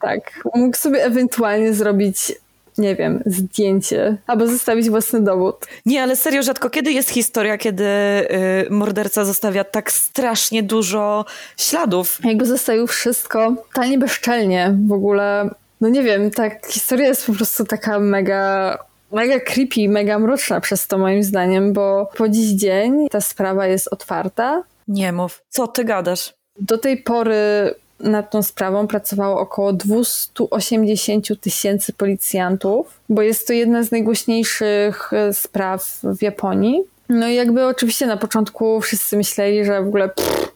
Tak, 0.00 0.40
mógł 0.54 0.76
sobie 0.76 1.04
ewentualnie 1.04 1.74
zrobić 1.74 2.32
nie 2.78 2.96
wiem, 2.96 3.22
zdjęcie 3.26 4.16
albo 4.26 4.46
zostawić 4.46 4.90
własny 4.90 5.20
dowód. 5.20 5.66
Nie, 5.86 6.02
ale 6.02 6.16
serio, 6.16 6.42
rzadko 6.42 6.70
kiedy 6.70 6.92
jest 6.92 7.10
historia, 7.10 7.58
kiedy 7.58 7.84
y, 7.84 8.70
morderca 8.70 9.24
zostawia 9.24 9.64
tak 9.64 9.92
strasznie 9.92 10.62
dużo 10.62 11.24
śladów. 11.56 12.18
Jakby 12.24 12.46
zostawił 12.46 12.86
wszystko 12.86 13.54
totalnie 13.68 13.98
bezczelnie 13.98 14.76
w 14.86 14.92
ogóle. 14.92 15.50
No 15.80 15.88
nie 15.88 16.02
wiem, 16.02 16.30
tak 16.30 16.66
historia 16.66 17.06
jest 17.06 17.26
po 17.26 17.32
prostu 17.32 17.64
taka 17.64 17.98
mega 17.98 18.78
mega 19.12 19.40
creepy, 19.40 19.88
mega 19.88 20.18
mroczna 20.18 20.60
przez 20.60 20.86
to 20.86 20.98
moim 20.98 21.22
zdaniem, 21.22 21.72
bo 21.72 22.10
po 22.16 22.28
dziś 22.28 22.50
dzień 22.50 23.08
ta 23.10 23.20
sprawa 23.20 23.66
jest 23.66 23.88
otwarta. 23.88 24.62
Nie 24.88 25.12
mów. 25.12 25.42
Co 25.48 25.66
ty 25.66 25.84
gadasz? 25.84 26.34
Do 26.58 26.78
tej 26.78 26.96
pory 26.96 27.74
nad 28.00 28.30
tą 28.30 28.42
sprawą 28.42 28.86
pracowało 28.86 29.40
około 29.40 29.72
280 29.72 31.40
tysięcy 31.40 31.92
policjantów, 31.92 33.00
bo 33.08 33.22
jest 33.22 33.46
to 33.46 33.52
jedna 33.52 33.82
z 33.82 33.90
najgłośniejszych 33.90 35.12
e, 35.12 35.32
spraw 35.32 35.98
w 36.02 36.22
Japonii. 36.22 36.82
No 37.08 37.28
i 37.28 37.34
jakby 37.34 37.66
oczywiście 37.66 38.06
na 38.06 38.16
początku 38.16 38.80
wszyscy 38.80 39.16
myśleli, 39.16 39.64
że 39.64 39.82
w 39.82 39.88
ogóle 39.88 40.08
pff, 40.08 40.52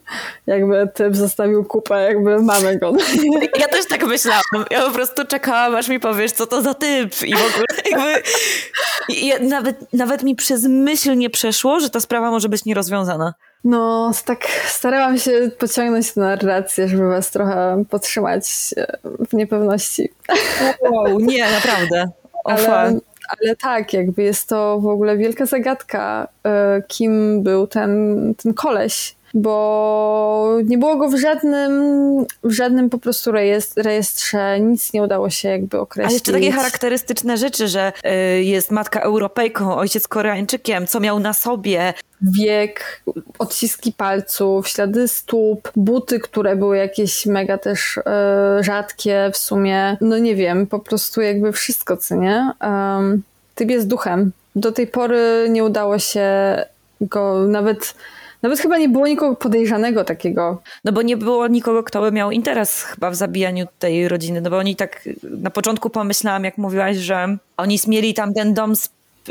jakby 0.47 0.89
typ 0.93 1.15
zostawił 1.15 1.65
kupę, 1.65 2.03
jakby 2.03 2.43
mamy 2.43 2.77
go. 2.77 2.93
Ja 3.59 3.67
też 3.67 3.87
tak 3.87 4.03
myślałam. 4.03 4.41
Ja 4.71 4.81
po 4.81 4.91
prostu 4.91 5.25
czekałam, 5.25 5.75
aż 5.75 5.87
mi 5.87 5.99
powiesz, 5.99 6.31
co 6.31 6.47
to 6.47 6.61
za 6.61 6.73
typ 6.73 7.23
i 7.23 7.35
w 7.35 7.45
ogóle 7.51 7.65
jakby... 7.91 8.23
Ja, 9.09 9.39
nawet, 9.39 9.93
nawet 9.93 10.23
mi 10.23 10.35
przez 10.35 10.63
myśl 10.63 11.17
nie 11.17 11.29
przeszło, 11.29 11.79
że 11.79 11.89
ta 11.89 11.99
sprawa 11.99 12.31
może 12.31 12.49
być 12.49 12.65
nierozwiązana. 12.65 13.33
No, 13.63 14.11
tak 14.25 14.47
starałam 14.67 15.17
się 15.17 15.51
pociągnąć 15.59 16.13
tę 16.13 16.21
narrację, 16.21 16.87
żeby 16.87 17.09
was 17.09 17.31
trochę 17.31 17.83
podtrzymać 17.89 18.45
e, 18.77 18.97
w 19.29 19.33
niepewności. 19.33 20.09
Wow, 20.91 21.19
nie, 21.19 21.51
naprawdę. 21.51 22.05
Ale, 22.45 22.99
ale 23.27 23.55
tak, 23.61 23.93
jakby 23.93 24.23
jest 24.23 24.47
to 24.47 24.79
w 24.79 24.87
ogóle 24.87 25.17
wielka 25.17 25.45
zagadka, 25.45 26.27
e, 26.45 26.81
kim 26.87 27.43
był 27.43 27.67
ten, 27.67 28.33
ten 28.43 28.53
koleś, 28.53 29.15
bo 29.33 30.57
nie 30.65 30.77
było 30.77 30.95
go 30.95 31.09
w 31.09 31.15
żadnym, 31.15 31.71
w 32.43 32.51
żadnym 32.51 32.89
po 32.89 32.97
prostu 32.97 33.31
rejestrze, 33.75 34.59
nic 34.59 34.93
nie 34.93 35.03
udało 35.03 35.29
się 35.29 35.49
jakby 35.49 35.79
określić. 35.79 36.11
A 36.11 36.13
jeszcze 36.13 36.31
takie 36.31 36.51
charakterystyczne 36.51 37.37
rzeczy, 37.37 37.67
że 37.67 37.93
y, 38.05 38.43
jest 38.43 38.71
matka 38.71 38.99
Europejką, 38.99 39.75
ojciec 39.75 40.07
Koreańczykiem, 40.07 40.87
co 40.87 40.99
miał 40.99 41.19
na 41.19 41.33
sobie. 41.33 41.93
Wiek, 42.21 43.03
odciski 43.39 43.93
palców, 43.93 44.67
ślady 44.67 45.07
stóp, 45.07 45.71
buty, 45.75 46.19
które 46.19 46.55
były 46.55 46.77
jakieś 46.77 47.25
mega 47.25 47.57
też 47.57 47.97
y, 47.97 48.01
rzadkie 48.63 49.29
w 49.33 49.37
sumie. 49.37 49.97
No 50.01 50.17
nie 50.17 50.35
wiem, 50.35 50.67
po 50.67 50.79
prostu 50.79 51.21
jakby 51.21 51.51
wszystko, 51.51 51.97
co 51.97 52.15
nie? 52.15 52.51
Um, 52.61 53.23
typ 53.55 53.69
jest 53.69 53.87
duchem. 53.87 54.31
Do 54.55 54.71
tej 54.71 54.87
pory 54.87 55.47
nie 55.49 55.63
udało 55.63 55.99
się 55.99 56.25
go 57.01 57.47
nawet 57.47 57.95
nawet 58.41 58.59
chyba 58.59 58.77
nie 58.77 58.89
było 58.89 59.07
nikogo 59.07 59.35
podejrzanego 59.35 60.03
takiego. 60.03 60.61
No 60.85 60.91
bo 60.91 61.01
nie 61.01 61.17
było 61.17 61.47
nikogo, 61.47 61.83
kto 61.83 62.01
by 62.01 62.11
miał 62.11 62.31
interes 62.31 62.83
chyba 62.83 63.09
w 63.09 63.15
zabijaniu 63.15 63.67
tej 63.79 64.07
rodziny. 64.07 64.41
No 64.41 64.49
bo 64.49 64.57
oni 64.57 64.75
tak 64.75 65.09
na 65.23 65.49
początku 65.49 65.89
pomyślałam, 65.89 66.43
jak 66.43 66.57
mówiłaś, 66.57 66.97
że 66.97 67.37
oni 67.57 67.79
mieli 67.87 68.13
tam 68.13 68.33
ten 68.33 68.53
dom 68.53 68.73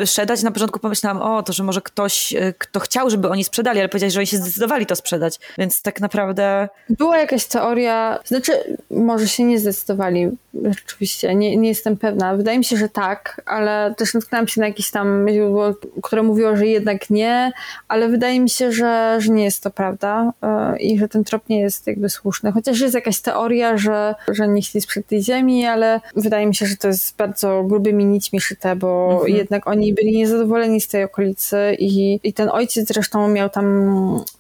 sprzedać. 0.05 0.43
Na 0.43 0.51
początku 0.51 0.79
pomyślałam, 0.79 1.23
o, 1.23 1.43
to, 1.43 1.53
że 1.53 1.63
może 1.63 1.81
ktoś, 1.81 2.33
y, 2.33 2.55
kto 2.59 2.81
chciał, 2.81 3.11
żeby 3.11 3.29
oni 3.29 3.45
sprzedali, 3.45 3.79
ale 3.79 3.89
powiedziałeś, 3.89 4.15
że 4.15 4.21
oni 4.21 4.27
się 4.27 4.37
zdecydowali 4.37 4.87
to 4.87 4.97
sprzedać. 4.97 5.39
Więc 5.59 5.83
tak 5.83 6.01
naprawdę... 6.01 6.69
Była 6.91 7.19
jakaś 7.19 7.47
teoria, 7.47 8.19
znaczy 8.25 8.53
może 8.91 9.29
się 9.29 9.45
nie 9.45 9.59
zdecydowali, 9.59 10.31
rzeczywiście, 10.65 11.35
nie, 11.35 11.57
nie 11.57 11.69
jestem 11.69 11.97
pewna. 11.97 12.37
Wydaje 12.37 12.59
mi 12.59 12.65
się, 12.65 12.77
że 12.77 12.89
tak, 12.89 13.41
ale 13.47 13.95
też 13.97 14.15
natknęłam 14.15 14.49
się 14.49 14.61
na 14.61 14.67
jakieś 14.67 14.91
tam 14.91 15.27
źródło, 15.33 15.75
które 16.03 16.23
mówiło, 16.23 16.57
że 16.57 16.67
jednak 16.67 17.11
nie, 17.11 17.53
ale 17.89 18.09
wydaje 18.09 18.41
mi 18.41 18.51
się, 18.51 18.73
że, 18.73 19.17
że 19.19 19.33
nie 19.33 19.45
jest 19.45 19.63
to 19.63 19.71
prawda 19.71 20.33
yy, 20.43 20.79
i 20.79 20.99
że 20.99 21.09
ten 21.09 21.25
trop 21.25 21.49
nie 21.49 21.61
jest 21.61 21.87
jakby 21.87 22.09
słuszny. 22.09 22.53
Chociaż 22.53 22.81
jest 22.81 22.95
jakaś 22.95 23.21
teoria, 23.21 23.77
że, 23.77 24.15
że 24.29 24.49
nie 24.49 24.63
chcieli 24.63 24.83
sprzed 24.83 25.07
tej 25.07 25.23
ziemi, 25.23 25.67
ale 25.67 26.01
wydaje 26.17 26.47
mi 26.47 26.55
się, 26.55 26.67
że 26.67 26.77
to 26.77 26.89
jest 26.89 27.17
bardzo 27.17 27.63
grubymi 27.65 28.05
nićmi 28.05 28.41
szyte, 28.41 28.77
bo 28.77 29.13
mhm. 29.13 29.37
jednak 29.37 29.67
oni 29.67 29.80
oni 29.81 29.95
byli 29.95 30.17
niezadowoleni 30.17 30.81
z 30.81 30.89
tej 30.89 31.05
okolicy 31.05 31.57
i, 31.79 32.21
i 32.25 32.33
ten 32.33 32.49
ojciec 32.49 32.89
zresztą 32.89 33.29
miał 33.29 33.51
tam, 33.51 33.65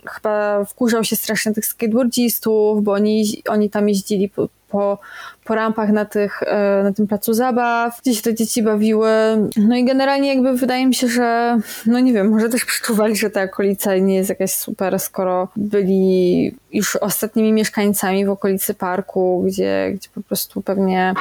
chyba 0.07 0.64
wkurzał 0.64 1.05
się 1.05 1.16
strasznie 1.16 1.53
tych 1.53 1.66
skateboardzistów, 1.66 2.84
bo 2.84 2.93
oni, 2.93 3.43
oni 3.49 3.70
tam 3.70 3.88
jeździli 3.88 4.28
po, 4.28 4.49
po, 4.68 4.99
po 5.45 5.55
rampach 5.55 5.91
na, 5.93 6.05
tych, 6.05 6.43
e, 6.43 6.82
na 6.84 6.93
tym 6.93 7.07
placu 7.07 7.32
zabaw, 7.32 8.01
gdzie 8.01 8.14
się 8.14 8.22
te 8.22 8.34
dzieci 8.34 8.62
bawiły. 8.62 9.11
No 9.57 9.76
i 9.76 9.84
generalnie 9.84 10.28
jakby 10.28 10.57
wydaje 10.57 10.86
mi 10.86 10.95
się, 10.95 11.09
że 11.09 11.59
no 11.86 12.01
nie 12.01 12.12
wiem, 12.12 12.28
może 12.28 12.49
też 12.49 12.64
przeczuwali, 12.64 13.16
że 13.16 13.30
ta 13.30 13.43
okolica 13.43 13.97
nie 13.97 14.14
jest 14.14 14.28
jakaś 14.28 14.55
super, 14.55 15.01
skoro 15.01 15.49
byli 15.57 16.55
już 16.72 16.97
ostatnimi 16.97 17.53
mieszkańcami 17.53 18.26
w 18.26 18.30
okolicy 18.30 18.74
parku, 18.74 19.45
gdzie, 19.47 19.93
gdzie 19.95 20.09
po 20.14 20.22
prostu 20.22 20.62
pewnie, 20.62 21.14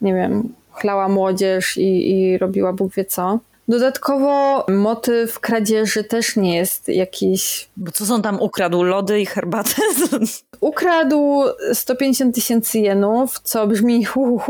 nie 0.00 0.14
wiem, 0.14 0.48
chlała 0.72 1.08
młodzież 1.08 1.76
i, 1.76 2.10
i 2.10 2.38
robiła 2.38 2.72
Bóg 2.72 2.94
wie 2.94 3.04
co. 3.04 3.38
Dodatkowo 3.68 4.64
motyw 4.68 5.40
kradzieży 5.40 6.04
też 6.04 6.36
nie 6.36 6.56
jest 6.56 6.88
jakiś. 6.88 7.68
Bo 7.76 7.92
co 7.92 8.06
są 8.06 8.22
tam 8.22 8.40
ukradł? 8.40 8.82
Lody 8.82 9.20
i 9.20 9.26
herbatę? 9.26 9.82
Ukradł 10.60 11.42
150 11.72 12.34
tysięcy 12.34 12.78
jenów, 12.78 13.40
co 13.40 13.66
brzmi 13.66 14.04
hu, 14.04 14.40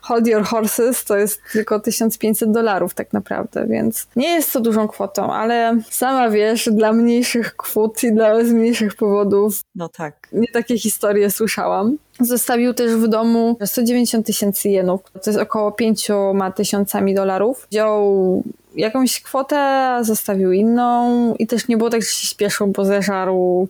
hold 0.00 0.26
your 0.26 0.44
horses, 0.44 1.04
to 1.04 1.16
jest 1.16 1.40
tylko 1.52 1.80
1500 1.80 2.52
dolarów 2.52 2.94
tak 2.94 3.12
naprawdę, 3.12 3.66
więc 3.66 4.06
nie 4.16 4.28
jest 4.28 4.52
to 4.52 4.60
dużą 4.60 4.88
kwotą, 4.88 5.32
ale 5.32 5.78
sama 5.90 6.30
wiesz, 6.30 6.68
dla 6.72 6.92
mniejszych 6.92 7.56
kwot 7.56 8.02
i 8.02 8.12
dla 8.12 8.34
mniejszych 8.34 8.94
powodów. 8.94 9.60
No 9.74 9.88
tak. 9.88 10.28
Nie 10.32 10.48
takie 10.48 10.78
historie 10.78 11.30
słyszałam. 11.30 11.96
Zostawił 12.20 12.74
też 12.74 12.92
w 12.92 13.08
domu 13.08 13.56
190 13.64 14.26
tysięcy 14.26 14.68
jenów, 14.68 15.00
to 15.22 15.30
jest 15.30 15.38
około 15.38 15.72
5 15.72 16.08
tysiącami 16.56 17.14
dolarów. 17.14 17.66
Wziął 17.70 18.42
jakąś 18.76 19.22
kwotę, 19.22 19.98
zostawił 20.02 20.52
inną 20.52 21.34
i 21.34 21.46
też 21.46 21.68
nie 21.68 21.76
było 21.76 21.90
tak, 21.90 22.02
że 22.02 22.08
się 22.08 22.26
śpieszył, 22.26 22.66
bo 22.66 22.84
zeżarł 22.84 23.68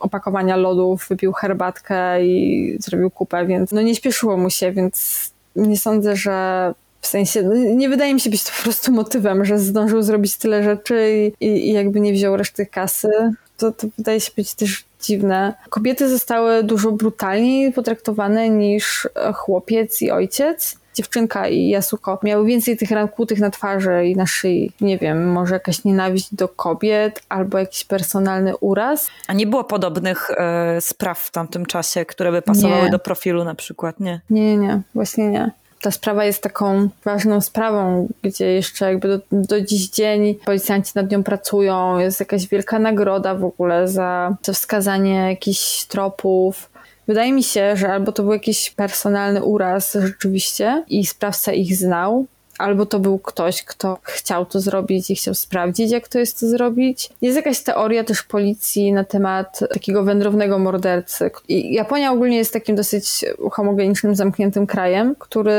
opakowania 0.00 0.56
lodów, 0.56 1.06
wypił 1.08 1.32
herbatkę 1.32 2.26
i 2.26 2.76
zrobił 2.80 3.10
kupę, 3.10 3.46
więc 3.46 3.72
no 3.72 3.82
nie 3.82 3.94
śpieszyło 3.94 4.36
mu 4.36 4.50
się, 4.50 4.72
więc 4.72 5.30
nie 5.56 5.78
sądzę, 5.78 6.16
że 6.16 6.74
w 7.00 7.06
sensie, 7.06 7.42
no 7.42 7.54
nie 7.54 7.88
wydaje 7.88 8.14
mi 8.14 8.20
się 8.20 8.30
być 8.30 8.44
to 8.44 8.50
po 8.56 8.62
prostu 8.62 8.92
motywem, 8.92 9.44
że 9.44 9.58
zdążył 9.58 10.02
zrobić 10.02 10.36
tyle 10.36 10.62
rzeczy 10.62 11.32
i, 11.40 11.46
i 11.46 11.72
jakby 11.72 12.00
nie 12.00 12.12
wziął 12.12 12.36
reszty 12.36 12.66
kasy. 12.66 13.08
To, 13.56 13.72
to 13.72 13.86
wydaje 13.98 14.20
się 14.20 14.30
być 14.36 14.54
też 14.54 14.84
dziwne. 15.02 15.54
Kobiety 15.70 16.08
zostały 16.08 16.62
dużo 16.64 16.92
brutalniej 16.92 17.72
potraktowane 17.72 18.48
niż 18.48 19.08
chłopiec 19.34 20.02
i 20.02 20.10
ojciec 20.10 20.82
dziewczynka 20.94 21.48
i 21.48 21.70
Yasuko 21.70 22.18
miały 22.22 22.46
więcej 22.46 22.76
tych 22.76 22.90
ran 22.90 23.08
kłutych 23.08 23.40
na 23.40 23.50
twarzy 23.50 24.06
i 24.06 24.16
na 24.16 24.26
szyi. 24.26 24.72
Nie 24.80 24.98
wiem, 24.98 25.32
może 25.32 25.54
jakaś 25.54 25.84
nienawiść 25.84 26.34
do 26.34 26.48
kobiet 26.48 27.22
albo 27.28 27.58
jakiś 27.58 27.84
personalny 27.84 28.56
uraz. 28.56 29.08
A 29.28 29.32
nie 29.32 29.46
było 29.46 29.64
podobnych 29.64 30.30
e, 30.30 30.80
spraw 30.80 31.18
w 31.18 31.30
tamtym 31.30 31.66
czasie, 31.66 32.04
które 32.04 32.32
by 32.32 32.42
pasowały 32.42 32.82
Nie. 32.84 32.90
do 32.90 32.98
profilu 32.98 33.44
na 33.44 33.54
przykład, 33.54 34.00
nie? 34.00 34.20
Nie, 34.30 34.42
nie, 34.42 34.56
nie, 34.56 34.80
właśnie 34.94 35.28
nie. 35.28 35.50
Ta 35.82 35.90
sprawa 35.90 36.24
jest 36.24 36.42
taką 36.42 36.88
ważną 37.04 37.40
sprawą, 37.40 38.08
gdzie 38.22 38.46
jeszcze 38.52 38.84
jakby 38.92 39.08
do, 39.08 39.20
do 39.32 39.60
dziś 39.60 39.88
dzień 39.88 40.34
policjanci 40.34 40.92
nad 40.94 41.10
nią 41.10 41.22
pracują, 41.22 41.98
jest 41.98 42.20
jakaś 42.20 42.46
wielka 42.46 42.78
nagroda 42.78 43.34
w 43.34 43.44
ogóle 43.44 43.88
za, 43.88 44.36
za 44.42 44.52
wskazanie 44.52 45.14
jakichś 45.14 45.84
tropów. 45.84 46.70
Wydaje 47.08 47.32
mi 47.32 47.42
się, 47.42 47.76
że 47.76 47.92
albo 47.92 48.12
to 48.12 48.22
był 48.22 48.32
jakiś 48.32 48.70
personalny 48.70 49.44
uraz 49.44 49.96
rzeczywiście 50.00 50.84
i 50.88 51.06
sprawca 51.06 51.52
ich 51.52 51.76
znał, 51.76 52.26
albo 52.62 52.86
to 52.86 52.98
był 52.98 53.18
ktoś, 53.18 53.62
kto 53.62 53.98
chciał 54.02 54.46
to 54.46 54.60
zrobić 54.60 55.10
i 55.10 55.14
chciał 55.14 55.34
sprawdzić, 55.34 55.90
jak 55.90 56.08
to 56.08 56.18
jest 56.18 56.40
to 56.40 56.48
zrobić. 56.48 57.10
Jest 57.22 57.36
jakaś 57.36 57.60
teoria 57.60 58.04
też 58.04 58.22
policji 58.22 58.92
na 58.92 59.04
temat 59.04 59.60
takiego 59.72 60.04
wędrownego 60.04 60.58
mordercy. 60.58 61.30
I 61.48 61.74
Japonia 61.74 62.12
ogólnie 62.12 62.36
jest 62.36 62.52
takim 62.52 62.76
dosyć 62.76 63.24
homogenicznym, 63.52 64.14
zamkniętym 64.14 64.66
krajem, 64.66 65.14
który 65.18 65.52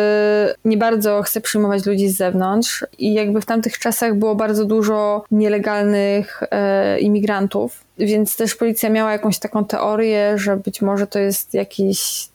nie 0.65 0.77
bardzo 0.77 1.21
chce 1.21 1.41
przyjmować 1.41 1.85
ludzi 1.85 2.09
z 2.09 2.17
zewnątrz 2.17 2.85
i 2.97 3.13
jakby 3.13 3.41
w 3.41 3.45
tamtych 3.45 3.79
czasach 3.79 4.15
było 4.15 4.35
bardzo 4.35 4.65
dużo 4.65 5.23
nielegalnych 5.31 6.43
e, 6.51 6.99
imigrantów, 6.99 7.83
więc 7.97 8.37
też 8.37 8.55
policja 8.55 8.89
miała 8.89 9.11
jakąś 9.11 9.39
taką 9.39 9.65
teorię, 9.65 10.37
że 10.37 10.57
być 10.57 10.81
może 10.81 11.07
to 11.07 11.19
jest 11.19 11.53
jakiś 11.53 12.29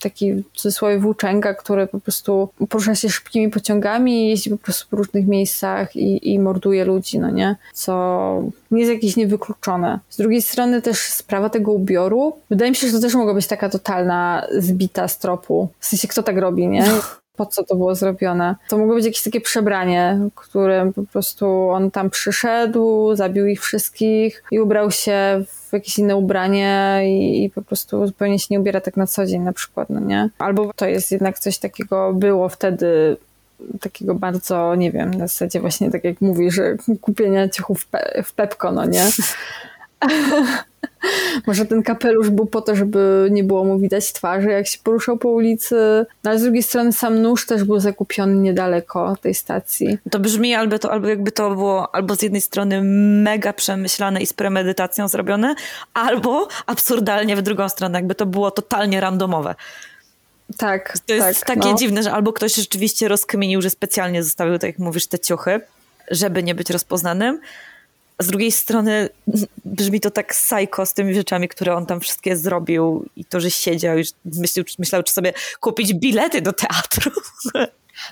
taki 0.00 0.32
w 0.34 0.44
cudzysłowie 0.54 0.98
włóczęga, 0.98 1.54
który 1.54 1.86
po 1.86 2.00
prostu 2.00 2.48
porusza 2.68 2.94
się 2.94 3.08
szybkimi 3.08 3.50
pociągami, 3.50 4.28
jeździ 4.28 4.50
po 4.50 4.58
prostu 4.58 4.86
po 4.90 4.96
różnych 4.96 5.26
miejscach 5.26 5.96
i, 5.96 6.32
i 6.32 6.38
morduje 6.38 6.84
ludzi, 6.84 7.18
no 7.18 7.30
nie? 7.30 7.56
Co 7.72 8.42
nie 8.70 8.80
jest 8.80 8.92
jakieś 8.92 9.16
niewykluczone. 9.16 9.98
Z 10.08 10.16
drugiej 10.16 10.42
strony 10.42 10.82
też 10.82 10.98
sprawa 10.98 11.50
tego 11.50 11.72
ubioru. 11.72 12.32
Wydaje 12.50 12.70
mi 12.70 12.76
się, 12.76 12.86
że 12.86 12.92
to 12.92 13.00
też 13.00 13.14
mogła 13.14 13.34
być 13.34 13.46
taka 13.46 13.68
totalna 13.68 14.46
zbita 14.58 15.08
z 15.08 15.18
tropu. 15.18 15.68
W 15.78 15.86
sensie, 15.86 16.08
kto 16.08 16.22
tak 16.22 16.38
robi, 16.38 16.68
nie? 16.68 16.84
po 17.38 17.46
co 17.46 17.64
to 17.64 17.74
było 17.74 17.94
zrobione. 17.94 18.54
To 18.68 18.78
mogło 18.78 18.94
być 18.94 19.04
jakieś 19.04 19.22
takie 19.22 19.40
przebranie, 19.40 20.18
którym 20.34 20.92
po 20.92 21.02
prostu 21.02 21.70
on 21.70 21.90
tam 21.90 22.10
przyszedł, 22.10 23.14
zabił 23.16 23.46
ich 23.46 23.62
wszystkich 23.62 24.42
i 24.50 24.60
ubrał 24.60 24.90
się 24.90 25.42
w 25.46 25.72
jakieś 25.72 25.98
inne 25.98 26.16
ubranie 26.16 27.00
i, 27.04 27.44
i 27.44 27.50
po 27.50 27.62
prostu 27.62 28.06
zupełnie 28.06 28.38
się 28.38 28.46
nie 28.50 28.60
ubiera 28.60 28.80
tak 28.80 28.96
na 28.96 29.06
co 29.06 29.26
dzień 29.26 29.42
na 29.42 29.52
przykład, 29.52 29.90
no 29.90 30.00
nie? 30.00 30.28
Albo 30.38 30.72
to 30.76 30.86
jest 30.86 31.12
jednak 31.12 31.38
coś 31.38 31.58
takiego, 31.58 32.12
było 32.14 32.48
wtedy 32.48 33.16
takiego 33.80 34.14
bardzo, 34.14 34.74
nie 34.74 34.92
wiem, 34.92 35.14
na 35.14 35.26
zasadzie 35.26 35.60
właśnie 35.60 35.90
tak 35.90 36.04
jak 36.04 36.20
mówisz, 36.20 36.60
kupienia 37.00 37.48
ciuchów 37.48 37.82
w, 37.82 37.90
pe- 37.90 38.22
w 38.22 38.32
Pepko, 38.32 38.72
no 38.72 38.84
nie? 38.84 39.04
Może 41.46 41.66
ten 41.66 41.82
kapelusz 41.82 42.30
był 42.30 42.46
po 42.46 42.60
to, 42.60 42.76
żeby 42.76 43.28
nie 43.30 43.44
było 43.44 43.64
mu 43.64 43.78
widać 43.78 44.12
twarzy, 44.12 44.48
jak 44.48 44.66
się 44.66 44.78
poruszał 44.84 45.18
po 45.18 45.28
ulicy. 45.28 46.06
No, 46.24 46.30
ale 46.30 46.38
z 46.38 46.42
drugiej 46.42 46.62
strony 46.62 46.92
sam 46.92 47.22
nóż 47.22 47.46
też 47.46 47.64
był 47.64 47.80
zakupiony 47.80 48.34
niedaleko 48.34 49.16
tej 49.22 49.34
stacji. 49.34 49.98
To 50.10 50.18
brzmi 50.18 50.54
albo, 50.54 50.78
to, 50.78 50.92
albo 50.92 51.08
jakby 51.08 51.32
to 51.32 51.50
było 51.50 51.94
albo 51.94 52.14
z 52.14 52.22
jednej 52.22 52.40
strony 52.40 52.82
mega 53.22 53.52
przemyślane 53.52 54.22
i 54.22 54.26
z 54.26 54.32
premedytacją 54.32 55.08
zrobione, 55.08 55.54
albo 55.94 56.48
absurdalnie 56.66 57.36
w 57.36 57.42
drugą 57.42 57.68
stronę, 57.68 57.98
jakby 57.98 58.14
to 58.14 58.26
było 58.26 58.50
totalnie 58.50 59.00
randomowe. 59.00 59.54
Tak, 60.56 60.98
To 61.06 61.14
jest 61.14 61.40
tak, 61.40 61.48
takie 61.56 61.70
no. 61.70 61.78
dziwne, 61.78 62.02
że 62.02 62.12
albo 62.12 62.32
ktoś 62.32 62.54
rzeczywiście 62.54 63.08
rozkminił, 63.08 63.62
że 63.62 63.70
specjalnie 63.70 64.22
zostawił, 64.22 64.58
tak 64.58 64.70
jak 64.70 64.78
mówisz, 64.78 65.06
te 65.06 65.18
ciuchy, 65.18 65.60
żeby 66.10 66.42
nie 66.42 66.54
być 66.54 66.70
rozpoznanym. 66.70 67.40
Z 68.20 68.26
drugiej 68.26 68.52
strony 68.52 69.08
brzmi 69.64 70.00
to 70.00 70.10
tak 70.10 70.28
psycho 70.28 70.86
z 70.86 70.94
tymi 70.94 71.14
rzeczami, 71.14 71.48
które 71.48 71.74
on 71.74 71.86
tam 71.86 72.00
wszystkie 72.00 72.36
zrobił 72.36 73.06
i 73.16 73.24
to, 73.24 73.40
że 73.40 73.50
siedział 73.50 73.98
i 73.98 74.04
myślał, 74.24 74.64
myślał 74.78 75.02
czy 75.02 75.12
sobie 75.12 75.32
kupić 75.60 75.94
bilety 75.94 76.42
do 76.42 76.52
teatru. 76.52 77.10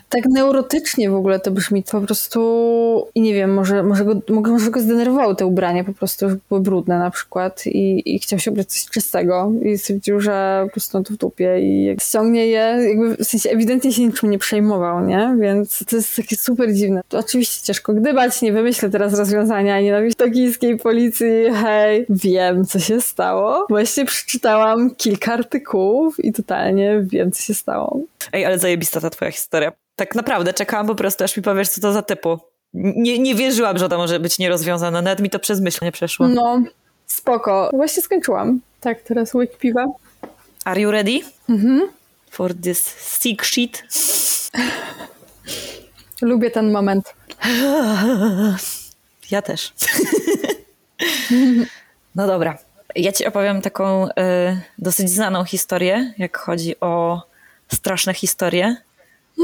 Tak 0.09 0.24
neurotycznie 0.26 1.11
w 1.11 1.14
ogóle 1.14 1.41
to 1.41 1.51
brzmi. 1.51 1.84
Po 1.93 2.01
prostu 2.01 3.07
i 3.14 3.20
nie 3.20 3.34
wiem, 3.34 3.55
może, 3.55 3.82
może, 3.82 4.05
go, 4.05 4.20
może 4.28 4.70
go 4.70 4.80
zdenerwowały 4.80 5.37
te 5.37 5.47
ubrania 5.47 5.84
po 5.84 5.93
prostu, 5.93 6.30
że 6.30 6.37
były 6.49 6.61
brudne 6.61 6.99
na 6.99 7.11
przykład 7.11 7.66
i, 7.66 8.14
i 8.14 8.18
chciał 8.18 8.39
się 8.39 8.51
ubrać 8.51 8.66
coś 8.66 8.87
czystego 8.87 9.53
i 9.62 9.78
stwierdził, 9.78 10.20
że 10.20 10.62
po 10.64 10.70
prostu 10.70 11.03
to 11.03 11.14
w 11.14 11.16
dupie 11.16 11.61
i 11.61 11.84
jak 11.84 12.01
ściągnie 12.01 12.47
je, 12.47 12.78
jakby 12.89 13.16
w 13.16 13.24
sensie 13.24 13.51
ewidentnie 13.51 13.93
się 13.93 14.03
niczym 14.03 14.30
nie 14.30 14.39
przejmował, 14.39 15.07
nie? 15.07 15.37
Więc 15.41 15.84
to 15.89 15.97
jest 15.97 16.16
takie 16.16 16.37
super 16.37 16.74
dziwne. 16.74 17.01
To 17.09 17.18
oczywiście 17.18 17.66
ciężko 17.66 17.95
gdybać, 17.95 18.43
nie 18.43 18.53
wymyślę 18.53 18.91
teraz 18.91 19.18
rozwiązania 19.18 19.80
nienawiść 19.80 20.16
tokijskiej 20.16 20.76
policji. 20.76 21.26
Hej, 21.55 22.07
wiem 22.09 22.64
co 22.64 22.78
się 22.78 23.01
stało. 23.01 23.66
Właśnie 23.68 24.05
przeczytałam 24.05 24.95
kilka 24.95 25.32
artykułów 25.32 26.24
i 26.24 26.32
totalnie 26.32 27.01
wiem 27.03 27.32
co 27.32 27.43
się 27.43 27.55
stało. 27.55 28.01
Ej, 28.32 28.45
ale 28.45 28.59
zajebista 28.59 29.01
ta 29.01 29.11
twoja 29.11 29.30
historia. 29.30 29.72
Tak 29.97 30.14
naprawdę 30.14 30.53
czekałam 30.53 30.86
po 30.86 30.94
prostu, 30.94 31.24
aż 31.24 31.36
mi 31.36 31.42
powiesz, 31.42 31.68
co 31.68 31.80
to 31.80 31.92
za 31.92 32.03
typu. 32.03 32.38
Nie, 32.74 33.18
nie 33.18 33.34
wierzyłam, 33.34 33.78
że 33.78 33.88
to 33.88 33.99
może 33.99 34.20
być 34.20 34.38
nierozwiązane. 34.38 35.03
Nawet 35.03 35.20
mi 35.20 35.30
to 35.30 35.38
przez 35.38 35.61
myśl 35.61 35.84
nie 35.84 35.92
przeszło. 35.92 36.28
No, 36.28 36.62
spoko. 37.07 37.70
Właśnie 37.72 38.03
skończyłam. 38.03 38.61
Tak, 38.80 39.03
teraz 39.03 39.34
łyk 39.34 39.59
piwa. 39.59 39.86
Are 40.64 40.80
you 40.80 40.90
ready? 40.90 41.20
Mhm. 41.49 41.88
For 42.30 42.55
this 42.55 42.94
sick 43.20 43.44
shit? 43.44 43.82
Lubię 46.22 46.51
ten 46.51 46.72
moment. 46.72 47.14
Ja 49.30 49.42
też. 49.42 49.72
No 52.14 52.26
dobra. 52.26 52.59
Ja 52.94 53.12
ci 53.12 53.26
opowiem 53.26 53.62
taką 53.62 54.09
y, 54.09 54.12
dosyć 54.78 55.11
znaną 55.11 55.44
historię, 55.44 56.14
jak 56.18 56.38
chodzi 56.38 56.80
o 56.80 57.22
straszne 57.72 58.14
historie, 58.14 58.76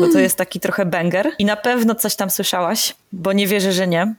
bo 0.01 0.09
to 0.13 0.19
jest 0.19 0.37
taki 0.37 0.61
trochę 0.61 0.87
banger. 0.87 1.31
I 1.39 1.45
na 1.45 1.57
pewno 1.57 1.95
coś 1.95 2.17
tam 2.17 2.31
słyszałaś, 2.31 2.95
bo 3.13 3.33
nie 3.33 3.47
wierzę, 3.47 3.73
że 3.73 3.87
nie. 3.87 4.15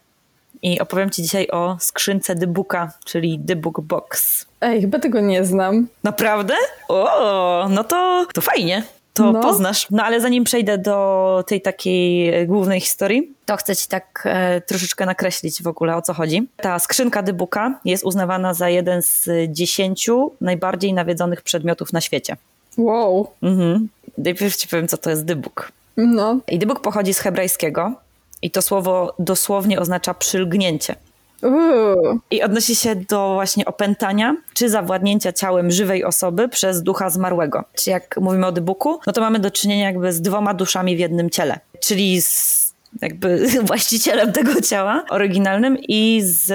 I 0.62 0.80
opowiem 0.80 1.10
ci 1.10 1.22
dzisiaj 1.24 1.48
o 1.52 1.78
skrzynce 1.80 2.36
Dybuka, 2.36 2.92
czyli 3.06 3.40
Dybuk 3.40 3.82
Box. 3.82 4.46
Ej, 4.62 4.82
chyba 4.82 5.00
tego 5.00 5.20
nie 5.20 5.46
znam. 5.46 5.88
Naprawdę? 6.04 6.54
O, 6.88 7.68
no 7.70 7.84
to, 7.84 8.26
to 8.34 8.42
fajnie. 8.42 8.84
To 9.14 9.32
No. 9.32 9.42
poznasz. 9.42 9.88
No 9.92 10.04
ale 10.04 10.22
zanim 10.22 10.44
przejdę 10.44 10.78
do 10.78 11.44
tej 11.48 11.62
takiej 11.62 12.48
głównej 12.48 12.80
historii, 12.82 13.32
to 13.46 13.58
chcę 13.58 13.76
ci 13.76 13.88
tak 13.88 14.24
e, 14.26 14.62
troszeczkę 14.62 15.06
nakreślić 15.06 15.64
w 15.64 15.68
ogóle 15.68 15.96
o 15.96 16.02
co 16.02 16.14
chodzi. 16.14 16.48
Ta 16.58 16.80
skrzynka 16.80 17.22
Dybuka 17.24 17.80
jest 17.86 18.04
uznawana 18.04 18.54
za 18.54 18.70
jeden 18.70 19.02
z 19.02 19.30
dziesięciu 19.48 20.32
najbardziej 20.42 20.94
nawiedzonych 20.94 21.42
przedmiotów 21.42 21.94
na 21.94 22.02
świecie. 22.02 22.38
Wow. 22.78 23.28
Mhm. 23.44 23.90
Najpierw 24.18 24.56
ci 24.56 24.68
powiem, 24.68 24.88
co 24.88 24.98
to 24.98 25.10
jest 25.10 25.26
Dybuk. 25.26 25.72
No. 25.98 26.40
I 26.48 26.60
Dybuk 26.60 26.82
pochodzi 26.82 27.14
z 27.14 27.20
hebrajskiego 27.20 27.94
i 28.42 28.52
to 28.52 28.62
słowo 28.62 29.16
dosłownie 29.20 29.80
oznacza 29.80 30.14
przylgnięcie. 30.14 30.96
Uuu. 31.44 32.20
I 32.32 32.44
odnosi 32.44 32.76
się 32.76 32.96
do 32.96 33.34
właśnie 33.34 33.66
opętania 33.66 34.36
czy 34.54 34.70
zawładnięcia 34.70 35.34
ciałem 35.34 35.72
żywej 35.72 36.04
osoby 36.04 36.50
przez 36.50 36.84
ducha 36.84 37.10
zmarłego. 37.10 37.64
Czyli 37.74 37.92
jak 37.92 38.18
mówimy 38.22 38.48
o 38.48 38.52
dybuku, 38.52 39.00
no 39.08 39.14
to 39.14 39.22
mamy 39.22 39.40
do 39.40 39.52
czynienia 39.52 39.86
jakby 39.86 40.14
z 40.14 40.22
dwoma 40.22 40.54
duszami 40.54 40.96
w 40.96 41.00
jednym 41.00 41.30
ciele. 41.30 41.60
Czyli 41.80 42.22
z 42.22 42.63
jakby 43.02 43.48
właścicielem 43.64 44.32
tego 44.32 44.62
ciała 44.62 45.06
oryginalnym 45.10 45.78
i 45.88 46.22
z 46.24 46.50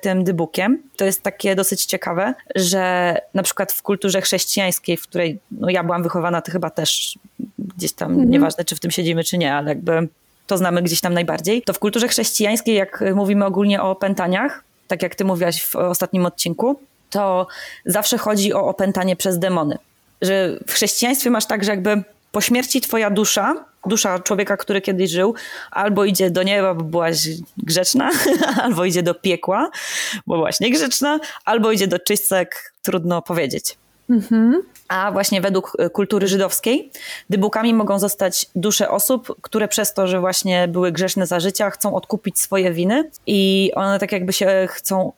tym 0.00 0.24
dybukiem. 0.24 0.82
To 0.96 1.04
jest 1.04 1.22
takie 1.22 1.54
dosyć 1.54 1.84
ciekawe, 1.84 2.34
że 2.56 3.16
na 3.34 3.42
przykład 3.42 3.72
w 3.72 3.82
kulturze 3.82 4.20
chrześcijańskiej, 4.20 4.96
w 4.96 5.02
której 5.02 5.38
no 5.50 5.70
ja 5.70 5.84
byłam 5.84 6.02
wychowana, 6.02 6.42
to 6.42 6.52
chyba 6.52 6.70
też 6.70 7.18
gdzieś 7.58 7.92
tam, 7.92 8.30
nieważne 8.30 8.64
czy 8.64 8.76
w 8.76 8.80
tym 8.80 8.90
siedzimy 8.90 9.24
czy 9.24 9.38
nie, 9.38 9.54
ale 9.54 9.68
jakby 9.68 10.08
to 10.46 10.58
znamy 10.58 10.82
gdzieś 10.82 11.00
tam 11.00 11.14
najbardziej, 11.14 11.62
to 11.62 11.72
w 11.72 11.78
kulturze 11.78 12.08
chrześcijańskiej, 12.08 12.74
jak 12.74 13.04
mówimy 13.14 13.44
ogólnie 13.44 13.82
o 13.82 13.90
opętaniach, 13.90 14.64
tak 14.88 15.02
jak 15.02 15.14
ty 15.14 15.24
mówiłaś 15.24 15.62
w 15.62 15.76
ostatnim 15.76 16.26
odcinku, 16.26 16.80
to 17.10 17.46
zawsze 17.86 18.18
chodzi 18.18 18.52
o 18.54 18.66
opętanie 18.66 19.16
przez 19.16 19.38
demony. 19.38 19.78
że 20.22 20.58
w 20.66 20.72
chrześcijaństwie 20.72 21.30
masz 21.30 21.46
tak, 21.46 21.64
że 21.64 21.70
jakby 21.70 22.02
po 22.32 22.40
śmierci 22.40 22.80
twoja 22.80 23.10
dusza, 23.10 23.64
dusza 23.86 24.18
człowieka, 24.18 24.56
który 24.56 24.80
kiedyś 24.80 25.10
żył, 25.10 25.34
albo 25.70 26.04
idzie 26.04 26.30
do 26.30 26.42
nieba, 26.42 26.74
bo 26.74 26.84
byłaś 26.84 27.28
grzeczna, 27.56 28.10
albo 28.64 28.84
idzie 28.84 29.02
do 29.02 29.14
piekła, 29.14 29.70
bo 30.26 30.34
byłaś 30.34 30.60
niegrzeczna, 30.60 31.20
albo 31.44 31.72
idzie 31.72 31.86
do 31.86 31.98
czystek, 31.98 32.72
trudno 32.82 33.22
powiedzieć. 33.22 33.76
A 34.88 35.12
właśnie 35.12 35.40
według 35.40 35.72
e, 35.78 35.90
kultury 35.90 36.28
żydowskiej 36.28 36.90
dybukami 37.30 37.74
mogą 37.74 37.98
zostać 37.98 38.46
dusze 38.54 38.90
osób, 38.90 39.36
które 39.42 39.68
przez 39.68 39.94
to, 39.94 40.06
że 40.06 40.20
właśnie 40.20 40.68
były 40.68 40.92
grzeszne 40.92 41.26
za 41.26 41.40
życia, 41.40 41.70
chcą 41.70 41.94
odkupić 41.94 42.38
swoje 42.38 42.72
winy 42.72 43.10
i 43.26 43.70
one 43.74 43.98
tak 43.98 44.12
jakby 44.12 44.32
się 44.32 44.66
chcą 44.70 45.12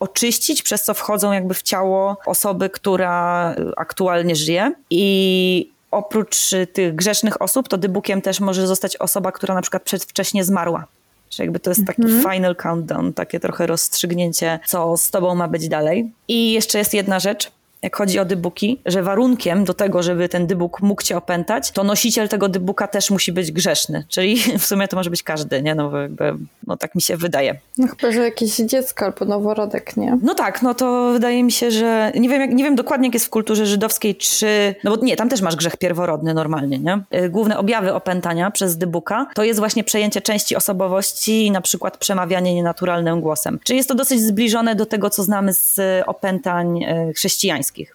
oczyścić, 0.00 0.62
przez 0.62 0.82
co 0.82 0.94
wchodzą 0.94 1.32
jakby 1.32 1.54
w 1.54 1.62
ciało 1.62 2.16
osoby, 2.26 2.70
która 2.70 3.54
aktualnie 3.76 4.36
żyje. 4.36 4.72
I 4.90 5.70
oprócz 5.90 6.52
y, 6.52 6.66
tych 6.66 6.94
grzesznych 6.94 7.42
osób, 7.42 7.68
to 7.68 7.78
dybukiem 7.78 8.22
też 8.22 8.40
może 8.40 8.66
zostać 8.66 8.96
osoba, 8.96 9.32
która 9.32 9.54
na 9.54 9.62
przykład 9.62 9.82
przedwcześnie 9.82 10.44
zmarła. 10.44 10.86
Czyli 11.28 11.46
jakby 11.46 11.60
to 11.60 11.70
jest 11.70 11.86
taki 11.86 12.02
final 12.02 12.56
countdown, 12.56 13.12
takie 13.12 13.40
trochę 13.40 13.66
rozstrzygnięcie, 13.66 14.58
co 14.66 14.96
z 14.96 15.10
tobą 15.10 15.34
ma 15.34 15.48
być 15.48 15.68
dalej. 15.68 16.12
I 16.28 16.52
jeszcze 16.52 16.78
jest 16.78 16.94
jedna 16.94 17.20
rzecz, 17.20 17.52
jak 17.82 17.96
chodzi 17.96 18.18
o 18.18 18.24
dybuki, 18.24 18.80
że 18.86 19.02
warunkiem 19.02 19.64
do 19.64 19.74
tego, 19.74 20.02
żeby 20.02 20.28
ten 20.28 20.46
dybuk 20.46 20.82
mógł 20.82 21.02
cię 21.02 21.16
opętać, 21.16 21.70
to 21.70 21.84
nosiciel 21.84 22.28
tego 22.28 22.48
dybuka 22.48 22.86
też 22.86 23.10
musi 23.10 23.32
być 23.32 23.52
grzeszny. 23.52 24.04
Czyli 24.08 24.36
w 24.58 24.66
sumie 24.66 24.88
to 24.88 24.96
może 24.96 25.10
być 25.10 25.22
każdy, 25.22 25.62
nie? 25.62 25.74
No, 25.74 25.98
jakby, 26.00 26.34
no 26.66 26.76
tak 26.76 26.94
mi 26.94 27.02
się 27.02 27.16
wydaje. 27.16 27.58
No 27.78 27.86
chyba, 27.88 28.12
że 28.12 28.20
jakieś 28.20 28.56
dziecko 28.56 29.04
albo 29.04 29.24
noworodek, 29.24 29.96
nie? 29.96 30.18
No 30.22 30.34
tak, 30.34 30.62
no 30.62 30.74
to 30.74 31.12
wydaje 31.12 31.44
mi 31.44 31.52
się, 31.52 31.70
że 31.70 32.12
nie 32.14 32.28
wiem, 32.28 32.40
jak, 32.40 32.50
nie 32.50 32.64
wiem 32.64 32.74
dokładnie 32.74 33.08
jak 33.08 33.14
jest 33.14 33.26
w 33.26 33.30
kulturze 33.30 33.66
żydowskiej, 33.66 34.14
czy, 34.14 34.74
no 34.84 34.96
bo 34.96 35.04
nie, 35.04 35.16
tam 35.16 35.28
też 35.28 35.40
masz 35.40 35.56
grzech 35.56 35.76
pierworodny 35.76 36.34
normalnie, 36.34 36.78
nie? 36.78 37.00
Y, 37.14 37.30
Główne 37.30 37.58
objawy 37.58 37.94
opętania 37.94 38.50
przez 38.50 38.76
dybuka 38.76 39.26
to 39.34 39.44
jest 39.44 39.58
właśnie 39.58 39.84
przejęcie 39.84 40.20
części 40.20 40.56
osobowości 40.56 41.46
i 41.46 41.50
na 41.50 41.60
przykład 41.60 41.96
przemawianie 41.96 42.54
nienaturalnym 42.54 43.20
głosem. 43.20 43.58
Czyli 43.64 43.76
jest 43.76 43.88
to 43.88 43.94
dosyć 43.94 44.20
zbliżone 44.20 44.74
do 44.74 44.86
tego, 44.86 45.10
co 45.10 45.22
znamy 45.22 45.52
z 45.52 45.80
opętań 46.06 46.82
y, 46.82 47.12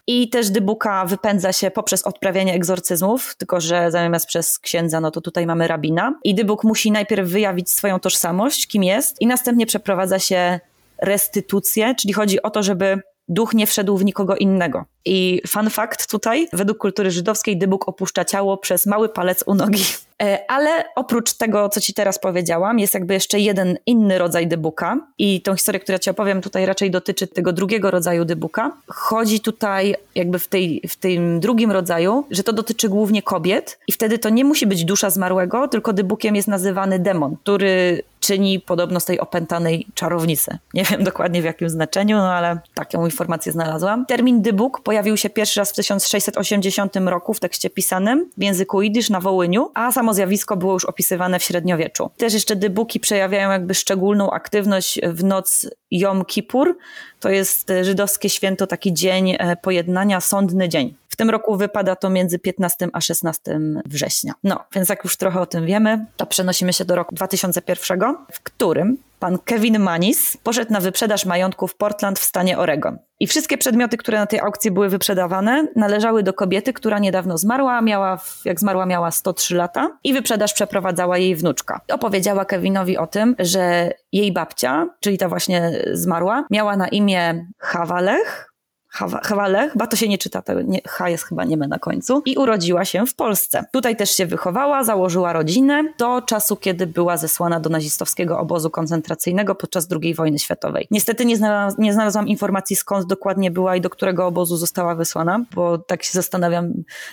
I 0.06 0.28
też 0.28 0.50
dybuka 0.50 1.04
wypędza 1.04 1.52
się 1.52 1.70
poprzez 1.70 2.02
odprawianie 2.02 2.54
egzorcyzmów, 2.54 3.34
tylko 3.38 3.60
że 3.60 3.90
zamiast 3.90 4.26
przez 4.26 4.58
księdza, 4.58 5.00
no 5.00 5.10
to 5.10 5.20
tutaj 5.20 5.46
mamy 5.46 5.68
rabina. 5.68 6.14
I 6.24 6.34
dybuk 6.34 6.64
musi 6.64 6.90
najpierw 6.90 7.28
wyjawić 7.28 7.70
swoją 7.70 8.00
tożsamość, 8.00 8.66
kim 8.66 8.84
jest, 8.84 9.20
i 9.20 9.26
następnie 9.26 9.66
przeprowadza 9.66 10.18
się 10.18 10.60
restytucję, 11.02 11.94
czyli 11.94 12.14
chodzi 12.14 12.42
o 12.42 12.50
to, 12.50 12.62
żeby 12.62 13.00
duch 13.28 13.54
nie 13.54 13.66
wszedł 13.66 13.96
w 13.96 14.04
nikogo 14.04 14.36
innego. 14.36 14.84
I 15.06 15.40
fun 15.46 15.70
fact 15.70 16.10
tutaj, 16.10 16.48
według 16.52 16.78
kultury 16.78 17.10
żydowskiej 17.10 17.58
dybuk 17.58 17.88
opuszcza 17.88 18.24
ciało 18.24 18.56
przez 18.56 18.86
mały 18.86 19.08
palec 19.08 19.44
u 19.46 19.54
nogi. 19.54 19.84
E, 20.22 20.50
Ale 20.50 20.84
oprócz 20.94 21.32
tego, 21.32 21.68
co 21.68 21.80
ci 21.80 21.94
teraz 21.94 22.18
powiedziałam, 22.18 22.78
jest 22.78 22.94
jakby 22.94 23.14
jeszcze 23.14 23.40
jeden 23.40 23.78
inny 23.86 24.18
rodzaj 24.18 24.46
dybuka 24.46 24.96
i 25.18 25.40
tą 25.42 25.54
historię, 25.56 25.80
którą 25.80 25.98
ci 25.98 26.10
opowiem 26.10 26.42
tutaj 26.42 26.66
raczej 26.66 26.90
dotyczy 26.90 27.26
tego 27.26 27.52
drugiego 27.52 27.90
rodzaju 27.90 28.24
dybuka. 28.24 28.72
Chodzi 28.88 29.40
tutaj 29.40 29.94
jakby 30.14 30.38
w, 30.38 30.48
tej, 30.48 30.82
w 30.88 30.96
tym 30.96 31.40
drugim 31.40 31.72
rodzaju, 31.72 32.24
że 32.30 32.42
to 32.42 32.52
dotyczy 32.52 32.88
głównie 32.88 33.22
kobiet 33.22 33.78
i 33.88 33.92
wtedy 33.92 34.18
to 34.18 34.28
nie 34.28 34.44
musi 34.44 34.66
być 34.66 34.84
dusza 34.84 35.10
zmarłego, 35.10 35.68
tylko 35.68 35.92
dybukiem 35.92 36.36
jest 36.36 36.48
nazywany 36.48 36.98
demon, 36.98 37.36
który 37.42 38.02
czyni 38.20 38.60
podobno 38.60 39.00
z 39.00 39.04
tej 39.04 39.20
opętanej 39.20 39.86
czarownicy. 39.94 40.58
Nie 40.74 40.84
wiem 40.84 41.04
dokładnie 41.04 41.42
w 41.42 41.44
jakim 41.44 41.70
znaczeniu, 41.70 42.16
no 42.16 42.32
ale 42.32 42.58
taką 42.74 43.04
informację 43.04 43.52
znalazłam. 43.52 44.06
Termin 44.06 44.42
dybuk 44.42 44.80
pojawił 44.96 45.16
się 45.16 45.30
pierwszy 45.30 45.60
raz 45.60 45.70
w 45.70 45.74
1680 45.74 46.96
roku 46.96 47.34
w 47.34 47.40
tekście 47.40 47.70
pisanym 47.70 48.30
w 48.36 48.42
języku 48.42 48.82
jidysz 48.82 49.10
na 49.10 49.20
Wołyniu, 49.20 49.70
a 49.74 49.92
samo 49.92 50.14
zjawisko 50.14 50.56
było 50.56 50.72
już 50.72 50.84
opisywane 50.84 51.38
w 51.38 51.42
średniowieczu. 51.42 52.10
Też 52.16 52.34
jeszcze 52.34 52.56
dybuki 52.56 53.00
przejawiają 53.00 53.50
jakby 53.50 53.74
szczególną 53.74 54.30
aktywność 54.30 55.00
w 55.02 55.24
noc 55.24 55.70
Jom 55.90 56.24
Kippur. 56.24 56.78
To 57.20 57.28
jest 57.28 57.70
e, 57.70 57.84
żydowskie 57.84 58.28
święto, 58.28 58.66
taki 58.66 58.94
dzień 58.94 59.36
e, 59.38 59.56
pojednania, 59.56 60.20
sądny 60.20 60.68
dzień. 60.68 60.94
W 61.08 61.16
tym 61.16 61.30
roku 61.30 61.56
wypada 61.56 61.96
to 61.96 62.10
między 62.10 62.38
15 62.38 62.88
a 62.92 63.00
16 63.00 63.60
września. 63.86 64.32
No, 64.44 64.64
więc 64.74 64.88
jak 64.88 65.04
już 65.04 65.16
trochę 65.16 65.40
o 65.40 65.46
tym 65.46 65.66
wiemy, 65.66 66.06
to 66.16 66.26
przenosimy 66.26 66.72
się 66.72 66.84
do 66.84 66.96
roku 66.96 67.14
2001, 67.14 68.00
w 68.32 68.40
którym 68.40 68.96
pan 69.18 69.38
Kevin 69.44 69.78
Manis 69.78 70.36
poszedł 70.36 70.72
na 70.72 70.80
wyprzedaż 70.80 71.24
majątku 71.24 71.66
w 71.66 71.74
Portland 71.74 72.18
w 72.18 72.24
stanie 72.24 72.58
Oregon. 72.58 72.98
I 73.20 73.26
wszystkie 73.26 73.58
przedmioty, 73.58 73.96
które 73.96 74.18
na 74.18 74.26
tej 74.26 74.40
aukcji 74.40 74.70
były 74.70 74.88
wyprzedawane, 74.88 75.66
należały 75.76 76.22
do 76.22 76.32
kobiety, 76.32 76.72
która 76.72 76.98
niedawno 76.98 77.38
zmarła, 77.38 77.82
miała, 77.82 78.20
jak 78.44 78.60
zmarła 78.60 78.86
miała 78.86 79.10
103 79.10 79.54
lata 79.54 79.98
i 80.04 80.12
wyprzedaż 80.12 80.54
przeprowadzała 80.54 81.18
jej 81.18 81.36
wnuczka. 81.36 81.80
Opowiedziała 81.92 82.44
Kevinowi 82.44 82.98
o 82.98 83.06
tym, 83.06 83.36
że 83.38 83.90
jej 84.12 84.32
babcia, 84.32 84.86
czyli 85.00 85.18
ta 85.18 85.28
właśnie 85.28 85.72
zmarła, 85.92 86.44
miała 86.50 86.76
na 86.76 86.88
imię 86.88 87.46
Hawalech, 87.58 88.55
Hawa- 88.96 89.20
Hawalech, 89.24 89.72
chyba 89.72 89.86
to 89.86 89.96
się 89.96 90.08
nie 90.08 90.18
czyta, 90.18 90.42
to 90.42 90.60
nie, 90.62 90.80
H 90.88 91.08
jest 91.08 91.24
chyba 91.24 91.44
nieme 91.44 91.68
na 91.68 91.78
końcu, 91.78 92.22
i 92.26 92.36
urodziła 92.36 92.84
się 92.84 93.06
w 93.06 93.14
Polsce. 93.14 93.64
Tutaj 93.72 93.96
też 93.96 94.10
się 94.10 94.26
wychowała, 94.26 94.84
założyła 94.84 95.32
rodzinę 95.32 95.84
do 95.98 96.22
czasu, 96.22 96.56
kiedy 96.56 96.86
była 96.86 97.16
zesłana 97.16 97.60
do 97.60 97.70
nazistowskiego 97.70 98.38
obozu 98.38 98.70
koncentracyjnego 98.70 99.54
podczas 99.54 99.88
II 100.02 100.14
wojny 100.14 100.38
światowej. 100.38 100.86
Niestety 100.90 101.24
nie, 101.24 101.36
znalaz- 101.36 101.74
nie 101.78 101.92
znalazłam 101.92 102.28
informacji, 102.28 102.76
skąd 102.76 103.06
dokładnie 103.06 103.50
była 103.50 103.76
i 103.76 103.80
do 103.80 103.90
którego 103.90 104.26
obozu 104.26 104.56
została 104.56 104.94
wysłana, 104.94 105.44
bo 105.54 105.78
tak 105.78 106.02
się 106.02 106.12
zastanawiam, 106.12 106.72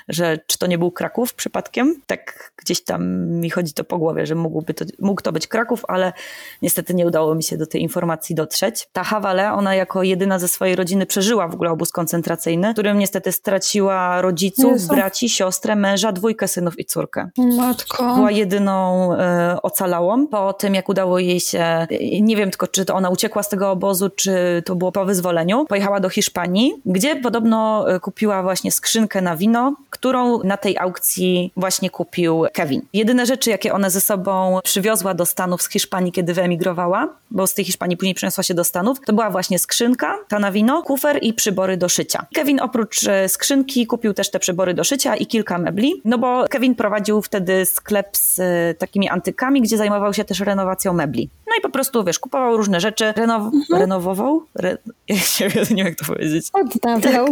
że 0.10 0.38
czy 0.48 0.58
to 0.58 0.68
nie 0.68 0.78
był 0.78 0.92
Kraków 0.92 1.34
przypadkiem. 1.34 1.96
Tak 2.08 2.52
gdzieś 2.58 2.84
tam 2.84 3.30
mi 3.30 3.50
chodzi 3.50 3.74
to 3.74 3.84
po 3.84 3.98
głowie, 3.98 4.26
że 4.26 4.36
mógłby 4.36 4.74
to, 4.74 4.86
mógł 5.00 5.22
to 5.22 5.32
być 5.32 5.48
Kraków, 5.48 5.82
ale 5.88 6.14
niestety 6.62 6.94
nie 6.94 7.08
udało 7.08 7.36
mi 7.36 7.44
się 7.44 7.58
do 7.58 7.68
tej 7.68 7.82
informacji 7.82 8.36
dotrzeć. 8.36 8.88
Ta 8.94 9.04
Hawale, 9.04 9.54
ona 9.54 9.76
jako 9.76 10.04
jedyna 10.04 10.40
ze 10.40 10.48
swojej 10.48 10.76
rodziny 10.76 11.06
przeżyła 11.06 11.48
w 11.48 11.54
ogóle 11.54 11.73
obóz 11.74 11.92
koncentracyjny, 11.92 12.74
którym 12.74 13.00
niestety 13.00 13.32
straciła 13.32 14.22
rodziców, 14.22 14.72
Jezu. 14.72 14.88
braci, 14.88 15.30
siostrę, 15.30 15.76
męża, 15.76 16.12
dwójkę 16.12 16.48
synów 16.48 16.80
i 16.80 16.86
córkę. 16.86 17.30
Matko. 17.38 18.16
Była 18.16 18.32
jedyną 18.32 19.14
e, 19.14 19.62
ocalałą. 19.62 20.28
Po 20.28 20.54
tym, 20.54 20.76
jak 20.76 20.90
udało 20.90 21.20
jej 21.20 21.40
się, 21.40 21.60
e, 21.60 21.88
nie 22.22 22.36
wiem 22.36 22.50
tylko, 22.50 22.68
czy 22.68 22.86
to 22.86 22.96
ona 22.96 23.10
uciekła 23.10 23.44
z 23.44 23.50
tego 23.50 23.72
obozu, 23.72 24.10
czy 24.10 24.64
to 24.66 24.76
było 24.76 24.92
po 24.92 25.06
wyzwoleniu, 25.06 25.66
pojechała 25.66 26.00
do 26.00 26.10
Hiszpanii, 26.10 26.74
gdzie 26.86 27.16
podobno 27.16 27.90
e, 27.90 28.00
kupiła 28.00 28.44
właśnie 28.44 28.72
skrzynkę 28.72 29.22
na 29.22 29.38
wino, 29.38 29.76
którą 29.90 30.44
na 30.44 30.58
tej 30.58 30.78
aukcji 30.78 31.52
właśnie 31.58 31.90
kupił 31.90 32.46
Kevin. 32.54 32.82
Jedyne 32.94 33.26
rzeczy, 33.26 33.50
jakie 33.50 33.74
ona 33.74 33.90
ze 33.90 34.02
sobą 34.02 34.60
przywiozła 34.64 35.14
do 35.14 35.26
Stanów 35.26 35.62
z 35.62 35.70
Hiszpanii, 35.70 36.12
kiedy 36.12 36.34
wyemigrowała, 36.34 37.08
bo 37.32 37.48
z 37.48 37.54
tej 37.54 37.66
Hiszpanii 37.66 37.98
później 37.98 38.16
przeniosła 38.16 38.44
się 38.44 38.54
do 38.54 38.64
Stanów, 38.64 39.00
to 39.06 39.14
była 39.14 39.30
właśnie 39.30 39.60
skrzynka, 39.60 40.18
ta 40.28 40.40
na 40.40 40.52
wino, 40.52 40.84
kufer 40.84 41.20
i 41.22 41.34
przybory 41.34 41.63
do 41.78 41.90
szycia. 41.90 42.26
Kevin 42.34 42.60
oprócz 42.60 43.08
e, 43.08 43.30
skrzynki 43.30 43.88
kupił 43.88 44.14
też 44.14 44.32
te 44.32 44.40
przybory 44.40 44.74
do 44.74 44.84
szycia 44.84 45.16
i 45.16 45.26
kilka 45.26 45.58
mebli, 45.58 46.02
no 46.06 46.18
bo 46.18 46.46
Kevin 46.50 46.76
prowadził 46.76 47.22
wtedy 47.22 47.66
sklep 47.66 48.18
z 48.18 48.40
e, 48.40 48.74
takimi 48.78 49.10
antykami, 49.10 49.62
gdzie 49.62 49.78
zajmował 49.78 50.14
się 50.14 50.24
też 50.24 50.40
renowacją 50.40 50.94
mebli. 50.94 51.30
No 51.48 51.54
i 51.60 51.62
po 51.62 51.70
prostu, 51.70 52.04
wiesz, 52.04 52.20
kupował 52.20 52.58
różne 52.58 52.80
rzeczy, 52.80 53.06
renow- 53.18 53.52
renowował? 53.74 54.46
Re- 54.60 54.78
ja 55.10 55.16
nie 55.40 55.50
wiem, 55.50 55.78
jak 55.78 55.96
to 55.96 56.06
powiedzieć. 56.06 56.46
Odnawiał. 56.54 57.28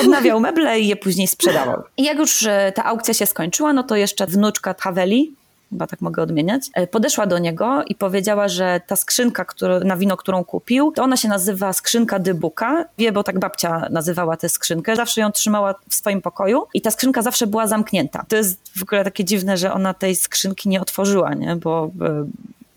Odnawiał 0.00 0.40
meble 0.40 0.80
i 0.80 0.88
je 0.88 0.96
później 0.96 1.26
sprzedawał. 1.26 1.82
I 1.96 2.04
jak 2.04 2.18
już 2.18 2.46
e, 2.46 2.72
ta 2.74 2.84
aukcja 2.84 3.14
się 3.14 3.26
skończyła, 3.26 3.72
no 3.72 3.82
to 3.82 3.96
jeszcze 3.96 4.26
wnuczka 4.26 4.74
Haveli, 4.78 5.34
chyba 5.70 5.86
tak 5.86 6.00
mogę 6.00 6.22
odmieniać, 6.22 6.62
e, 6.74 6.86
podeszła 6.86 7.26
do 7.26 7.38
niego 7.38 7.84
i 7.86 7.94
powiedziała, 7.94 8.48
że 8.48 8.80
ta 8.86 8.96
skrzynka 8.96 9.44
który, 9.44 9.80
na 9.80 9.96
wino, 9.96 10.16
którą 10.16 10.44
kupił, 10.44 10.92
to 10.92 11.02
ona 11.02 11.16
się 11.16 11.28
nazywa 11.28 11.72
skrzynka 11.72 12.18
dybuka. 12.18 12.84
Wie, 12.98 13.12
bo 13.12 13.22
tak 13.22 13.38
babcia 13.38 13.88
nazywała 13.90 14.36
tę 14.36 14.48
skrzynkę. 14.48 14.96
Zawsze 14.96 15.20
ją 15.20 15.32
trzymała 15.32 15.74
w 15.88 15.94
swoim 15.94 16.22
pokoju 16.22 16.66
i 16.74 16.80
ta 16.80 16.90
skrzynka 16.90 17.22
zawsze 17.22 17.46
była 17.46 17.66
zamknięta. 17.66 18.24
To 18.28 18.36
jest 18.36 18.78
w 18.78 18.82
ogóle 18.82 19.04
takie 19.04 19.24
dziwne, 19.24 19.56
że 19.56 19.72
ona 19.72 19.94
tej 19.94 20.16
skrzynki 20.16 20.68
nie 20.68 20.80
otworzyła, 20.80 21.34
nie? 21.34 21.56
Bo 21.56 21.90
e, 22.00 22.26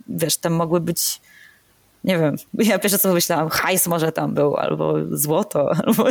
wiesz, 0.08 0.38
tam 0.38 0.54
mogły 0.54 0.80
być 0.80 1.22
nie 2.04 2.20
wiem, 2.20 2.36
ja 2.70 2.80
pierwsze 2.80 3.00
co 3.00 3.14
myślałam, 3.14 3.50
hajs 3.50 3.88
może 3.88 4.12
tam 4.12 4.34
był, 4.34 4.56
albo 4.56 4.96
złoto, 5.12 5.72
albo 5.86 6.06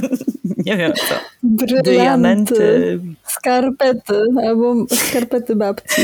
nie 0.44 0.76
wiem 0.76 0.92
co. 0.92 1.14
Brylanty. 1.42 1.90
Diamenty. 1.90 3.00
Skarpety. 3.26 4.24
Albo 4.46 4.74
skarpety 4.90 5.56
babci. 5.56 6.02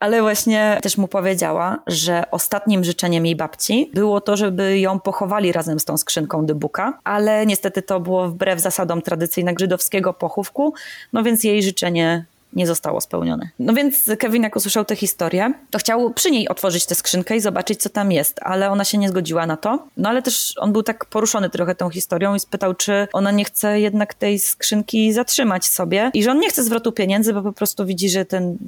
Ale 0.00 0.22
właśnie 0.22 0.78
też 0.82 0.96
mu 0.96 1.08
powiedziała, 1.08 1.78
że 1.86 2.24
ostatnim 2.30 2.84
życzeniem 2.84 3.26
jej 3.26 3.36
babci 3.36 3.90
było 3.94 4.20
to, 4.20 4.36
żeby 4.36 4.78
ją 4.78 5.00
pochowali 5.00 5.52
razem 5.52 5.80
z 5.80 5.84
tą 5.84 5.96
skrzynką 5.96 6.46
dybuka, 6.46 6.98
ale 7.04 7.46
niestety 7.46 7.82
to 7.82 8.00
było 8.00 8.28
wbrew 8.28 8.60
zasadom 8.60 9.02
tradycyjnego 9.02 9.58
żydowskiego 9.58 10.14
pochówku, 10.14 10.74
no 11.12 11.22
więc 11.22 11.44
jej 11.44 11.62
życzenie 11.62 12.24
nie 12.52 12.66
zostało 12.66 13.00
spełnione. 13.00 13.48
No 13.58 13.72
więc 13.72 14.04
Kevin, 14.18 14.42
jak 14.42 14.56
usłyszał 14.56 14.84
tę 14.84 14.96
historię, 14.96 15.52
to 15.70 15.78
chciał 15.78 16.10
przy 16.10 16.30
niej 16.30 16.48
otworzyć 16.48 16.86
tę 16.86 16.94
skrzynkę 16.94 17.36
i 17.36 17.40
zobaczyć, 17.40 17.82
co 17.82 17.88
tam 17.88 18.12
jest, 18.12 18.40
ale 18.42 18.70
ona 18.70 18.84
się 18.84 18.98
nie 18.98 19.08
zgodziła 19.08 19.46
na 19.46 19.56
to. 19.56 19.86
No 19.96 20.08
ale 20.08 20.22
też 20.22 20.54
on 20.58 20.72
był 20.72 20.82
tak 20.82 21.04
poruszony 21.04 21.50
trochę 21.50 21.74
tą 21.74 21.90
historią 21.90 22.34
i 22.34 22.40
spytał, 22.40 22.74
czy 22.74 23.08
ona 23.12 23.30
nie 23.30 23.44
chce 23.44 23.80
jednak 23.80 24.14
tej 24.14 24.38
skrzynki 24.38 25.12
zatrzymać 25.12 25.66
sobie 25.66 26.10
i 26.14 26.22
że 26.22 26.30
on 26.30 26.38
nie 26.38 26.50
chce 26.50 26.62
zwrotu 26.62 26.92
pieniędzy, 26.92 27.34
bo 27.34 27.42
po 27.42 27.52
prostu 27.52 27.86
widzi, 27.86 28.08
że 28.08 28.24
ten, 28.24 28.58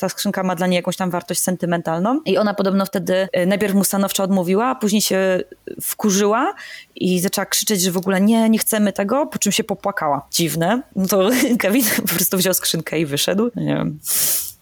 ta 0.00 0.08
skrzynka 0.08 0.42
ma 0.42 0.54
dla 0.54 0.66
niej 0.66 0.76
jakąś 0.76 0.96
tam 0.96 1.10
wartość 1.10 1.40
sentymentalną. 1.40 2.20
I 2.24 2.38
ona 2.38 2.54
podobno 2.54 2.86
wtedy 2.86 3.28
y, 3.36 3.46
najpierw 3.46 3.74
mu 3.74 3.84
stanowczo 3.84 4.22
odmówiła, 4.22 4.66
a 4.66 4.74
później 4.74 5.02
się 5.02 5.40
wkurzyła 5.82 6.54
i 6.96 7.20
zaczęła 7.20 7.46
krzyczeć, 7.46 7.82
że 7.82 7.90
w 7.90 7.96
ogóle 7.96 8.20
nie, 8.20 8.50
nie 8.50 8.58
chcemy 8.58 8.92
tego, 8.92 9.26
po 9.26 9.38
czym 9.38 9.52
się 9.52 9.64
popłakała. 9.64 10.26
Dziwne. 10.30 10.82
No 10.96 11.06
to 11.06 11.30
Kevin 11.60 11.84
po 11.96 12.08
prostu 12.08 12.36
wziął 12.36 12.54
skrzynkę 12.54 12.98
i 12.98 13.06
wyszedł. 13.06 13.27
Nie 13.56 13.74
wiem. 13.74 13.98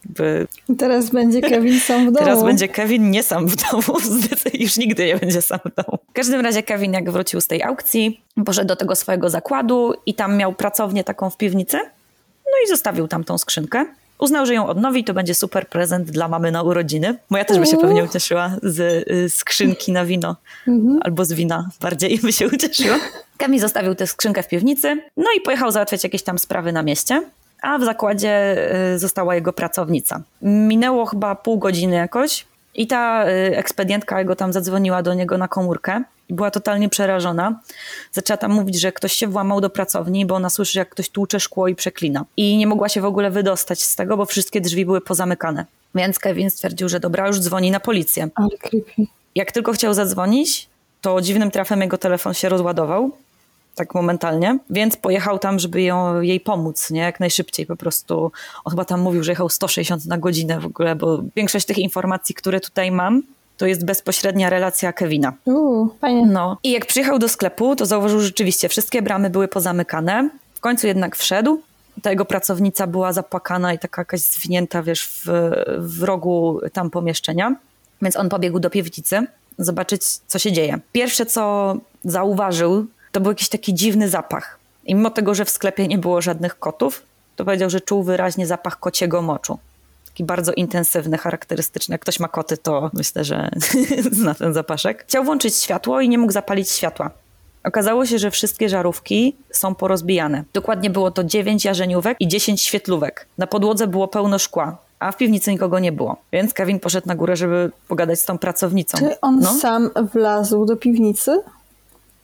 By... 0.05 0.47
Teraz 0.77 1.09
będzie 1.09 1.41
Kevin 1.41 1.79
sam 1.79 2.01
w 2.01 2.05
domu. 2.05 2.17
Teraz 2.17 2.43
będzie 2.43 2.67
Kevin 2.67 3.11
nie 3.11 3.23
sam 3.23 3.47
w 3.47 3.55
domu. 3.55 3.99
Już 4.53 4.77
nigdy 4.77 5.05
nie 5.05 5.15
będzie 5.17 5.41
sam 5.41 5.59
w 5.65 5.75
domu. 5.75 5.99
W 6.09 6.13
każdym 6.13 6.41
razie 6.41 6.63
Kevin 6.63 6.93
jak 6.93 7.11
wrócił 7.11 7.41
z 7.41 7.47
tej 7.47 7.63
aukcji, 7.63 8.21
poszedł 8.45 8.67
do 8.67 8.75
tego 8.75 8.95
swojego 8.95 9.29
zakładu 9.29 9.93
i 10.05 10.13
tam 10.13 10.37
miał 10.37 10.53
pracownię 10.53 11.03
taką 11.03 11.29
w 11.29 11.37
piwnicy. 11.37 11.77
No 12.45 12.53
i 12.65 12.67
zostawił 12.67 13.07
tam 13.07 13.23
tą 13.23 13.37
skrzynkę. 13.37 13.85
Uznał, 14.19 14.45
że 14.45 14.53
ją 14.53 14.67
odnowi, 14.67 15.03
to 15.03 15.13
będzie 15.13 15.35
super 15.35 15.67
prezent 15.67 16.11
dla 16.11 16.27
mamy 16.27 16.51
na 16.51 16.63
urodziny. 16.63 17.17
Moja 17.29 17.45
też 17.45 17.59
by 17.59 17.65
się 17.65 17.77
pewnie 17.77 18.03
ucieszyła 18.03 18.51
z 18.63 18.79
y, 19.11 19.29
skrzynki 19.29 19.91
na 19.91 20.05
wino. 20.05 20.35
Mhm. 20.67 20.99
Albo 21.03 21.25
z 21.25 21.33
wina 21.33 21.69
bardziej 21.81 22.19
by 22.19 22.33
się 22.33 22.47
ucieszyła. 22.47 22.97
Kevin 23.37 23.59
zostawił 23.59 23.95
tę 23.95 24.07
skrzynkę 24.07 24.43
w 24.43 24.47
piwnicy, 24.47 25.01
no 25.17 25.25
i 25.37 25.41
pojechał 25.41 25.71
załatwiać 25.71 26.03
jakieś 26.03 26.23
tam 26.23 26.39
sprawy 26.39 26.71
na 26.71 26.83
mieście 26.83 27.23
a 27.61 27.77
w 27.77 27.83
zakładzie 27.83 28.57
y, 28.93 28.99
została 28.99 29.35
jego 29.35 29.53
pracownica. 29.53 30.21
Minęło 30.41 31.05
chyba 31.05 31.35
pół 31.35 31.57
godziny 31.57 31.95
jakoś 31.95 32.45
i 32.75 32.87
ta 32.87 33.25
y, 33.27 33.57
ekspedientka 33.57 34.19
jego 34.19 34.35
tam 34.35 34.53
zadzwoniła 34.53 35.03
do 35.03 35.13
niego 35.13 35.37
na 35.37 35.47
komórkę 35.47 36.03
i 36.29 36.33
była 36.33 36.51
totalnie 36.51 36.89
przerażona. 36.89 37.59
Zaczęła 38.11 38.37
tam 38.37 38.51
mówić, 38.51 38.79
że 38.79 38.91
ktoś 38.91 39.13
się 39.13 39.27
włamał 39.27 39.61
do 39.61 39.69
pracowni, 39.69 40.25
bo 40.25 40.35
ona 40.35 40.49
słyszy, 40.49 40.79
jak 40.79 40.89
ktoś 40.89 41.09
tłucze 41.09 41.39
szkło 41.39 41.67
i 41.67 41.75
przeklina. 41.75 42.25
I 42.37 42.57
nie 42.57 42.67
mogła 42.67 42.89
się 42.89 43.01
w 43.01 43.05
ogóle 43.05 43.31
wydostać 43.31 43.83
z 43.83 43.95
tego, 43.95 44.17
bo 44.17 44.25
wszystkie 44.25 44.61
drzwi 44.61 44.85
były 44.85 45.01
pozamykane. 45.01 45.65
Więc 45.95 46.19
Kevin 46.19 46.49
stwierdził, 46.49 46.89
że 46.89 46.99
dobra, 46.99 47.27
już 47.27 47.39
dzwoni 47.39 47.71
na 47.71 47.79
policję. 47.79 48.29
Jak 49.35 49.51
tylko 49.51 49.71
chciał 49.73 49.93
zadzwonić, 49.93 50.69
to 51.01 51.21
dziwnym 51.21 51.51
trafem 51.51 51.81
jego 51.81 51.97
telefon 51.97 52.33
się 52.33 52.49
rozładował 52.49 53.11
tak 53.77 53.95
momentalnie, 53.95 54.59
więc 54.69 54.97
pojechał 54.97 55.39
tam, 55.39 55.59
żeby 55.59 55.81
ją, 55.81 56.21
jej 56.21 56.39
pomóc, 56.39 56.91
nie, 56.91 57.01
jak 57.01 57.19
najszybciej 57.19 57.65
po 57.65 57.75
prostu. 57.75 58.31
On 58.65 58.71
chyba 58.71 58.85
tam 58.85 59.01
mówił, 59.01 59.23
że 59.23 59.31
jechał 59.31 59.49
160 59.49 60.05
na 60.05 60.17
godzinę 60.17 60.59
w 60.59 60.65
ogóle, 60.65 60.95
bo 60.95 61.21
większość 61.35 61.65
tych 61.65 61.77
informacji, 61.77 62.35
które 62.35 62.59
tutaj 62.59 62.91
mam, 62.91 63.23
to 63.57 63.65
jest 63.65 63.85
bezpośrednia 63.85 64.49
relacja 64.49 64.93
Kevina. 64.93 65.33
Uuu, 65.45 65.89
fajnie. 66.01 66.25
No. 66.25 66.57
I 66.63 66.71
jak 66.71 66.85
przyjechał 66.85 67.19
do 67.19 67.29
sklepu, 67.29 67.75
to 67.75 67.85
zauważył, 67.85 68.19
że 68.19 68.25
rzeczywiście 68.25 68.69
wszystkie 68.69 69.01
bramy 69.01 69.29
były 69.29 69.47
pozamykane. 69.47 70.29
W 70.53 70.59
końcu 70.59 70.87
jednak 70.87 71.15
wszedł. 71.15 71.61
Ta 72.01 72.09
jego 72.09 72.25
pracownica 72.25 72.87
była 72.87 73.13
zapłakana 73.13 73.73
i 73.73 73.79
taka 73.79 74.01
jakaś 74.01 74.21
zwinięta, 74.21 74.83
wiesz, 74.83 75.07
w, 75.07 75.51
w 75.77 76.03
rogu 76.03 76.59
tam 76.73 76.89
pomieszczenia. 76.89 77.55
Więc 78.01 78.15
on 78.15 78.29
pobiegł 78.29 78.59
do 78.59 78.69
piwnicy, 78.69 79.27
zobaczyć, 79.57 80.01
co 80.27 80.39
się 80.39 80.51
dzieje. 80.51 80.79
Pierwsze, 80.91 81.25
co 81.25 81.75
zauważył, 82.03 82.85
to 83.17 83.21
był 83.21 83.31
jakiś 83.31 83.49
taki 83.49 83.73
dziwny 83.73 84.09
zapach. 84.09 84.59
I 84.85 84.95
mimo 84.95 85.09
tego, 85.09 85.35
że 85.35 85.45
w 85.45 85.49
sklepie 85.49 85.87
nie 85.87 85.97
było 85.97 86.21
żadnych 86.21 86.59
kotów, 86.59 87.03
to 87.35 87.45
powiedział, 87.45 87.69
że 87.69 87.81
czuł 87.81 88.03
wyraźnie 88.03 88.47
zapach 88.47 88.79
kociego 88.79 89.21
moczu. 89.21 89.59
Taki 90.05 90.23
bardzo 90.23 90.53
intensywny, 90.53 91.17
charakterystyczny. 91.17 91.93
Jak 91.93 92.01
ktoś 92.01 92.19
ma 92.19 92.27
koty, 92.27 92.57
to 92.57 92.89
myślę, 92.93 93.23
że 93.23 93.49
zna 94.11 94.35
ten 94.35 94.53
zapaszek. 94.53 95.03
Chciał 95.07 95.23
włączyć 95.23 95.55
światło 95.55 96.01
i 96.01 96.09
nie 96.09 96.17
mógł 96.17 96.33
zapalić 96.33 96.69
światła. 96.69 97.11
Okazało 97.63 98.05
się, 98.05 98.19
że 98.19 98.31
wszystkie 98.31 98.69
żarówki 98.69 99.35
są 99.51 99.75
porozbijane. 99.75 100.43
Dokładnie 100.53 100.89
było 100.89 101.11
to 101.11 101.23
9 101.23 101.65
jarzeniówek 101.65 102.17
i 102.19 102.27
10 102.27 102.61
świetlówek. 102.61 103.25
Na 103.37 103.47
podłodze 103.47 103.87
było 103.87 104.07
pełno 104.07 104.39
szkła, 104.39 104.77
a 104.99 105.11
w 105.11 105.17
piwnicy 105.17 105.51
nikogo 105.51 105.79
nie 105.79 105.91
było. 105.91 106.17
Więc 106.31 106.53
Kevin 106.53 106.79
poszedł 106.79 107.07
na 107.07 107.15
górę, 107.15 107.35
żeby 107.35 107.71
pogadać 107.87 108.19
z 108.19 108.25
tą 108.25 108.37
pracownicą. 108.37 108.97
Czy 108.97 109.19
on 109.21 109.39
no? 109.39 109.53
sam 109.53 109.89
wlazł 110.13 110.65
do 110.65 110.77
piwnicy? 110.77 111.41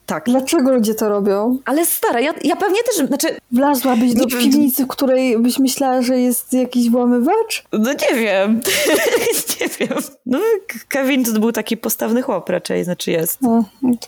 Tak. 0.06 0.26
Dlaczego 0.26 0.74
ludzie 0.74 0.96
to 0.96 1.10
robią? 1.10 1.58
Ale 1.66 1.86
stara, 1.86 2.20
ja, 2.20 2.34
ja 2.44 2.56
pewnie 2.56 2.80
też, 2.84 3.08
znaczy... 3.08 3.28
Wlazłabyś 3.52 4.14
do 4.14 4.26
piwnicy, 4.28 4.86
w 4.86 4.88
której 4.88 5.40
byś 5.40 5.60
myślała, 5.60 6.02
że 6.02 6.20
jest 6.20 6.54
jakiś 6.54 6.90
włamywacz? 6.90 7.64
No 7.74 7.94
nie 7.94 8.18
wiem. 8.18 8.62
nie 9.62 9.68
wiem. 9.68 9.98
No 10.26 10.40
Kevin 10.88 11.26
to 11.26 11.32
był 11.40 11.52
taki 11.52 11.78
postawny 11.78 12.22
chłop 12.22 12.50
raczej, 12.50 12.84
znaczy 12.84 13.12
jest. 13.12 13.42
No, 13.42 13.64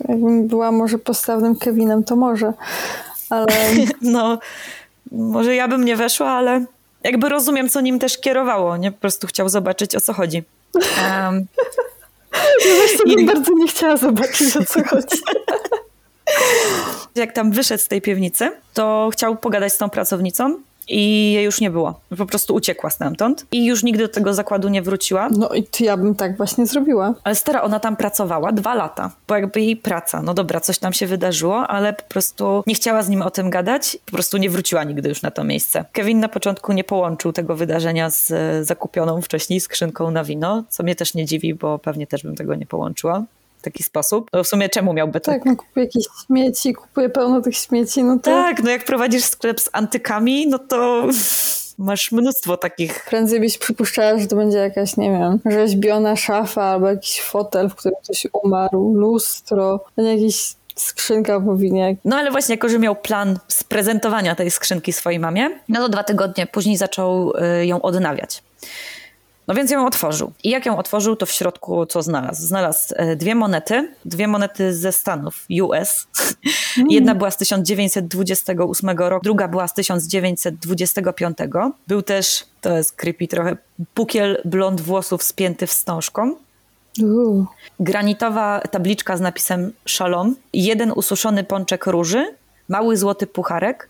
jakbym 0.09 0.47
była 0.47 0.71
może 0.71 0.99
postawnym 0.99 1.55
Kevinem, 1.55 2.03
to 2.03 2.15
może, 2.15 2.53
ale... 3.29 3.47
no, 4.01 4.39
może 5.11 5.55
ja 5.55 5.67
bym 5.67 5.85
nie 5.85 5.95
weszła, 5.95 6.27
ale 6.27 6.65
jakby 7.03 7.29
rozumiem, 7.29 7.69
co 7.69 7.81
nim 7.81 7.99
też 7.99 8.17
kierowało, 8.17 8.77
nie? 8.77 8.91
Po 8.91 8.99
prostu 8.99 9.27
chciał 9.27 9.49
zobaczyć, 9.49 9.95
o 9.95 10.01
co 10.01 10.13
chodzi. 10.13 10.43
Um, 10.75 11.45
ja 12.91 12.97
sobie 12.97 13.13
I... 13.13 13.25
bardzo 13.25 13.53
nie 13.53 13.67
chciała 13.67 13.97
zobaczyć, 13.97 14.57
o 14.57 14.65
co 14.65 14.83
chodzi. 14.83 15.17
Jak 17.15 17.31
tam 17.31 17.51
wyszedł 17.51 17.83
z 17.83 17.87
tej 17.87 18.01
piwnicy, 18.01 18.51
to 18.73 19.09
chciał 19.13 19.35
pogadać 19.35 19.73
z 19.73 19.77
tą 19.77 19.89
pracownicą 19.89 20.55
i 20.87 21.33
jej 21.33 21.45
już 21.45 21.61
nie 21.61 21.69
było. 21.69 21.99
Po 22.17 22.25
prostu 22.25 22.55
uciekła 22.55 22.89
stamtąd 22.89 23.45
i 23.51 23.65
już 23.65 23.83
nigdy 23.83 24.03
do 24.03 24.13
tego 24.13 24.33
zakładu 24.33 24.69
nie 24.69 24.81
wróciła. 24.81 25.29
No 25.37 25.49
i 25.49 25.63
to 25.63 25.83
ja 25.83 25.97
bym 25.97 26.15
tak 26.15 26.37
właśnie 26.37 26.65
zrobiła. 26.65 27.13
Ale 27.23 27.35
stara, 27.35 27.61
ona 27.61 27.79
tam 27.79 27.95
pracowała 27.95 28.51
dwa 28.51 28.75
lata, 28.75 29.11
bo 29.27 29.35
jakby 29.35 29.61
jej 29.61 29.77
praca, 29.77 30.21
no 30.21 30.33
dobra, 30.33 30.59
coś 30.59 30.77
tam 30.77 30.93
się 30.93 31.07
wydarzyło, 31.07 31.67
ale 31.67 31.93
po 31.93 32.03
prostu 32.03 32.63
nie 32.67 32.75
chciała 32.75 33.03
z 33.03 33.09
nim 33.09 33.21
o 33.21 33.31
tym 33.31 33.49
gadać, 33.49 33.97
po 34.05 34.11
prostu 34.11 34.37
nie 34.37 34.49
wróciła 34.49 34.83
nigdy 34.83 35.09
już 35.09 35.21
na 35.21 35.31
to 35.31 35.43
miejsce. 35.43 35.85
Kevin 35.91 36.19
na 36.19 36.29
początku 36.29 36.73
nie 36.73 36.83
połączył 36.83 37.33
tego 37.33 37.55
wydarzenia 37.55 38.09
z 38.09 38.33
zakupioną 38.67 39.21
wcześniej 39.21 39.59
skrzynką 39.59 40.11
na 40.11 40.23
wino, 40.23 40.63
co 40.69 40.83
mnie 40.83 40.95
też 40.95 41.13
nie 41.13 41.25
dziwi, 41.25 41.53
bo 41.53 41.79
pewnie 41.79 42.07
też 42.07 42.23
bym 42.23 42.35
tego 42.35 42.55
nie 42.55 42.65
połączyła 42.65 43.23
taki 43.65 43.83
sposób. 43.83 44.29
No 44.33 44.43
w 44.43 44.47
sumie 44.47 44.69
czemu 44.69 44.93
miałby 44.93 45.19
tak? 45.19 45.35
Tak, 45.35 45.45
no 45.45 45.55
kupuje 45.55 45.85
jakieś 45.85 46.05
śmieci, 46.25 46.73
kupuje 46.73 47.09
pełno 47.09 47.41
tych 47.41 47.57
śmieci, 47.57 48.03
no 48.03 48.15
to... 48.15 48.21
Tak, 48.21 48.63
no 48.63 48.69
jak 48.69 48.85
prowadzisz 48.85 49.23
sklep 49.23 49.61
z 49.61 49.69
antykami, 49.73 50.47
no 50.47 50.59
to 50.59 51.07
masz 51.77 52.11
mnóstwo 52.11 52.57
takich. 52.57 53.05
Prędzej 53.09 53.39
byś 53.39 53.57
przypuszczała, 53.57 54.19
że 54.19 54.27
to 54.27 54.35
będzie 54.35 54.57
jakaś, 54.57 54.97
nie 54.97 55.11
wiem, 55.11 55.39
rzeźbiona 55.45 56.15
szafa 56.15 56.63
albo 56.63 56.87
jakiś 56.87 57.21
fotel, 57.21 57.69
w 57.69 57.75
którym 57.75 57.97
ktoś 58.03 58.27
umarł, 58.43 58.93
lustro, 58.93 59.85
jakiś 59.97 60.55
skrzynka 60.75 61.39
w 61.39 61.59
winie. 61.59 61.95
No 62.05 62.15
ale 62.15 62.31
właśnie, 62.31 62.55
jako 62.55 62.69
że 62.69 62.79
miał 62.79 62.95
plan 62.95 63.39
sprezentowania 63.47 64.35
tej 64.35 64.51
skrzynki 64.51 64.93
swojej 64.93 65.19
mamie, 65.19 65.49
no 65.69 65.79
to 65.79 65.89
dwa 65.89 66.03
tygodnie 66.03 66.47
później 66.47 66.77
zaczął 66.77 67.33
y, 67.61 67.65
ją 67.65 67.81
odnawiać. 67.81 68.43
No 69.47 69.53
więc 69.53 69.71
ją 69.71 69.87
otworzył. 69.87 70.31
I 70.43 70.49
jak 70.49 70.65
ją 70.65 70.77
otworzył, 70.77 71.15
to 71.15 71.25
w 71.25 71.31
środku 71.31 71.85
co 71.85 72.01
znalazł? 72.01 72.41
Znalazł 72.41 72.93
e, 72.97 73.15
dwie 73.15 73.35
monety, 73.35 73.93
dwie 74.05 74.27
monety 74.27 74.73
ze 74.73 74.91
Stanów, 74.91 75.45
US. 75.61 76.07
Mm. 76.77 76.91
Jedna 76.91 77.15
była 77.15 77.31
z 77.31 77.37
1928 77.37 78.89
roku, 78.97 79.23
druga 79.23 79.47
była 79.47 79.67
z 79.67 79.73
1925. 79.73 81.37
Był 81.87 82.01
też, 82.01 82.45
to 82.61 82.77
jest 82.77 82.91
creepy 82.93 83.27
trochę, 83.27 83.57
pukiel 83.93 84.41
blond 84.45 84.81
włosów 84.81 85.23
spięty 85.23 85.67
wstążką. 85.67 86.35
Uh. 87.03 87.45
Granitowa 87.79 88.61
tabliczka 88.71 89.17
z 89.17 89.21
napisem 89.21 89.73
Shalom, 89.87 90.35
jeden 90.53 90.91
ususzony 90.91 91.43
pączek 91.43 91.85
róży, 91.85 92.35
mały 92.69 92.97
złoty 92.97 93.27
pucharek, 93.27 93.89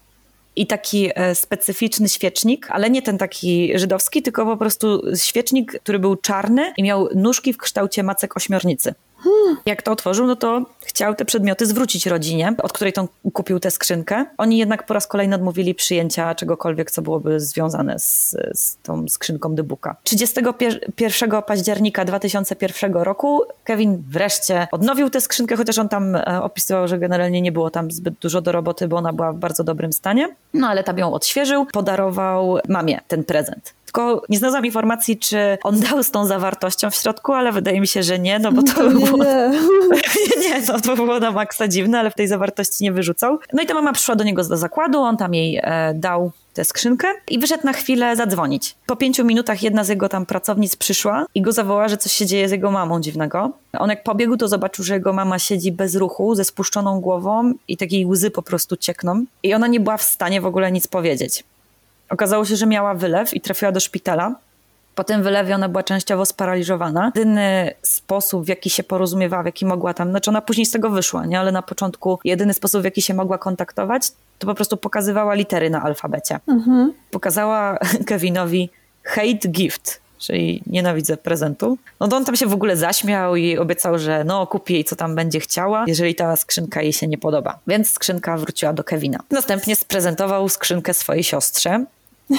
i 0.55 0.67
taki 0.67 1.09
e, 1.15 1.35
specyficzny 1.35 2.09
świecznik, 2.09 2.71
ale 2.71 2.89
nie 2.89 3.01
ten 3.01 3.17
taki 3.17 3.79
żydowski, 3.79 4.21
tylko 4.21 4.45
po 4.45 4.57
prostu 4.57 5.01
świecznik, 5.15 5.79
który 5.79 5.99
był 5.99 6.15
czarny 6.15 6.73
i 6.77 6.83
miał 6.83 7.09
nóżki 7.15 7.53
w 7.53 7.57
kształcie 7.57 8.03
macek 8.03 8.37
ośmiornicy. 8.37 8.93
Jak 9.65 9.81
to 9.81 9.91
otworzył, 9.91 10.27
no 10.27 10.35
to 10.35 10.65
chciał 10.85 11.15
te 11.15 11.25
przedmioty 11.25 11.65
zwrócić 11.65 12.05
rodzinie, 12.05 12.53
od 12.63 12.73
której 12.73 12.93
tą 12.93 13.07
kupił 13.33 13.59
tę 13.59 13.71
skrzynkę. 13.71 14.25
Oni 14.37 14.57
jednak 14.57 14.85
po 14.85 14.93
raz 14.93 15.07
kolejny 15.07 15.35
odmówili 15.35 15.75
przyjęcia 15.75 16.35
czegokolwiek, 16.35 16.91
co 16.91 17.01
byłoby 17.01 17.39
związane 17.39 17.99
z, 17.99 18.35
z 18.53 18.77
tą 18.83 19.07
skrzynką 19.07 19.55
Dybuka. 19.55 19.95
31 20.03 21.41
października 21.47 22.05
2001 22.05 22.93
roku 22.93 23.41
Kevin 23.63 24.03
wreszcie 24.09 24.67
odnowił 24.71 25.09
tę 25.09 25.21
skrzynkę, 25.21 25.55
chociaż 25.55 25.77
on 25.77 25.89
tam 25.89 26.15
e, 26.15 26.41
opisywał, 26.43 26.87
że 26.87 26.99
generalnie 26.99 27.41
nie 27.41 27.51
było 27.51 27.69
tam 27.69 27.91
zbyt 27.91 28.13
dużo 28.21 28.41
do 28.41 28.51
roboty, 28.51 28.87
bo 28.87 28.97
ona 28.97 29.13
była 29.13 29.33
w 29.33 29.37
bardzo 29.37 29.63
dobrym 29.63 29.93
stanie. 29.93 30.35
No 30.53 30.67
ale 30.67 30.83
tam 30.83 30.97
ją 30.97 31.13
odświeżył, 31.13 31.65
podarował 31.65 32.57
mamie 32.69 32.99
ten 33.07 33.23
prezent 33.23 33.73
tylko 33.95 34.21
nie 34.29 34.37
znalazłam 34.37 34.65
informacji, 34.65 35.17
czy 35.17 35.57
on 35.63 35.79
dał 35.79 36.03
z 36.03 36.11
tą 36.11 36.25
zawartością 36.25 36.89
w 36.89 36.95
środku, 36.95 37.33
ale 37.33 37.51
wydaje 37.51 37.81
mi 37.81 37.87
się, 37.87 38.03
że 38.03 38.19
nie, 38.19 38.39
no 38.39 38.51
bo 38.51 38.63
to 38.63 38.73
by 38.73 38.89
było... 38.89 39.23
Nie, 39.23 40.41
nie, 40.49 40.61
no 40.67 40.79
to 40.79 40.95
było 40.95 41.19
na 41.19 41.31
maksa 41.31 41.67
dziwne, 41.67 41.99
ale 41.99 42.11
w 42.11 42.15
tej 42.15 42.27
zawartości 42.27 42.83
nie 42.83 42.91
wyrzucał. 42.91 43.39
No 43.53 43.63
i 43.63 43.65
ta 43.65 43.73
mama 43.73 43.93
przyszła 43.93 44.15
do 44.15 44.23
niego 44.23 44.43
do 44.43 44.57
zakładu, 44.57 44.99
on 44.99 45.17
tam 45.17 45.33
jej 45.33 45.59
e, 45.63 45.93
dał 45.93 46.31
tę 46.53 46.65
skrzynkę 46.65 47.07
i 47.29 47.39
wyszedł 47.39 47.65
na 47.65 47.73
chwilę 47.73 48.15
zadzwonić. 48.15 48.75
Po 48.85 48.95
pięciu 48.95 49.25
minutach 49.25 49.63
jedna 49.63 49.83
z 49.83 49.89
jego 49.89 50.09
tam 50.09 50.25
pracownic 50.25 50.75
przyszła 50.75 51.25
i 51.35 51.41
go 51.41 51.51
zawołała, 51.51 51.87
że 51.87 51.97
coś 51.97 52.11
się 52.11 52.25
dzieje 52.25 52.49
z 52.49 52.51
jego 52.51 52.71
mamą 52.71 53.01
dziwnego. 53.01 53.51
On 53.79 53.89
jak 53.89 54.03
pobiegł, 54.03 54.37
to 54.37 54.47
zobaczył, 54.47 54.85
że 54.85 54.93
jego 54.93 55.13
mama 55.13 55.39
siedzi 55.39 55.71
bez 55.71 55.95
ruchu, 55.95 56.35
ze 56.35 56.43
spuszczoną 56.43 57.01
głową 57.01 57.53
i 57.67 57.77
takiej 57.77 58.05
łzy 58.05 58.31
po 58.31 58.41
prostu 58.41 58.77
ciekną. 58.77 59.25
I 59.43 59.53
ona 59.53 59.67
nie 59.67 59.79
była 59.79 59.97
w 59.97 60.03
stanie 60.03 60.41
w 60.41 60.45
ogóle 60.45 60.71
nic 60.71 60.87
powiedzieć. 60.87 61.43
Okazało 62.09 62.45
się, 62.45 62.55
że 62.55 62.65
miała 62.65 62.93
wylew 62.93 63.33
i 63.33 63.41
trafiła 63.41 63.71
do 63.71 63.79
szpitala. 63.79 64.35
Po 64.95 65.03
tym 65.03 65.23
wylewie 65.23 65.55
ona 65.55 65.69
była 65.69 65.83
częściowo 65.83 66.25
sparaliżowana. 66.25 67.11
Jedyny 67.15 67.73
sposób, 67.81 68.45
w 68.45 68.47
jaki 68.47 68.69
się 68.69 68.83
porozumiewała, 68.83 69.43
w 69.43 69.45
jaki 69.45 69.65
mogła 69.65 69.93
tam, 69.93 70.09
znaczy 70.09 70.29
ona 70.29 70.41
później 70.41 70.65
z 70.65 70.71
tego 70.71 70.89
wyszła, 70.89 71.25
nie? 71.25 71.39
ale 71.39 71.51
na 71.51 71.61
początku 71.61 72.19
jedyny 72.23 72.53
sposób, 72.53 72.81
w 72.81 72.85
jaki 72.85 73.01
się 73.01 73.13
mogła 73.13 73.37
kontaktować, 73.37 74.11
to 74.39 74.47
po 74.47 74.55
prostu 74.55 74.77
pokazywała 74.77 75.33
litery 75.33 75.69
na 75.69 75.81
alfabecie. 75.81 76.39
Pokazała 77.11 77.77
Kevinowi 78.07 78.69
hate 79.03 79.47
gift, 79.47 80.01
czyli 80.17 80.63
nienawidzę 80.67 81.17
prezentu. 81.17 81.77
No 81.99 82.07
to 82.07 82.17
on 82.17 82.25
tam 82.25 82.35
się 82.35 82.47
w 82.47 82.53
ogóle 82.53 82.77
zaśmiał 82.77 83.35
i 83.35 83.57
obiecał, 83.57 83.99
że 83.99 84.23
no 84.23 84.47
kupi 84.47 84.73
jej 84.73 84.83
co 84.83 84.95
tam 84.95 85.15
będzie 85.15 85.39
chciała, 85.39 85.83
jeżeli 85.87 86.15
ta 86.15 86.35
skrzynka 86.35 86.81
jej 86.81 86.93
się 86.93 87.07
nie 87.07 87.17
podoba. 87.17 87.59
Więc 87.67 87.89
skrzynka 87.89 88.37
wróciła 88.37 88.73
do 88.73 88.83
Kevina. 88.83 89.19
Następnie 89.31 89.75
sprezentował 89.75 90.49
skrzynkę 90.49 90.93
swojej 90.93 91.23
siostrze, 91.23 91.85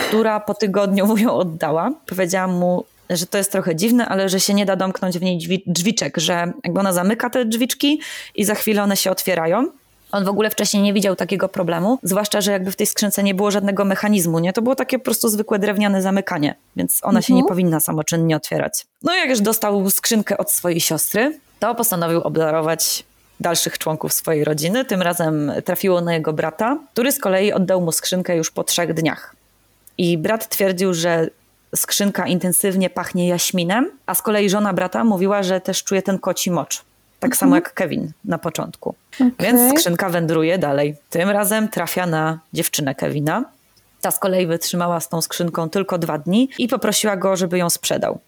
która 0.09 0.41
po 0.41 0.55
tygodniu 0.55 1.07
mu 1.07 1.16
ją 1.16 1.32
oddała. 1.32 1.93
Powiedziała 2.07 2.47
mu, 2.47 2.84
że 3.11 3.26
to 3.26 3.39
jest 3.39 3.53
trochę 3.53 3.76
dziwne, 3.76 4.07
ale 4.07 4.28
że 4.28 4.41
się 4.41 4.55
nie 4.55 4.66
da 4.66 4.76
domknąć 4.76 5.18
w 5.18 5.22
niej 5.22 5.39
drzwi, 5.39 5.62
drzwiczek, 5.66 6.16
że 6.18 6.53
jakby 6.64 6.80
ona 6.80 6.93
zamyka 6.93 7.30
te 7.30 7.45
drzwiczki 7.45 8.01
i 8.34 8.45
za 8.45 8.55
chwilę 8.55 8.82
one 8.82 8.97
się 8.97 9.11
otwierają. 9.11 9.66
On 10.12 10.24
w 10.24 10.28
ogóle 10.28 10.51
wcześniej 10.51 10.82
nie 10.82 10.93
widział 10.93 11.16
takiego 11.16 11.49
problemu, 11.49 11.99
zwłaszcza, 12.03 12.41
że 12.41 12.53
jakby 12.53 12.72
w 12.72 12.76
tej 12.76 12.87
skrzynce 12.87 13.22
nie 13.22 13.34
było 13.34 13.51
żadnego 13.51 13.84
mechanizmu, 13.84 14.39
nie? 14.39 14.53
To 14.53 14.62
było 14.62 14.74
takie 14.74 14.99
po 14.99 15.05
prostu 15.05 15.28
zwykłe 15.28 15.59
drewniane 15.59 16.03
zamykanie, 16.03 16.55
więc 16.76 16.99
ona 17.03 17.22
się 17.22 17.34
nie 17.34 17.45
powinna 17.45 17.80
samoczynnie 17.80 18.37
otwierać. 18.37 18.87
No 19.03 19.14
i 19.14 19.18
jak 19.18 19.30
już 19.30 19.41
dostał 19.41 19.91
skrzynkę 19.91 20.39
od 20.39 20.53
swojej 20.53 20.80
siostry, 20.80 21.41
to 21.59 21.74
postanowił 21.74 22.20
obdarować 22.20 23.05
dalszych 23.41 23.78
członków 23.78 24.12
swojej 24.12 24.45
rodziny. 24.45 24.84
Tym 24.84 25.03
razem 25.03 25.53
trafiło 25.64 26.01
na 26.01 26.14
jego 26.14 26.32
brata, 26.32 26.78
który 26.93 27.12
z 27.12 27.18
kolei 27.18 27.53
oddał 27.53 27.80
mu 27.80 27.93
skrzynkę 27.93 28.37
już 28.37 28.51
po 28.51 28.64
trzech 28.64 28.95
dniach. 28.95 29.37
I 29.99 30.18
brat 30.18 30.49
twierdził, 30.49 30.94
że 30.94 31.30
skrzynka 31.74 32.26
intensywnie 32.26 32.90
pachnie 32.90 33.28
jaśminem, 33.28 33.90
a 34.07 34.14
z 34.14 34.22
kolei 34.22 34.51
żona 34.51 34.72
brata 34.72 35.05
mówiła, 35.05 35.42
że 35.42 35.61
też 35.61 35.84
czuje 35.84 36.03
ten 36.03 36.18
koci 36.18 36.51
mocz. 36.51 36.84
Tak 37.20 37.36
samo 37.36 37.55
jak 37.55 37.74
Kevin 37.74 38.12
na 38.24 38.38
początku. 38.38 38.94
Więc 39.40 39.78
skrzynka 39.78 40.09
wędruje 40.09 40.59
dalej. 40.59 40.97
Tym 41.11 41.30
razem 41.30 41.68
trafia 41.68 42.07
na 42.07 42.38
dziewczynę 42.53 42.94
Kevina. 42.94 43.44
Ta 44.01 44.11
z 44.11 44.18
kolei 44.18 44.47
wytrzymała 44.47 45.01
z 45.01 45.09
tą 45.09 45.20
skrzynką 45.20 45.70
tylko 45.70 45.99
dwa 45.99 46.18
dni 46.18 46.49
i 46.59 46.68
poprosiła 46.68 47.16
go, 47.16 47.36
żeby 47.36 47.59
ją 47.59 47.70
sprzedał. 47.70 48.18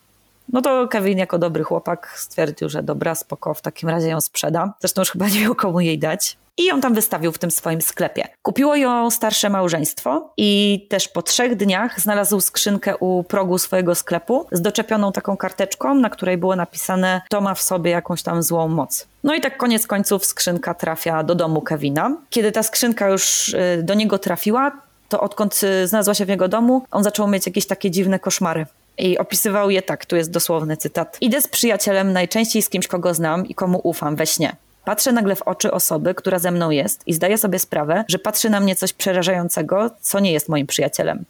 No 0.52 0.62
to 0.62 0.88
Kevin 0.88 1.18
jako 1.18 1.38
dobry 1.38 1.64
chłopak 1.64 2.14
stwierdził, 2.16 2.68
że 2.68 2.82
dobra, 2.82 3.14
spoko, 3.14 3.54
w 3.54 3.62
takim 3.62 3.88
razie 3.88 4.08
ją 4.08 4.20
sprzeda. 4.20 4.74
Zresztą 4.80 5.02
już 5.02 5.10
chyba 5.10 5.28
nie 5.28 5.40
miał 5.40 5.54
komu 5.54 5.80
jej 5.80 5.98
dać. 5.98 6.36
I 6.58 6.64
ją 6.64 6.80
tam 6.80 6.94
wystawił 6.94 7.32
w 7.32 7.38
tym 7.38 7.50
swoim 7.50 7.82
sklepie. 7.82 8.28
Kupiło 8.42 8.76
ją 8.76 9.10
starsze 9.10 9.50
małżeństwo 9.50 10.32
i 10.36 10.86
też 10.90 11.08
po 11.08 11.22
trzech 11.22 11.56
dniach 11.56 12.00
znalazł 12.00 12.40
skrzynkę 12.40 12.96
u 12.96 13.24
progu 13.24 13.58
swojego 13.58 13.94
sklepu 13.94 14.46
z 14.52 14.60
doczepioną 14.60 15.12
taką 15.12 15.36
karteczką, 15.36 15.94
na 15.94 16.10
której 16.10 16.38
było 16.38 16.56
napisane 16.56 17.20
to 17.28 17.40
ma 17.40 17.54
w 17.54 17.62
sobie 17.62 17.90
jakąś 17.90 18.22
tam 18.22 18.42
złą 18.42 18.68
moc. 18.68 19.06
No 19.24 19.34
i 19.34 19.40
tak 19.40 19.56
koniec 19.56 19.86
końców 19.86 20.26
skrzynka 20.26 20.74
trafia 20.74 21.22
do 21.22 21.34
domu 21.34 21.60
Kevina. 21.60 22.16
Kiedy 22.30 22.52
ta 22.52 22.62
skrzynka 22.62 23.08
już 23.08 23.48
y, 23.48 23.80
do 23.82 23.94
niego 23.94 24.18
trafiła, 24.18 24.72
to 25.08 25.20
odkąd 25.20 25.60
y, 25.62 25.86
znalazła 25.86 26.14
się 26.14 26.24
w 26.24 26.28
jego 26.28 26.48
domu, 26.48 26.84
on 26.90 27.04
zaczął 27.04 27.28
mieć 27.28 27.46
jakieś 27.46 27.66
takie 27.66 27.90
dziwne 27.90 28.18
koszmary. 28.18 28.66
I 28.98 29.18
opisywał 29.18 29.70
je 29.70 29.82
tak, 29.82 30.06
tu 30.06 30.16
jest 30.16 30.30
dosłowny 30.30 30.76
cytat. 30.76 31.18
Idę 31.20 31.42
z 31.42 31.48
przyjacielem, 31.48 32.12
najczęściej 32.12 32.62
z 32.62 32.68
kimś, 32.68 32.86
kogo 32.86 33.14
znam 33.14 33.46
i 33.46 33.54
komu 33.54 33.80
ufam 33.84 34.16
we 34.16 34.26
śnie. 34.26 34.56
Patrzę 34.88 35.12
nagle 35.12 35.36
w 35.36 35.42
oczy 35.42 35.70
osoby, 35.70 36.14
która 36.14 36.38
ze 36.38 36.50
mną 36.50 36.70
jest 36.70 37.02
i 37.06 37.14
zdaję 37.14 37.38
sobie 37.38 37.58
sprawę, 37.58 38.04
że 38.08 38.18
patrzy 38.18 38.50
na 38.50 38.60
mnie 38.60 38.76
coś 38.76 38.92
przerażającego, 38.92 39.90
co 40.00 40.20
nie 40.20 40.32
jest 40.32 40.48
moim 40.48 40.66
przyjacielem. 40.66 41.24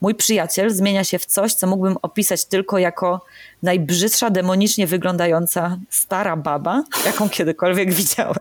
Mój 0.00 0.14
przyjaciel 0.14 0.70
zmienia 0.70 1.04
się 1.04 1.18
w 1.18 1.26
coś, 1.26 1.54
co 1.54 1.66
mógłbym 1.66 1.96
opisać 2.02 2.44
tylko 2.44 2.78
jako 2.78 3.24
najbrzydsza, 3.62 4.30
demonicznie 4.30 4.86
wyglądająca 4.86 5.78
stara 5.90 6.36
baba, 6.36 6.84
jaką 7.06 7.28
kiedykolwiek 7.28 7.92
widziałem. 7.92 8.38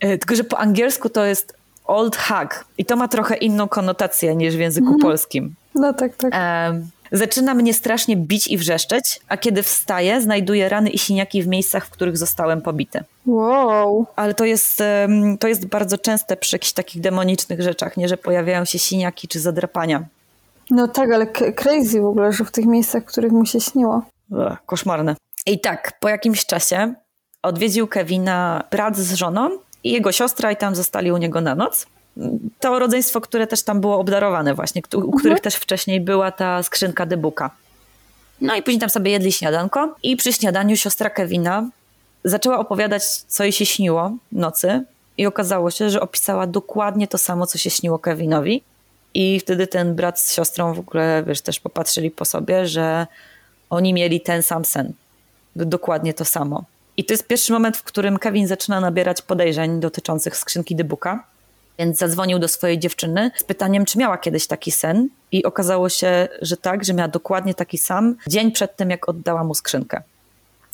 E, 0.00 0.18
Tylko, 0.18 0.36
że 0.36 0.44
po 0.44 0.58
angielsku 0.58 1.08
to 1.08 1.24
jest 1.24 1.56
old 1.84 2.16
hag 2.16 2.64
i 2.78 2.84
to 2.84 2.96
ma 2.96 3.08
trochę 3.08 3.36
inną 3.36 3.68
konotację 3.68 4.36
niż 4.36 4.56
w 4.56 4.58
języku 4.58 4.98
polskim. 4.98 5.54
No 5.74 5.92
tak, 5.92 6.16
tak. 6.16 6.32
Zaczyna 7.14 7.54
mnie 7.54 7.74
strasznie 7.74 8.16
bić 8.16 8.48
i 8.48 8.58
wrzeszczeć, 8.58 9.20
a 9.28 9.36
kiedy 9.36 9.62
wstaję, 9.62 10.20
znajduję 10.20 10.68
rany 10.68 10.90
i 10.90 10.98
siniaki 10.98 11.42
w 11.42 11.46
miejscach, 11.46 11.86
w 11.86 11.90
których 11.90 12.16
zostałem 12.16 12.62
pobity. 12.62 13.04
Wow. 13.26 14.06
Ale 14.16 14.34
to 14.34 14.44
jest, 14.44 14.82
to 15.40 15.48
jest 15.48 15.66
bardzo 15.66 15.98
częste 15.98 16.36
przy 16.36 16.54
jakichś 16.56 16.72
takich 16.72 17.02
demonicznych 17.02 17.62
rzeczach, 17.62 17.96
nie? 17.96 18.08
Że 18.08 18.16
pojawiają 18.16 18.64
się 18.64 18.78
siniaki 18.78 19.28
czy 19.28 19.40
zadrapania. 19.40 20.04
No 20.70 20.88
tak, 20.88 21.12
ale 21.12 21.26
crazy 21.56 22.00
w 22.00 22.06
ogóle, 22.06 22.32
że 22.32 22.44
w 22.44 22.50
tych 22.50 22.66
miejscach, 22.66 23.02
w 23.02 23.06
których 23.06 23.32
mu 23.32 23.46
się 23.46 23.60
śniło. 23.60 24.02
Ugh, 24.30 24.56
koszmarne. 24.66 25.16
I 25.46 25.60
tak, 25.60 25.92
po 26.00 26.08
jakimś 26.08 26.46
czasie 26.46 26.94
odwiedził 27.42 27.86
Kevina 27.86 28.64
brat 28.70 28.96
z 28.96 29.14
żoną 29.14 29.50
i 29.84 29.92
jego 29.92 30.12
siostra 30.12 30.52
i 30.52 30.56
tam 30.56 30.74
zostali 30.74 31.12
u 31.12 31.16
niego 31.16 31.40
na 31.40 31.54
noc. 31.54 31.86
To 32.60 32.78
rodzeństwo, 32.78 33.20
które 33.20 33.46
też 33.46 33.62
tam 33.62 33.80
było 33.80 33.98
obdarowane 33.98 34.54
właśnie, 34.54 34.82
u 34.94 35.12
których 35.12 35.40
też 35.40 35.54
wcześniej 35.54 36.00
była 36.00 36.30
ta 36.32 36.62
skrzynka 36.62 37.06
debuka. 37.06 37.50
No 38.40 38.56
i 38.56 38.62
później 38.62 38.80
tam 38.80 38.90
sobie 38.90 39.10
jedli 39.10 39.32
śniadanko 39.32 39.94
i 40.02 40.16
przy 40.16 40.32
śniadaniu 40.32 40.76
siostra 40.76 41.10
Kevina 41.10 41.68
zaczęła 42.24 42.58
opowiadać, 42.58 43.04
co 43.04 43.42
jej 43.42 43.52
się 43.52 43.66
śniło 43.66 44.12
nocy 44.32 44.84
i 45.18 45.26
okazało 45.26 45.70
się, 45.70 45.90
że 45.90 46.00
opisała 46.00 46.46
dokładnie 46.46 47.08
to 47.08 47.18
samo, 47.18 47.46
co 47.46 47.58
się 47.58 47.70
śniło 47.70 47.98
Kevinowi. 47.98 48.62
I 49.14 49.40
wtedy 49.40 49.66
ten 49.66 49.94
brat 49.94 50.20
z 50.20 50.34
siostrą 50.34 50.74
w 50.74 50.78
ogóle, 50.78 51.24
wiesz, 51.26 51.40
też 51.40 51.60
popatrzyli 51.60 52.10
po 52.10 52.24
sobie, 52.24 52.66
że 52.66 53.06
oni 53.70 53.94
mieli 53.94 54.20
ten 54.20 54.42
sam 54.42 54.64
sen. 54.64 54.92
Dokładnie 55.56 56.14
to 56.14 56.24
samo. 56.24 56.64
I 56.96 57.04
to 57.04 57.12
jest 57.12 57.26
pierwszy 57.26 57.52
moment, 57.52 57.76
w 57.76 57.82
którym 57.82 58.18
Kevin 58.18 58.46
zaczyna 58.46 58.80
nabierać 58.80 59.22
podejrzeń 59.22 59.80
dotyczących 59.80 60.36
skrzynki 60.36 60.76
Dybuka. 60.76 61.24
Więc 61.78 61.98
zadzwonił 61.98 62.38
do 62.38 62.48
swojej 62.48 62.78
dziewczyny 62.78 63.30
z 63.36 63.44
pytaniem, 63.44 63.84
czy 63.84 63.98
miała 63.98 64.18
kiedyś 64.18 64.46
taki 64.46 64.70
sen. 64.70 65.08
I 65.32 65.44
okazało 65.44 65.88
się, 65.88 66.28
że 66.42 66.56
tak, 66.56 66.84
że 66.84 66.94
miała 66.94 67.08
dokładnie 67.08 67.54
taki 67.54 67.78
sam 67.78 68.16
dzień 68.26 68.52
przed 68.52 68.76
tym, 68.76 68.90
jak 68.90 69.08
oddała 69.08 69.44
mu 69.44 69.54
skrzynkę. 69.54 70.02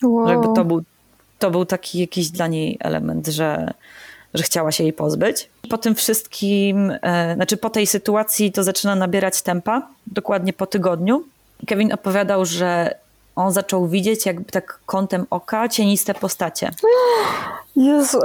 Wow. 0.03 0.27
Że 0.27 0.33
jakby 0.33 0.55
to 0.55 0.65
był, 0.65 0.83
to 1.39 1.51
był 1.51 1.65
taki 1.65 2.01
jakiś 2.01 2.31
dla 2.31 2.47
niej 2.47 2.77
element, 2.81 3.27
że, 3.27 3.73
że 4.35 4.43
chciała 4.43 4.73
się 4.73 4.85
jej 4.85 4.93
pozbyć. 4.93 5.51
Po 5.71 5.79
tym 5.79 5.95
wszystkim, 5.95 6.93
e, 7.03 7.35
znaczy 7.35 7.57
po 7.57 7.71
tej 7.71 7.87
sytuacji 7.87 8.53
to 8.53 8.63
zaczyna 8.63 8.95
nabierać 8.95 9.43
tempa, 9.43 9.89
dokładnie 10.07 10.53
po 10.53 10.67
tygodniu. 10.67 11.25
Kevin 11.67 11.93
opowiadał, 11.93 12.45
że 12.45 12.95
on 13.37 13.53
zaczął 13.53 13.89
widzieć 13.89 14.27
jakby 14.27 14.53
tak 14.53 14.81
kątem 14.87 15.27
oka 15.31 15.69
cieniste 15.69 16.15
postacie. 16.15 16.71
Jezu. 17.77 18.19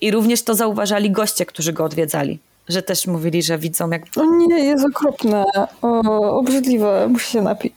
I 0.00 0.10
również 0.10 0.42
to 0.42 0.54
zauważali 0.54 1.10
goście, 1.10 1.46
którzy 1.46 1.72
go 1.72 1.84
odwiedzali. 1.84 2.38
Że 2.68 2.82
też 2.82 3.06
mówili, 3.06 3.42
że 3.42 3.58
widzą 3.58 3.90
jak 3.90 4.02
O 4.16 4.24
nie, 4.24 4.64
jest 4.64 4.84
okropne. 4.84 5.44
O, 5.82 6.38
obrzydliwe, 6.38 7.08
muszę 7.08 7.30
się 7.30 7.42
napić. 7.42 7.74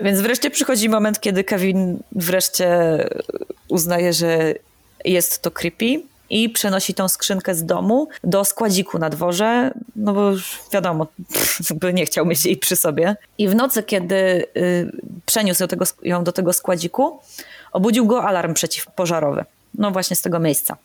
Więc 0.00 0.20
wreszcie 0.20 0.50
przychodzi 0.50 0.88
moment, 0.88 1.20
kiedy 1.20 1.44
Kevin 1.44 1.98
wreszcie 2.12 2.98
uznaje, 3.68 4.12
że 4.12 4.54
jest 5.04 5.42
to 5.42 5.50
creepy 5.50 6.02
i 6.30 6.50
przenosi 6.50 6.94
tą 6.94 7.08
skrzynkę 7.08 7.54
z 7.54 7.64
domu 7.64 8.08
do 8.24 8.44
składziku 8.44 8.98
na 8.98 9.10
dworze, 9.10 9.70
no 9.96 10.12
bo 10.12 10.30
już 10.30 10.58
wiadomo, 10.72 11.06
by 11.80 11.94
nie 11.94 12.06
chciał 12.06 12.26
mieć 12.26 12.46
jej 12.46 12.56
przy 12.56 12.76
sobie. 12.76 13.16
I 13.38 13.48
w 13.48 13.54
nocy, 13.54 13.82
kiedy 13.82 14.14
y, 14.56 14.92
przeniósł 15.26 15.62
ją, 15.62 15.68
tego, 15.68 15.84
ją 16.02 16.24
do 16.24 16.32
tego 16.32 16.52
składziku, 16.52 17.18
obudził 17.72 18.06
go 18.06 18.24
alarm 18.24 18.54
przeciwpożarowy. 18.54 19.44
No 19.74 19.90
właśnie 19.90 20.16
z 20.16 20.22
tego 20.22 20.38
miejsca. 20.38 20.76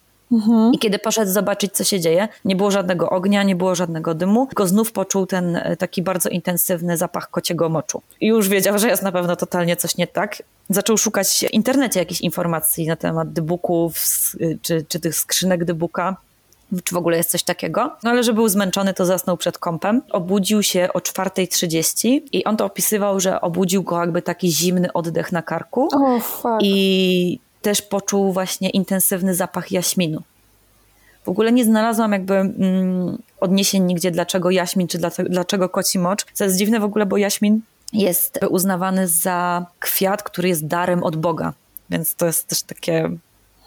I 0.74 0.80
kiedy 0.80 1.00
poszedł 1.00 1.32
zobaczyć, 1.32 1.74
co 1.74 1.84
się 1.84 2.00
dzieje, 2.00 2.28
nie 2.46 2.56
było 2.56 2.72
żadnego 2.72 3.10
ognia, 3.10 3.44
nie 3.44 3.56
było 3.56 3.76
żadnego 3.76 4.14
dymu, 4.14 4.46
tylko 4.48 4.68
znów 4.68 4.92
poczuł 4.92 5.26
ten 5.26 5.56
e, 5.56 5.76
taki 5.78 6.02
bardzo 6.02 6.30
intensywny 6.30 6.98
zapach 6.98 7.30
kociego 7.30 7.70
moczu. 7.70 8.02
I 8.22 8.28
już 8.28 8.50
wiedział, 8.50 8.80
że 8.80 8.88
jest 8.88 9.04
na 9.04 9.12
pewno 9.12 9.36
totalnie 9.36 9.76
coś 9.76 9.98
nie 9.98 10.08
tak. 10.08 10.44
Zaczął 10.70 10.98
szukać 10.98 11.46
w 11.50 11.54
internecie 11.54 12.00
jakichś 12.00 12.22
informacji 12.22 12.88
na 12.88 12.96
temat 12.96 13.34
dybuków, 13.34 13.98
s- 13.98 14.38
czy, 14.62 14.86
czy 14.90 15.00
tych 15.00 15.16
skrzynek 15.16 15.66
dybuka 15.66 16.16
czy 16.84 16.96
w 16.96 16.98
ogóle 16.98 17.18
jest 17.18 17.30
coś 17.32 17.44
takiego. 17.44 17.92
No 18.04 18.10
ale 18.12 18.24
że 18.24 18.34
był 18.34 18.48
zmęczony, 18.48 18.94
to 18.94 19.06
zasnął 19.06 19.38
przed 19.38 19.58
kąpem. 19.58 20.02
Obudził 20.12 20.64
się 20.64 20.90
o 20.94 21.00
4.30 21.00 22.22
i 22.32 22.44
on 22.44 22.58
to 22.58 22.66
opisywał, 22.66 23.20
że 23.20 23.42
obudził 23.42 23.84
go 23.84 24.00
jakby 24.00 24.22
taki 24.22 24.52
zimny 24.52 24.94
oddech 24.94 25.32
na 25.32 25.42
karku 25.42 25.88
O, 25.94 26.20
fuck. 26.20 26.48
i 26.62 27.40
też 27.68 27.82
poczuł 27.82 28.34
właśnie 28.34 28.70
intensywny 28.70 29.36
zapach 29.36 29.72
jaśminu. 29.72 30.22
W 31.26 31.30
ogóle 31.30 31.52
nie 31.52 31.66
znalazłam 31.66 32.12
jakby 32.12 32.34
mm, 32.36 33.18
odniesień 33.40 33.84
nigdzie, 33.84 34.12
dlaczego 34.12 34.52
jaśmin, 34.52 34.88
czy 34.88 34.98
dlaczego, 34.98 35.30
dlaczego 35.30 35.70
koci 35.70 36.00
mocz. 36.00 36.26
Co 36.34 36.44
jest 36.44 36.58
dziwne 36.58 36.80
w 36.80 36.84
ogóle, 36.84 37.06
bo 37.06 37.18
jaśmin 37.18 37.62
jest 37.94 38.40
uznawany 38.50 39.08
za 39.08 39.66
kwiat, 39.80 40.24
który 40.24 40.50
jest 40.50 40.68
darem 40.68 41.04
od 41.04 41.16
Boga. 41.16 41.54
Więc 41.90 42.16
to 42.16 42.26
jest 42.26 42.48
też 42.48 42.64
takie 42.64 43.10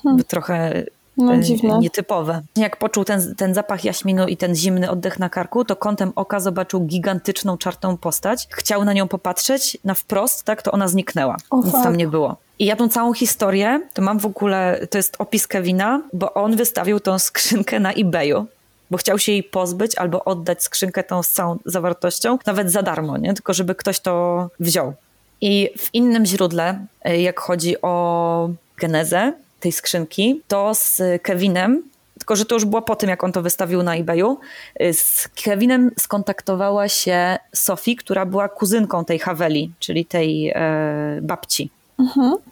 hmm. 0.03 0.24
trochę 0.24 0.84
no, 1.21 1.35
e, 1.35 1.41
dziwne. 1.41 1.79
nietypowe. 1.79 2.43
Jak 2.57 2.77
poczuł 2.77 3.05
ten, 3.05 3.35
ten 3.35 3.55
zapach 3.55 3.85
jaśminu 3.85 4.29
i 4.29 4.37
ten 4.37 4.55
zimny 4.57 4.91
oddech 4.91 5.18
na 5.18 5.29
karku, 5.29 5.64
to 5.64 5.77
kątem 5.77 6.12
oka 6.16 6.41
zobaczył 6.41 6.81
gigantyczną, 6.81 7.59
czartą 7.59 7.97
postać. 7.97 8.49
Chciał 8.51 8.85
na 8.85 8.93
nią 8.93 9.09
popatrzeć 9.09 9.79
na 9.85 9.95
wprost, 9.95 10.45
tak, 10.45 10.62
to 10.62 10.73
ona 10.73 10.89
zniknęła. 10.89 11.37
O, 11.51 11.57
Nic 11.57 11.71
fuck. 11.71 11.85
tam 11.85 11.97
nie 11.97 12.09
było. 12.09 12.37
I 12.59 12.66
ja 12.66 12.77
tą 12.77 12.89
całą 12.89 13.12
historię, 13.12 13.81
to 13.95 14.03
mam 14.03 14.18
w 14.18 14.27
ogóle, 14.27 14.87
to 14.91 14.99
jest 14.99 15.16
opis 15.18 15.47
Kevina, 15.47 16.03
bo 16.12 16.35
on 16.35 16.57
wystawił 16.57 17.01
tą 17.01 17.18
skrzynkę 17.18 17.81
na 17.81 17.93
eBayu 17.93 18.47
bo 18.91 18.97
chciał 18.97 19.18
się 19.18 19.33
jej 19.33 19.43
pozbyć 19.43 19.95
albo 19.99 20.25
oddać 20.25 20.62
skrzynkę 20.62 21.03
tą 21.05 21.23
z 21.23 21.29
całą 21.29 21.59
zawartością, 21.64 22.39
nawet 22.47 22.73
za 22.73 22.83
darmo, 22.83 23.18
nie? 23.18 23.35
tylko 23.35 23.55
żeby 23.55 23.75
ktoś 23.75 24.01
to 24.01 24.49
wziął. 24.61 24.93
I 25.41 25.71
w 25.79 25.95
innym 25.95 26.27
źródle, 26.27 26.87
y, 27.09 27.16
jak 27.21 27.41
chodzi 27.41 27.83
o 27.83 28.51
genezę 28.77 29.33
tej 29.61 29.72
skrzynki, 29.72 30.42
to 30.48 30.74
z 30.74 31.02
Kevinem, 31.22 31.82
tylko 32.18 32.36
że 32.36 32.44
to 32.44 32.54
już 32.54 32.64
było 32.64 32.82
po 32.82 32.96
tym, 32.96 33.11
jak 33.11 33.24
on 33.24 33.32
to 33.32 33.42
wystawił 33.42 33.82
na 33.82 33.94
eBayu, 33.94 34.38
y, 34.82 34.94
z 34.94 35.28
Kevinem 35.44 35.90
skontaktowała 35.98 36.88
się 36.88 37.38
Sophie, 37.54 37.96
która 37.96 38.26
była 38.26 38.48
kuzynką 38.48 39.04
tej 39.04 39.18
Haveli, 39.18 39.72
czyli 39.78 40.04
tej 40.04 40.48
e, 40.48 41.18
babci. 41.22 41.70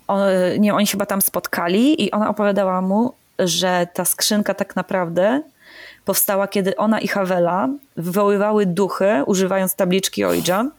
On, 0.07 0.21
nie, 0.59 0.75
oni 0.75 0.87
się 0.87 0.93
chyba 0.93 1.07
tam 1.07 1.23
spotkali 1.23 2.05
i 2.05 2.11
ona 2.11 2.31
opowiadała 2.31 2.81
mu, 2.83 3.13
że 3.39 3.87
ta 3.95 4.05
skrzynka 4.05 4.55
tak 4.55 4.77
naprawdę 4.77 5.43
powstała, 6.05 6.49
kiedy 6.49 6.77
ona 6.77 7.01
i 7.01 7.09
Havela 7.09 7.69
wywoływały 7.97 8.67
duchy, 8.67 9.23
używając 9.27 9.75
tabliczki 9.75 10.25
Ouija. 10.25 10.71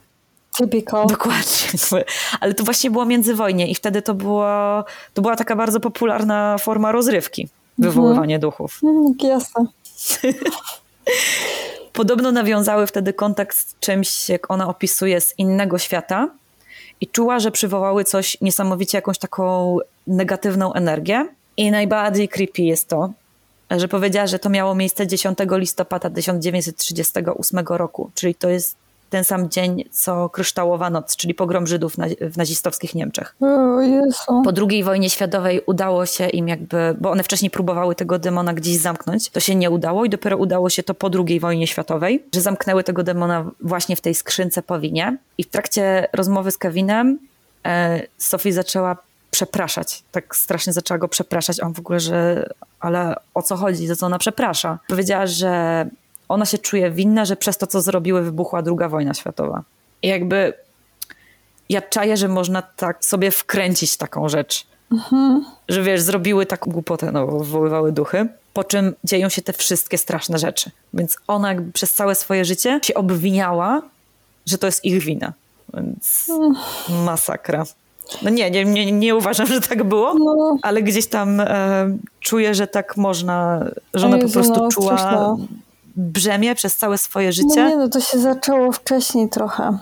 Typical. 0.59 1.07
Dokładnie. 1.07 1.79
Ale 2.41 2.53
to 2.53 2.63
właśnie 2.63 2.91
było 2.91 3.05
międzywojnie 3.05 3.67
i 3.67 3.75
wtedy 3.75 4.01
to, 4.01 4.13
było, 4.13 4.83
to 5.13 5.21
była 5.21 5.35
taka 5.35 5.55
bardzo 5.55 5.79
popularna 5.79 6.57
forma 6.57 6.91
rozrywki, 6.91 7.47
wywoływanie 7.77 8.39
duchów. 8.39 8.79
Mm, 8.83 9.13
jasne. 9.23 9.65
Podobno 11.93 12.31
nawiązały 12.31 12.87
wtedy 12.87 13.13
kontakt 13.13 13.57
z 13.57 13.79
czymś, 13.79 14.29
jak 14.29 14.51
ona 14.51 14.67
opisuje, 14.67 15.21
z 15.21 15.33
innego 15.37 15.77
świata 15.77 16.29
i 17.01 17.07
czuła, 17.07 17.39
że 17.39 17.51
przywołały 17.51 18.03
coś 18.03 18.41
niesamowicie, 18.41 18.97
jakąś 18.97 19.17
taką 19.17 19.77
negatywną 20.07 20.73
energię. 20.73 21.27
I 21.57 21.71
najbardziej 21.71 22.29
creepy 22.29 22.61
jest 22.61 22.87
to, 22.87 23.09
że 23.71 23.87
powiedziała, 23.87 24.27
że 24.27 24.39
to 24.39 24.49
miało 24.49 24.75
miejsce 24.75 25.07
10 25.07 25.37
listopada 25.51 26.09
1938 26.09 27.59
roku, 27.67 28.11
czyli 28.15 28.35
to 28.35 28.49
jest 28.49 28.75
ten 29.09 29.23
sam 29.23 29.49
dzień, 29.49 29.83
co 29.91 30.29
Kryształowa 30.29 30.89
Noc, 30.89 31.15
czyli 31.15 31.33
pogrom 31.33 31.67
Żydów 31.67 31.95
w 32.21 32.37
nazistowskich 32.37 32.95
Niemczech. 32.95 33.35
O 33.41 33.81
Jezu. 33.81 34.41
Po 34.43 34.51
II 34.69 34.83
wojnie 34.83 35.09
światowej 35.09 35.61
udało 35.65 36.05
się 36.05 36.27
im 36.27 36.47
jakby, 36.47 36.95
bo 36.99 37.11
one 37.11 37.23
wcześniej 37.23 37.51
próbowały 37.51 37.95
tego 37.95 38.19
demona 38.19 38.53
gdzieś 38.53 38.77
zamknąć, 38.77 39.29
to 39.29 39.39
się 39.39 39.55
nie 39.55 39.69
udało 39.69 40.05
i 40.05 40.09
dopiero 40.09 40.37
udało 40.37 40.69
się 40.69 40.83
to 40.83 40.93
po 40.93 41.09
II 41.27 41.39
wojnie 41.39 41.67
światowej, 41.67 42.23
że 42.35 42.41
zamknęły 42.41 42.83
tego 42.83 43.03
demona 43.03 43.51
właśnie 43.61 43.95
w 43.95 44.01
tej 44.01 44.15
skrzynce 44.15 44.61
po 44.61 44.79
winie. 44.79 45.17
I 45.37 45.43
w 45.43 45.49
trakcie 45.49 46.07
rozmowy 46.13 46.51
z 46.51 46.57
Kevinem 46.57 47.19
e, 47.65 48.01
Sophie 48.17 48.53
zaczęła 48.53 48.97
przepraszać. 49.31 50.03
Tak 50.11 50.35
strasznie 50.35 50.73
zaczęła 50.73 50.97
go 50.97 51.07
przepraszać. 51.07 51.59
On 51.59 51.73
w 51.73 51.79
ogóle, 51.79 51.99
że 51.99 52.49
ale 52.79 53.15
o 53.33 53.41
co 53.41 53.55
chodzi, 53.55 53.87
za 53.87 53.95
co 53.95 54.05
ona 54.05 54.19
przeprasza? 54.19 54.79
Powiedziała, 54.87 55.27
że 55.27 55.85
ona 56.29 56.45
się 56.45 56.57
czuje 56.57 56.91
winna, 56.91 57.25
że 57.25 57.35
przez 57.35 57.57
to, 57.57 57.67
co 57.67 57.81
zrobiły, 57.81 58.21
wybuchła 58.21 58.61
druga 58.61 58.89
wojna 58.89 59.13
światowa. 59.13 59.63
I 60.01 60.07
jakby 60.07 60.53
ja 61.69 61.81
czaję, 61.81 62.17
że 62.17 62.27
można 62.27 62.61
tak 62.61 63.05
sobie 63.05 63.31
wkręcić 63.31 63.97
taką 63.97 64.29
rzecz. 64.29 64.67
Że 65.69 65.83
wiesz, 65.83 66.01
zrobiły 66.01 66.45
taką 66.45 66.71
głupotę, 66.71 67.11
no 67.11 67.27
bo 67.27 67.39
wywoływały 67.39 67.91
duchy, 67.91 68.27
po 68.53 68.63
czym 68.63 68.95
dzieją 69.03 69.29
się 69.29 69.41
te 69.41 69.53
wszystkie 69.53 69.97
straszne 69.97 70.39
rzeczy. 70.39 70.71
Więc 70.93 71.17
ona 71.27 71.47
jakby 71.47 71.71
przez 71.71 71.93
całe 71.93 72.15
swoje 72.15 72.45
życie 72.45 72.79
się 72.83 72.93
obwiniała, 72.93 73.81
że 74.45 74.57
to 74.57 74.65
jest 74.65 74.85
ich 74.85 75.03
wina. 75.03 75.33
Więc 75.73 76.31
masakra. 77.05 77.63
No 78.21 78.29
nie, 78.29 78.51
nie, 78.51 78.65
nie, 78.65 78.91
nie 78.91 79.15
uważam, 79.15 79.47
że 79.47 79.61
tak 79.61 79.83
było, 79.83 80.13
No. 80.13 80.57
ale 80.61 80.83
gdzieś 80.83 81.07
tam 81.07 81.39
e, 81.39 81.97
czuję, 82.19 82.55
że 82.55 82.67
tak 82.67 82.97
można, 82.97 83.65
że 83.93 84.05
ona 84.05 84.17
Jezu, 84.17 84.27
po 84.27 84.33
prostu 84.33 84.63
no, 84.63 84.69
czuła 84.69 84.97
straszne. 84.97 85.35
Brzemię 85.95 86.55
przez 86.55 86.75
całe 86.75 86.97
swoje 86.97 87.27
No 87.27 87.31
życie. 87.31 87.65
nie, 87.65 87.77
no 87.77 87.89
to 87.89 88.01
się 88.01 88.19
zaczęło 88.19 88.71
wcześniej 88.71 89.29
trochę. 89.29 89.77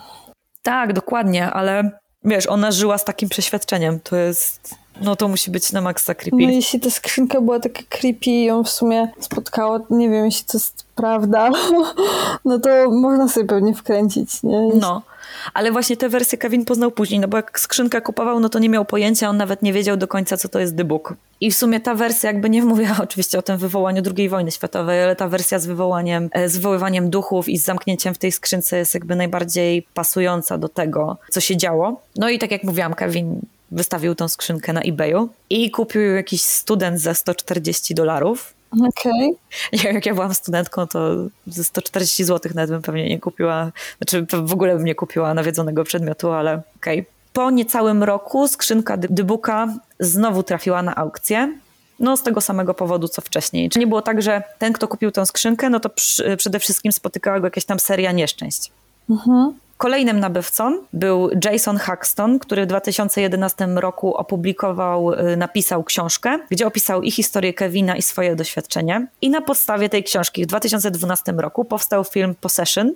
Tak, 0.63 0.93
dokładnie, 0.93 1.51
ale 1.51 1.91
wiesz, 2.23 2.47
ona 2.47 2.71
żyła 2.71 2.97
z 2.97 3.05
takim 3.05 3.29
przeświadczeniem. 3.29 3.99
To 3.99 4.15
jest, 4.15 4.75
no 5.01 5.15
to 5.15 5.27
musi 5.27 5.51
być 5.51 5.71
na 5.71 5.81
maksa 5.81 6.15
creepy. 6.15 6.37
No 6.37 6.49
jeśli 6.49 6.79
ta 6.79 6.89
skrzynka 6.89 7.41
była 7.41 7.59
taka 7.59 7.81
creepy 7.89 8.29
i 8.29 8.43
ją 8.43 8.63
w 8.63 8.69
sumie 8.69 9.11
spotkało, 9.19 9.79
nie 9.89 10.09
wiem, 10.09 10.25
jeśli 10.25 10.45
to 10.45 10.57
jest 10.57 10.85
prawda, 10.95 11.49
no 12.45 12.59
to 12.59 12.69
można 12.91 13.27
sobie 13.27 13.45
pewnie 13.45 13.75
wkręcić, 13.75 14.43
nie? 14.43 14.69
No, 14.75 15.01
ale 15.53 15.71
właśnie 15.71 15.97
tę 15.97 16.09
wersję 16.09 16.37
Kevin 16.37 16.65
poznał 16.65 16.91
później, 16.91 17.19
no 17.19 17.27
bo 17.27 17.37
jak 17.37 17.59
skrzynkę 17.59 18.01
kupował, 18.01 18.39
no 18.39 18.49
to 18.49 18.59
nie 18.59 18.69
miał 18.69 18.85
pojęcia, 18.85 19.29
on 19.29 19.37
nawet 19.37 19.61
nie 19.61 19.73
wiedział 19.73 19.97
do 19.97 20.07
końca, 20.07 20.37
co 20.37 20.49
to 20.49 20.59
jest 20.59 20.77
The 20.77 20.83
Book. 20.83 21.13
I 21.41 21.51
w 21.51 21.55
sumie 21.55 21.79
ta 21.79 21.95
wersja 21.95 22.31
jakby 22.31 22.49
nie 22.49 22.63
mówiła 22.63 22.95
oczywiście 23.03 23.39
o 23.39 23.41
tym 23.41 23.57
wywołaniu 23.57 24.01
II 24.17 24.29
wojny 24.29 24.51
światowej, 24.51 25.03
ale 25.03 25.15
ta 25.15 25.27
wersja 25.27 25.59
z 25.59 25.65
wywołaniem, 25.65 26.29
e, 26.31 26.49
z 26.49 26.57
wywoływaniem 26.57 27.09
duchów 27.09 27.49
i 27.49 27.57
z 27.57 27.63
zamknięciem 27.63 28.13
w 28.13 28.17
tej 28.17 28.31
skrzynce 28.31 28.77
jest 28.77 28.93
jakby 28.93 29.15
najbardziej 29.15 29.87
pasująca 29.93 30.57
do 30.57 30.69
tego, 30.69 31.17
co 31.29 31.39
się 31.39 31.57
działo. 31.57 32.01
No 32.15 32.29
i 32.29 32.39
tak 32.39 32.51
jak 32.51 32.63
mówiłam, 32.63 32.93
Kevin 32.93 33.41
wystawił 33.71 34.15
tą 34.15 34.27
skrzynkę 34.27 34.73
na 34.73 34.81
eBayu 34.81 35.29
i 35.49 35.71
kupił 35.71 36.01
ją 36.01 36.13
jakiś 36.13 36.41
student 36.41 37.01
za 37.01 37.13
140 37.13 37.95
dolarów. 37.95 38.53
Okej. 38.87 39.33
Jak 39.93 40.05
ja 40.05 40.13
byłam 40.13 40.33
studentką, 40.33 40.87
to 40.87 41.15
ze 41.47 41.63
140 41.63 42.23
zł 42.23 42.51
nawet 42.55 42.69
bym 42.69 42.81
pewnie 42.81 43.09
nie 43.09 43.19
kupiła, 43.19 43.71
znaczy 43.97 44.25
w 44.45 44.53
ogóle 44.53 44.75
bym 44.75 44.85
nie 44.85 44.95
kupiła 44.95 45.33
nawiedzonego 45.33 45.83
przedmiotu, 45.83 46.31
ale 46.31 46.61
okej. 46.77 47.05
Po 47.33 47.51
niecałym 47.51 48.03
roku 48.03 48.47
skrzynka 48.47 48.97
dy- 48.97 49.07
Dybuka 49.11 49.67
znowu 49.99 50.43
trafiła 50.43 50.81
na 50.83 50.95
aukcję. 50.95 51.53
No 51.99 52.17
z 52.17 52.23
tego 52.23 52.41
samego 52.41 52.73
powodu, 52.73 53.07
co 53.07 53.21
wcześniej. 53.21 53.69
Czy 53.69 53.79
nie 53.79 53.87
było 53.87 54.01
tak, 54.01 54.21
że 54.21 54.43
ten, 54.59 54.73
kto 54.73 54.87
kupił 54.87 55.11
tę 55.11 55.25
skrzynkę, 55.25 55.69
no 55.69 55.79
to 55.79 55.89
przy, 55.89 56.37
przede 56.37 56.59
wszystkim 56.59 56.91
spotykała 56.91 57.39
go 57.39 57.47
jakaś 57.47 57.65
tam 57.65 57.79
seria 57.79 58.11
nieszczęść. 58.11 58.71
Kolejnym 59.77 60.19
nabywcą 60.19 60.77
był 60.93 61.29
Jason 61.45 61.77
Haxton, 61.77 62.39
który 62.39 62.63
w 62.63 62.65
2011 62.65 63.67
roku 63.75 64.15
opublikował, 64.15 65.13
y, 65.13 65.37
napisał 65.37 65.83
książkę, 65.83 66.39
gdzie 66.49 66.67
opisał 66.67 67.01
i 67.01 67.11
historię 67.11 67.53
Kevina 67.53 67.95
i 67.95 68.01
swoje 68.01 68.35
doświadczenie. 68.35 69.07
I 69.21 69.29
na 69.29 69.41
podstawie 69.41 69.89
tej 69.89 70.03
książki 70.03 70.43
w 70.43 70.47
2012 70.47 71.33
roku 71.37 71.65
powstał 71.65 72.03
film 72.03 72.35
Possession. 72.41 72.93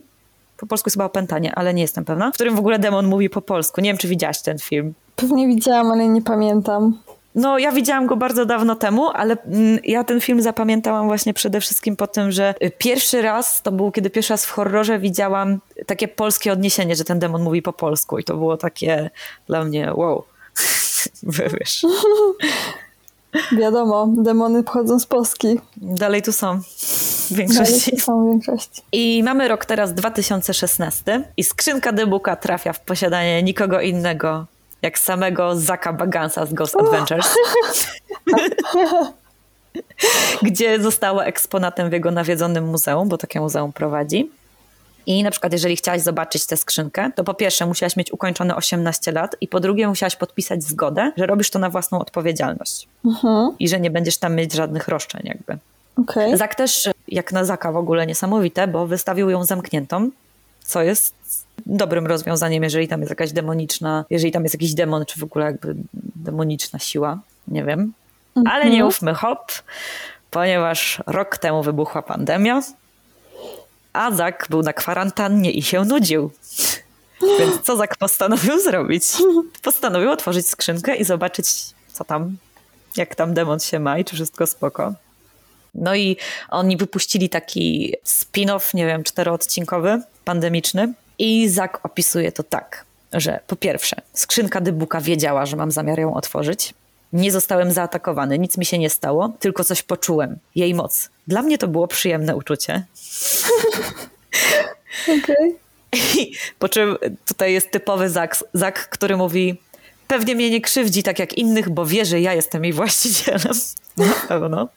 Po 0.57 0.67
polsku 0.67 0.88
jest 0.88 0.95
chyba 0.95 1.05
opętanie, 1.05 1.55
ale 1.55 1.73
nie 1.73 1.82
jestem 1.82 2.05
pewna. 2.05 2.32
W 2.32 2.34
którym 2.34 2.55
w 2.55 2.59
ogóle 2.59 2.79
demon 2.79 3.07
mówi 3.07 3.29
po 3.29 3.41
polsku. 3.41 3.82
Nie 3.82 3.89
wiem, 3.89 3.97
czy 3.97 4.07
widziałaś 4.07 4.41
ten 4.41 4.59
film. 4.59 4.93
Pewnie 5.15 5.47
widziałam, 5.47 5.91
ale 5.91 6.07
nie 6.07 6.21
pamiętam. 6.21 6.97
No, 7.36 7.57
ja 7.57 7.71
widziałam 7.71 8.05
go 8.07 8.15
bardzo 8.15 8.45
dawno 8.45 8.75
temu, 8.75 9.09
ale 9.09 9.38
mm, 9.45 9.79
ja 9.84 10.03
ten 10.03 10.21
film 10.21 10.41
zapamiętałam 10.41 11.07
właśnie 11.07 11.34
przede 11.34 11.61
wszystkim 11.61 11.95
po 11.95 12.07
tym, 12.07 12.32
że 12.32 12.53
y, 12.63 12.71
pierwszy 12.77 13.21
raz, 13.21 13.61
to 13.61 13.71
był 13.71 13.91
kiedy 13.91 14.09
pierwszy 14.09 14.34
raz 14.34 14.45
w 14.45 14.51
horrorze 14.51 14.99
widziałam 14.99 15.59
takie 15.86 16.07
polskie 16.07 16.51
odniesienie, 16.51 16.95
że 16.95 17.03
ten 17.03 17.19
demon 17.19 17.43
mówi 17.43 17.61
po 17.61 17.73
polsku 17.73 18.19
i 18.19 18.23
to 18.23 18.38
było 18.38 18.57
takie 18.57 19.09
dla 19.47 19.63
mnie 19.63 19.91
wow. 19.93 20.23
Wiesz, 21.23 21.82
Wiadomo, 23.51 24.07
demony 24.17 24.63
pochodzą 24.63 24.99
z 24.99 25.05
Polski. 25.05 25.59
dalej 25.77 26.21
tu 26.21 26.32
są 26.32 26.61
w 26.61 27.29
Dalej 27.29 27.47
większości. 27.47 27.99
są 27.99 28.23
w 28.23 28.27
większości. 28.29 28.82
I 28.91 29.23
mamy 29.23 29.47
rok 29.47 29.65
teraz 29.65 29.93
2016 29.93 31.23
i 31.38 31.43
skrzynka 31.43 31.91
Dybuka 31.91 32.36
trafia 32.36 32.73
w 32.73 32.79
posiadanie 32.79 33.43
nikogo 33.43 33.82
innego 33.82 34.45
jak 34.82 34.99
samego 34.99 35.55
Zaka 35.55 35.93
Bagansa 35.93 36.45
z 36.45 36.53
Ghost 36.53 36.75
Adventures. 36.75 37.36
gdzie 40.41 40.82
została 40.82 41.23
eksponatem 41.23 41.89
w 41.89 41.93
jego 41.93 42.11
nawiedzonym 42.11 42.65
muzeum, 42.65 43.09
bo 43.09 43.17
takie 43.17 43.41
muzeum 43.41 43.73
prowadzi. 43.73 44.32
I 45.05 45.23
na 45.23 45.32
przykład, 45.32 45.53
jeżeli 45.53 45.75
chciałaś 45.75 46.01
zobaczyć 46.01 46.45
tę 46.45 46.57
skrzynkę, 46.57 47.11
to 47.15 47.23
po 47.23 47.34
pierwsze 47.34 47.65
musiałaś 47.65 47.97
mieć 47.97 48.13
ukończone 48.13 48.55
18 48.55 49.11
lat 49.11 49.36
i 49.41 49.47
po 49.47 49.59
drugie 49.59 49.88
musiałaś 49.88 50.15
podpisać 50.15 50.63
zgodę, 50.63 51.11
że 51.17 51.25
robisz 51.25 51.49
to 51.49 51.59
na 51.59 51.69
własną 51.69 51.99
odpowiedzialność 51.99 52.88
i 53.59 53.67
że 53.67 53.79
nie 53.79 53.91
będziesz 53.91 54.17
tam 54.17 54.36
mieć 54.36 54.53
żadnych 54.53 54.88
roszczeń 54.88 55.21
jakby. 55.23 55.57
Okej. 55.97 56.38
Zak 56.38 56.55
też, 56.55 56.89
jak 57.07 57.32
na 57.32 57.45
Zaka 57.45 57.71
w 57.71 57.77
ogóle 57.77 58.07
niesamowite, 58.07 58.67
bo 58.67 58.88
wystawił 58.88 59.29
ją 59.29 59.43
zamkniętą, 59.43 60.09
co 60.63 60.82
jest 60.82 61.15
dobrym 61.65 62.07
rozwiązaniem, 62.07 62.63
jeżeli 62.63 62.87
tam 62.87 62.99
jest 62.99 63.09
jakaś 63.09 63.31
demoniczna, 63.31 64.05
jeżeli 64.09 64.31
tam 64.31 64.43
jest 64.43 64.55
jakiś 64.55 64.73
demon, 64.73 65.05
czy 65.05 65.19
w 65.19 65.23
ogóle 65.23 65.45
jakby 65.45 65.75
demoniczna 66.15 66.79
siła, 66.79 67.19
nie 67.47 67.63
wiem. 67.63 67.93
Ale 68.49 68.69
nie 68.69 68.85
ufmy, 68.85 69.13
hop. 69.13 69.51
ponieważ 70.31 70.99
rok 71.07 71.37
temu 71.37 71.63
wybuchła 71.63 72.01
pandemia, 72.01 72.61
a 73.93 74.11
Zak 74.11 74.47
był 74.49 74.61
na 74.61 74.73
kwarantannie 74.73 75.51
i 75.51 75.61
się 75.61 75.85
nudził. 75.85 76.31
Więc 77.39 77.61
co 77.61 77.77
Zak 77.77 77.97
postanowił 77.97 78.59
zrobić? 78.59 79.03
Postanowił 79.63 80.11
otworzyć 80.11 80.49
skrzynkę 80.49 80.95
i 80.95 81.03
zobaczyć, 81.03 81.47
co 81.93 82.03
tam, 82.03 82.37
jak 82.97 83.15
tam 83.15 83.33
demon 83.33 83.59
się 83.59 83.79
ma 83.79 83.97
i 83.97 84.05
czy 84.05 84.15
wszystko 84.15 84.47
spoko. 84.47 84.93
No 85.75 85.95
i 85.95 86.17
oni 86.49 86.77
wypuścili 86.77 87.29
taki 87.29 87.95
spin-off, 88.05 88.73
nie 88.73 88.85
wiem, 88.85 89.03
czteroodcinkowy, 89.03 90.01
pandemiczny. 90.25 90.93
I 91.20 91.49
Zak 91.49 91.86
opisuje 91.86 92.32
to 92.32 92.43
tak, 92.43 92.86
że 93.14 93.39
po 93.47 93.55
pierwsze, 93.55 93.95
skrzynka 94.14 94.62
Dybuka 94.62 95.01
wiedziała, 95.01 95.45
że 95.45 95.57
mam 95.57 95.72
zamiar 95.72 95.99
ją 95.99 96.14
otworzyć. 96.14 96.74
Nie 97.14 97.32
zostałem 97.32 97.72
zaatakowany, 97.72 98.39
nic 98.39 98.57
mi 98.57 98.66
się 98.66 98.78
nie 98.78 98.89
stało, 98.89 99.34
tylko 99.39 99.64
coś 99.64 99.84
poczułem. 99.84 100.38
Jej 100.55 100.74
moc. 100.74 101.09
Dla 101.28 101.41
mnie 101.41 101.57
to 101.57 101.68
było 101.68 101.88
przyjemne 101.88 102.36
uczucie. 102.36 102.84
Okej. 105.24 105.55
I 105.93 106.34
po 106.59 106.70
czym 106.70 106.97
tutaj 107.26 107.53
jest 107.53 107.72
typowy 107.72 108.09
Zak, 108.09 108.43
Zak, 108.53 108.89
który 108.89 109.18
mówi 109.18 109.57
pewnie 110.07 110.36
mnie 110.36 110.49
nie 110.49 110.62
krzywdzi 110.62 111.03
tak 111.03 111.20
jak 111.20 111.34
innych, 111.34 111.70
bo 111.70 111.86
wie, 111.86 112.05
że 112.05 112.22
ja 112.22 112.34
jestem 112.34 112.64
jej 112.64 112.74
właścicielem. 112.74 113.53
Na 113.97 114.14
pewno. 114.28 114.68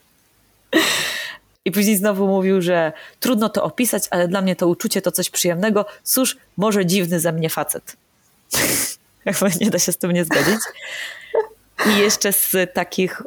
I 1.64 1.72
później 1.72 1.96
znowu 1.96 2.26
mówił, 2.26 2.62
że 2.62 2.92
trudno 3.20 3.48
to 3.48 3.64
opisać, 3.64 4.04
ale 4.10 4.28
dla 4.28 4.40
mnie 4.40 4.56
to 4.56 4.68
uczucie 4.68 5.02
to 5.02 5.12
coś 5.12 5.30
przyjemnego. 5.30 5.86
Cóż, 6.02 6.36
może 6.56 6.86
dziwny 6.86 7.20
ze 7.20 7.32
mnie 7.32 7.50
facet. 7.50 7.96
Jakby 9.24 9.46
nie 9.60 9.70
da 9.70 9.78
się 9.78 9.92
z 9.92 9.98
tym 9.98 10.12
nie 10.12 10.24
zgodzić. 10.24 10.60
I 11.86 11.98
jeszcze 11.98 12.32
z 12.32 12.56
takich 12.74 13.22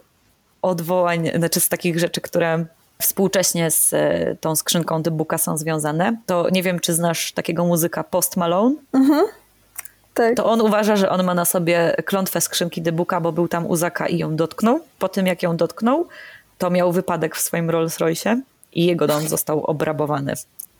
odwołań, 0.62 1.32
znaczy 1.36 1.60
z 1.60 1.70
takich 1.70 2.00
rzeczy, 2.00 2.22
które 2.22 2.66
współcześnie 3.02 3.72
z 3.72 3.94
e, 3.94 4.36
tą 4.42 4.56
skrzynką 4.56 5.04
The 5.04 5.12
Booka 5.12 5.38
są 5.38 5.58
związane, 5.58 6.18
to 6.26 6.50
nie 6.52 6.64
wiem, 6.64 6.80
czy 6.80 6.94
znasz 6.94 7.32
takiego 7.32 7.66
muzyka 7.66 8.04
Post 8.04 8.38
Malone. 8.38 8.76
Tak. 10.14 10.36
To 10.36 10.46
on 10.46 10.62
uważa, 10.62 10.96
że 10.96 11.10
on 11.10 11.24
ma 11.24 11.34
na 11.34 11.46
sobie 11.46 11.96
klątwę 12.06 12.42
skrzynki 12.42 12.82
The 12.82 12.92
Booka, 12.92 13.22
bo 13.22 13.32
był 13.32 13.48
tam 13.48 13.68
u 13.68 13.76
Zaka 13.76 14.08
i 14.08 14.18
ją 14.18 14.36
dotknął. 14.36 14.80
Po 15.00 15.10
tym, 15.10 15.28
jak 15.28 15.44
ją 15.44 15.58
dotknął, 15.58 16.08
to 16.58 16.70
miał 16.70 16.92
wypadek 16.92 17.36
w 17.36 17.42
swoim 17.42 17.70
Rolls 17.70 17.98
Royce 17.98 18.42
i 18.74 18.86
jego 18.86 19.08
dom 19.08 19.28
został 19.28 19.66
obrabowany. 19.66 20.34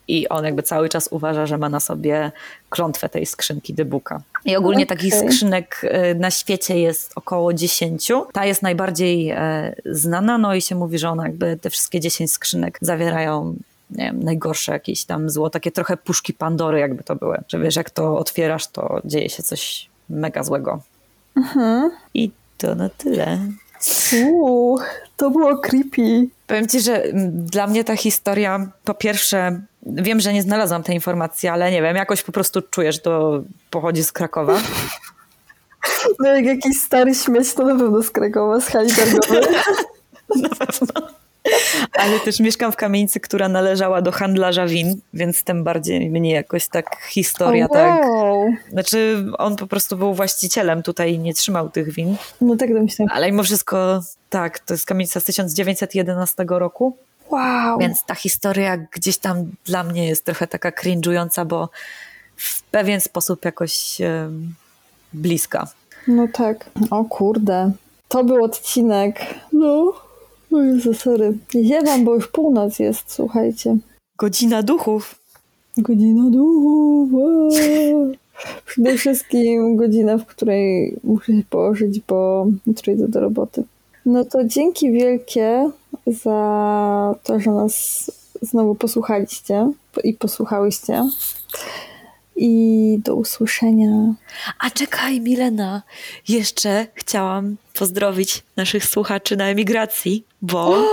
I 0.08 0.28
on 0.28 0.44
jakby 0.44 0.62
cały 0.62 0.88
czas 0.88 1.08
uważa, 1.10 1.46
że 1.46 1.58
ma 1.58 1.68
na 1.68 1.80
sobie 1.80 2.32
klątwę 2.70 3.08
tej 3.08 3.26
skrzynki 3.26 3.74
Booka. 3.74 4.22
I 4.44 4.56
ogólnie 4.56 4.86
takich 4.86 5.14
Okej. 5.14 5.28
skrzynek 5.28 5.80
e, 5.84 6.14
na 6.14 6.30
świecie 6.30 6.78
jest 6.78 7.12
około 7.14 7.52
10. 7.52 8.08
Ta 8.32 8.44
jest 8.44 8.62
najbardziej 8.62 9.30
e, 9.30 9.74
znana, 9.86 10.38
no 10.38 10.54
i 10.54 10.62
się 10.62 10.74
mówi, 10.74 10.98
że 10.98 11.10
ona 11.10 11.26
jakby 11.26 11.56
te 11.56 11.70
wszystkie 11.70 12.00
10 12.00 12.32
skrzynek 12.32 12.78
zawierają 12.80 13.56
nie 13.90 14.04
wiem, 14.04 14.22
najgorsze 14.22 14.72
jakieś 14.72 15.04
tam 15.04 15.30
zło, 15.30 15.50
takie 15.50 15.70
trochę 15.70 15.96
puszki 15.96 16.34
Pandory 16.34 16.78
jakby 16.78 17.04
to 17.04 17.16
były. 17.16 17.38
Że 17.48 17.58
wiesz, 17.58 17.76
jak 17.76 17.90
to 17.90 18.18
otwierasz, 18.18 18.66
to 18.66 19.00
dzieje 19.04 19.28
się 19.28 19.42
coś 19.42 19.88
mega 20.08 20.44
złego. 20.44 20.80
I 22.14 22.30
to 22.58 22.74
na 22.74 22.88
tyle. 22.88 23.38
Uuu, 24.24 24.78
to 25.16 25.30
było 25.30 25.58
creepy. 25.58 26.28
Powiem 26.46 26.68
ci, 26.68 26.80
że 26.80 27.02
dla 27.30 27.66
mnie 27.66 27.84
ta 27.84 27.96
historia, 27.96 28.68
po 28.84 28.94
pierwsze, 28.94 29.60
wiem, 29.86 30.20
że 30.20 30.32
nie 30.32 30.42
znalazłam 30.42 30.82
tej 30.82 30.94
informacji, 30.94 31.48
ale 31.48 31.70
nie 31.70 31.82
wiem, 31.82 31.96
jakoś 31.96 32.22
po 32.22 32.32
prostu 32.32 32.62
czuję, 32.62 32.92
że 32.92 32.98
to 32.98 33.42
pochodzi 33.70 34.04
z 34.04 34.12
Krakowa. 34.12 34.60
No 36.18 36.28
jak 36.28 36.44
jakiś 36.44 36.80
stary 36.80 37.14
śmieć, 37.14 37.54
to 37.54 37.64
na 37.64 37.78
pewno 37.78 38.02
z 38.02 38.10
Krakowa, 38.10 38.60
z 38.60 38.66
hali 38.66 38.90
targowej. 38.94 39.42
Na 40.42 40.48
pewno. 40.48 41.08
Ale 41.92 42.20
też 42.20 42.40
mieszkam 42.40 42.72
w 42.72 42.76
kamienicy, 42.76 43.20
która 43.20 43.48
należała 43.48 44.02
do 44.02 44.12
handlarza 44.12 44.66
win, 44.66 45.00
więc 45.14 45.44
tym 45.44 45.64
bardziej 45.64 46.10
mnie 46.10 46.32
jakoś 46.32 46.68
tak 46.68 46.96
historia 47.10 47.66
O, 47.66 47.68
tak. 47.68 48.04
wow. 48.04 48.44
Znaczy, 48.72 49.24
on 49.38 49.56
po 49.56 49.66
prostu 49.66 49.96
był 49.96 50.14
właścicielem 50.14 50.82
tutaj 50.82 51.14
i 51.14 51.18
nie 51.18 51.34
trzymał 51.34 51.70
tych 51.70 51.92
win. 51.92 52.16
No 52.40 52.56
tak 52.56 52.74
domyślam. 52.74 53.08
Ale 53.12 53.30
mimo 53.30 53.42
wszystko, 53.42 54.00
tak, 54.30 54.58
to 54.58 54.74
jest 54.74 54.86
kamienica 54.86 55.20
z 55.20 55.24
1911 55.24 56.44
roku. 56.48 56.96
Wow. 57.30 57.78
Więc 57.78 58.04
ta 58.04 58.14
historia 58.14 58.76
gdzieś 58.76 59.18
tam 59.18 59.50
dla 59.64 59.84
mnie 59.84 60.08
jest 60.08 60.24
trochę 60.24 60.46
taka 60.46 60.70
cringe'ująca, 60.70 61.46
bo 61.46 61.68
w 62.36 62.62
pewien 62.62 63.00
sposób 63.00 63.44
jakoś 63.44 64.00
em, 64.00 64.54
bliska. 65.12 65.68
No 66.08 66.28
tak. 66.32 66.70
O 66.90 67.04
kurde. 67.04 67.72
To 68.08 68.24
był 68.24 68.44
odcinek. 68.44 69.34
No. 69.52 69.92
O 70.52 70.62
Jezu, 70.62 70.94
sorry. 70.94 71.38
Ziewam, 71.64 72.04
bo 72.04 72.14
już 72.14 72.28
północ 72.28 72.78
jest, 72.78 73.12
słuchajcie. 73.12 73.76
Godzina 74.18 74.62
duchów. 74.62 75.14
Godzina 75.76 76.30
duchów. 76.30 77.52
Przede 78.66 78.96
wszystkim 78.96 79.76
godzina, 79.76 80.18
w 80.18 80.26
której 80.26 80.96
muszę 81.04 81.32
się 81.32 81.42
położyć, 81.50 82.00
bo 82.08 82.46
jutro 82.66 82.92
idę 82.92 83.08
do 83.08 83.20
roboty. 83.20 83.64
No 84.06 84.24
to 84.24 84.44
dzięki 84.44 84.92
wielkie 84.92 85.70
za 86.06 87.14
to, 87.22 87.40
że 87.40 87.50
nas 87.50 88.10
znowu 88.42 88.74
posłuchaliście 88.74 89.72
i 90.04 90.14
posłuchałyście. 90.14 91.08
I 92.40 92.98
do 93.04 93.14
usłyszenia. 93.14 94.14
A 94.58 94.70
czekaj, 94.70 95.20
Milena, 95.20 95.82
jeszcze 96.28 96.86
chciałam 96.94 97.56
pozdrowić 97.74 98.42
naszych 98.56 98.84
słuchaczy 98.84 99.36
na 99.36 99.44
emigracji, 99.44 100.24
bo. 100.42 100.84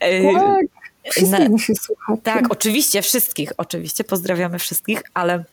e, 0.00 0.32
Tak, 0.32 0.66
wszystkich 1.12 1.38
na- 1.38 1.48
naszych 1.48 1.78
słuchaczy. 1.78 2.20
Tak, 2.22 2.52
oczywiście, 2.52 3.02
wszystkich. 3.02 3.52
Oczywiście 3.56 4.04
pozdrawiamy 4.04 4.58
wszystkich, 4.58 5.02
ale 5.14 5.44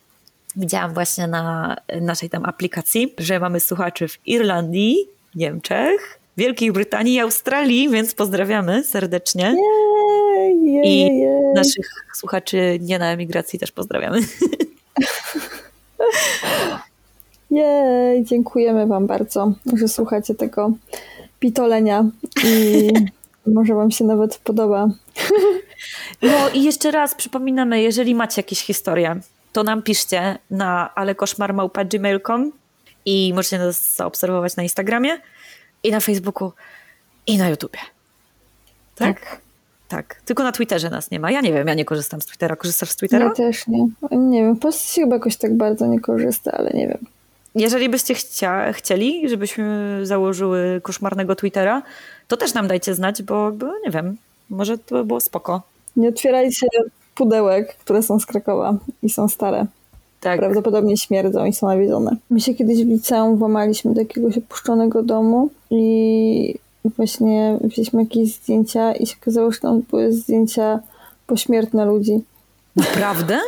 widziałam 0.56 0.94
właśnie 0.94 1.26
na 1.26 1.76
naszej 2.00 2.30
tam 2.30 2.44
aplikacji, 2.44 3.14
że 3.18 3.40
mamy 3.40 3.60
słuchaczy 3.60 4.08
w 4.08 4.18
Irlandii, 4.26 4.96
Niemczech, 5.34 6.18
Wielkiej 6.36 6.72
Brytanii 6.72 7.14
i 7.14 7.20
Australii, 7.20 7.88
więc 7.90 8.14
pozdrawiamy 8.14 8.84
serdecznie. 8.84 9.54
Jej, 10.36 10.64
jej, 10.72 10.86
I 10.86 10.98
jej. 11.00 11.26
naszych 11.54 11.90
słuchaczy 12.14 12.78
nie 12.80 12.98
na 12.98 13.06
emigracji 13.12 13.58
też 13.58 13.72
pozdrawiamy. 13.72 14.18
Jej, 17.50 18.24
dziękujemy 18.24 18.86
Wam 18.86 19.06
bardzo, 19.06 19.52
że 19.76 19.88
słuchacie 19.88 20.34
tego 20.34 20.72
pitolenia 21.40 22.04
i 22.44 22.90
może 23.54 23.74
Wam 23.74 23.90
się 23.90 24.04
nawet 24.04 24.38
podoba. 24.38 24.88
No 26.22 26.48
i 26.54 26.62
jeszcze 26.62 26.90
raz 26.90 27.14
przypominamy, 27.14 27.82
jeżeli 27.82 28.14
macie 28.14 28.40
jakieś 28.40 28.60
historie, 28.60 29.20
to 29.52 29.62
nam 29.62 29.82
piszcie 29.82 30.38
na 30.50 30.94
alekoszmarmałpa.gmail.com 30.94 32.52
i 33.04 33.32
możecie 33.34 33.58
nas 33.58 33.96
zaobserwować 33.96 34.56
na 34.56 34.62
Instagramie 34.62 35.18
i 35.82 35.90
na 35.90 36.00
Facebooku 36.00 36.52
i 37.26 37.38
na 37.38 37.48
YouTubie. 37.48 37.78
Tak? 38.94 39.20
Tak. 39.20 39.45
Tylko 40.24 40.42
na 40.42 40.52
Twitterze 40.52 40.90
nas 40.90 41.10
nie 41.10 41.20
ma. 41.20 41.30
Ja 41.30 41.40
nie 41.40 41.52
wiem, 41.52 41.68
ja 41.68 41.74
nie 41.74 41.84
korzystam 41.84 42.20
z 42.20 42.26
Twittera. 42.26 42.56
Korzystasz 42.56 42.90
z 42.90 42.96
Twittera? 42.96 43.24
Ja 43.24 43.30
też 43.30 43.66
nie. 43.66 43.86
Nie 44.10 44.42
wiem, 44.42 44.56
Polsce 44.56 44.94
się 44.94 45.00
chyba 45.00 45.16
jakoś 45.16 45.36
tak 45.36 45.56
bardzo 45.56 45.86
nie 45.86 46.00
korzysta, 46.00 46.52
ale 46.52 46.70
nie 46.70 46.88
wiem. 46.88 46.98
Jeżeli 47.54 47.88
byście 47.88 48.14
chcia, 48.14 48.72
chcieli, 48.72 49.28
żebyśmy 49.28 49.98
założyły 50.02 50.80
koszmarnego 50.82 51.34
Twittera, 51.36 51.82
to 52.28 52.36
też 52.36 52.54
nam 52.54 52.68
dajcie 52.68 52.94
znać, 52.94 53.22
bo 53.22 53.44
jakby, 53.44 53.66
nie 53.84 53.90
wiem, 53.90 54.16
może 54.50 54.78
to 54.78 54.94
by 54.94 55.04
było 55.04 55.20
spoko. 55.20 55.62
Nie 55.96 56.08
otwierajcie 56.08 56.66
pudełek, 57.14 57.76
które 57.76 58.02
są 58.02 58.20
z 58.20 58.26
Krakowa 58.26 58.76
i 59.02 59.10
są 59.10 59.28
stare. 59.28 59.66
Tak. 60.20 60.38
Prawdopodobnie 60.38 60.96
śmierdzą 60.96 61.44
i 61.44 61.52
są 61.52 61.66
nawiedzone. 61.66 62.16
My 62.30 62.40
się 62.40 62.54
kiedyś 62.54 62.84
w 62.84 62.88
liceum 62.88 63.36
włamaliśmy 63.36 63.94
do 63.94 64.00
jakiegoś 64.00 64.38
opuszczonego 64.38 65.02
domu 65.02 65.50
i 65.70 66.54
właśnie 66.96 67.58
wzięliśmy 67.64 68.02
jakieś 68.02 68.34
zdjęcia 68.34 68.92
i 68.94 69.06
się 69.06 69.14
okazało, 69.22 69.52
że 69.52 69.60
tam 69.60 69.82
były 69.90 70.12
zdjęcia 70.12 70.80
pośmiertne 71.26 71.86
ludzi. 71.86 72.24
Naprawdę? 72.76 73.38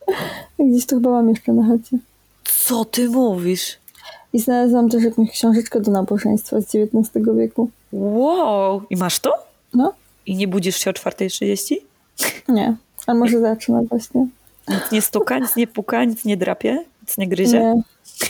Gdzieś 0.58 0.86
to 0.86 0.96
chyba 0.96 1.10
mam 1.10 1.28
jeszcze 1.28 1.52
na 1.52 1.66
chacie. 1.66 1.98
Co 2.44 2.84
ty 2.84 3.08
mówisz? 3.08 3.78
I 4.32 4.38
znalazłam 4.38 4.88
też 4.88 5.04
jakąś 5.04 5.30
książeczkę 5.30 5.80
do 5.80 5.90
nabożeństwa 5.90 6.60
z 6.60 6.64
XIX 6.64 7.26
wieku. 7.36 7.70
Wow! 7.92 8.82
I 8.90 8.96
masz 8.96 9.20
to? 9.20 9.32
No, 9.74 9.92
I 10.26 10.36
nie 10.36 10.48
budzisz 10.48 10.76
się 10.76 10.90
o 10.90 10.92
4.30? 10.92 11.76
nie. 12.48 12.76
A 13.06 13.14
może 13.14 13.40
zacznę 13.40 13.84
właśnie. 13.88 14.26
Nic 14.68 14.92
nie 14.92 15.02
stuka, 15.02 15.38
nic 15.38 15.56
nie 15.56 15.66
puka, 15.66 16.04
nic 16.04 16.24
nie 16.24 16.36
drapie, 16.36 16.84
nic 17.02 17.18
nie 17.18 17.28
gryzie? 17.28 17.60
Nie. 17.60 17.82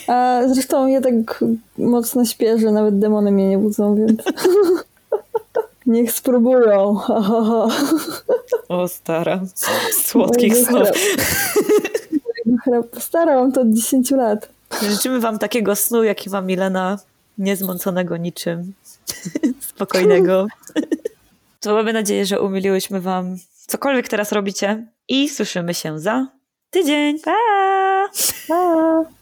A 0.06 0.40
zresztą 0.46 0.86
ja 0.86 1.00
tak 1.00 1.44
mocno 1.78 2.24
śpię, 2.24 2.58
że 2.58 2.70
nawet 2.70 2.98
demony 2.98 3.32
mnie 3.32 3.48
nie 3.48 3.58
budzą, 3.58 3.94
więc... 3.94 4.22
Niech 5.86 6.12
spróbują. 6.12 6.96
O 8.68 8.88
stara, 8.88 9.40
słodkich 9.92 10.56
snów. 10.56 10.88
Starałam 12.98 13.52
to 13.52 13.60
od 13.60 13.70
10 13.70 14.10
lat. 14.10 14.48
Życzymy 14.90 15.20
wam 15.20 15.38
takiego 15.38 15.76
snu, 15.76 16.04
jaki 16.04 16.30
ma 16.30 16.40
Milena, 16.40 16.98
niezmąconego 17.38 18.16
niczym, 18.16 18.72
spokojnego. 19.68 20.46
To 21.60 21.74
mamy 21.74 21.92
nadzieję, 21.92 22.26
że 22.26 22.40
umiliłyśmy 22.40 23.00
wam 23.00 23.36
cokolwiek 23.66 24.08
teraz 24.08 24.32
robicie 24.32 24.86
i 25.08 25.28
słyszymy 25.28 25.74
się 25.74 25.98
za 25.98 26.26
tydzień. 26.70 27.18
Pa! 27.20 27.61
Pa! 28.48 29.21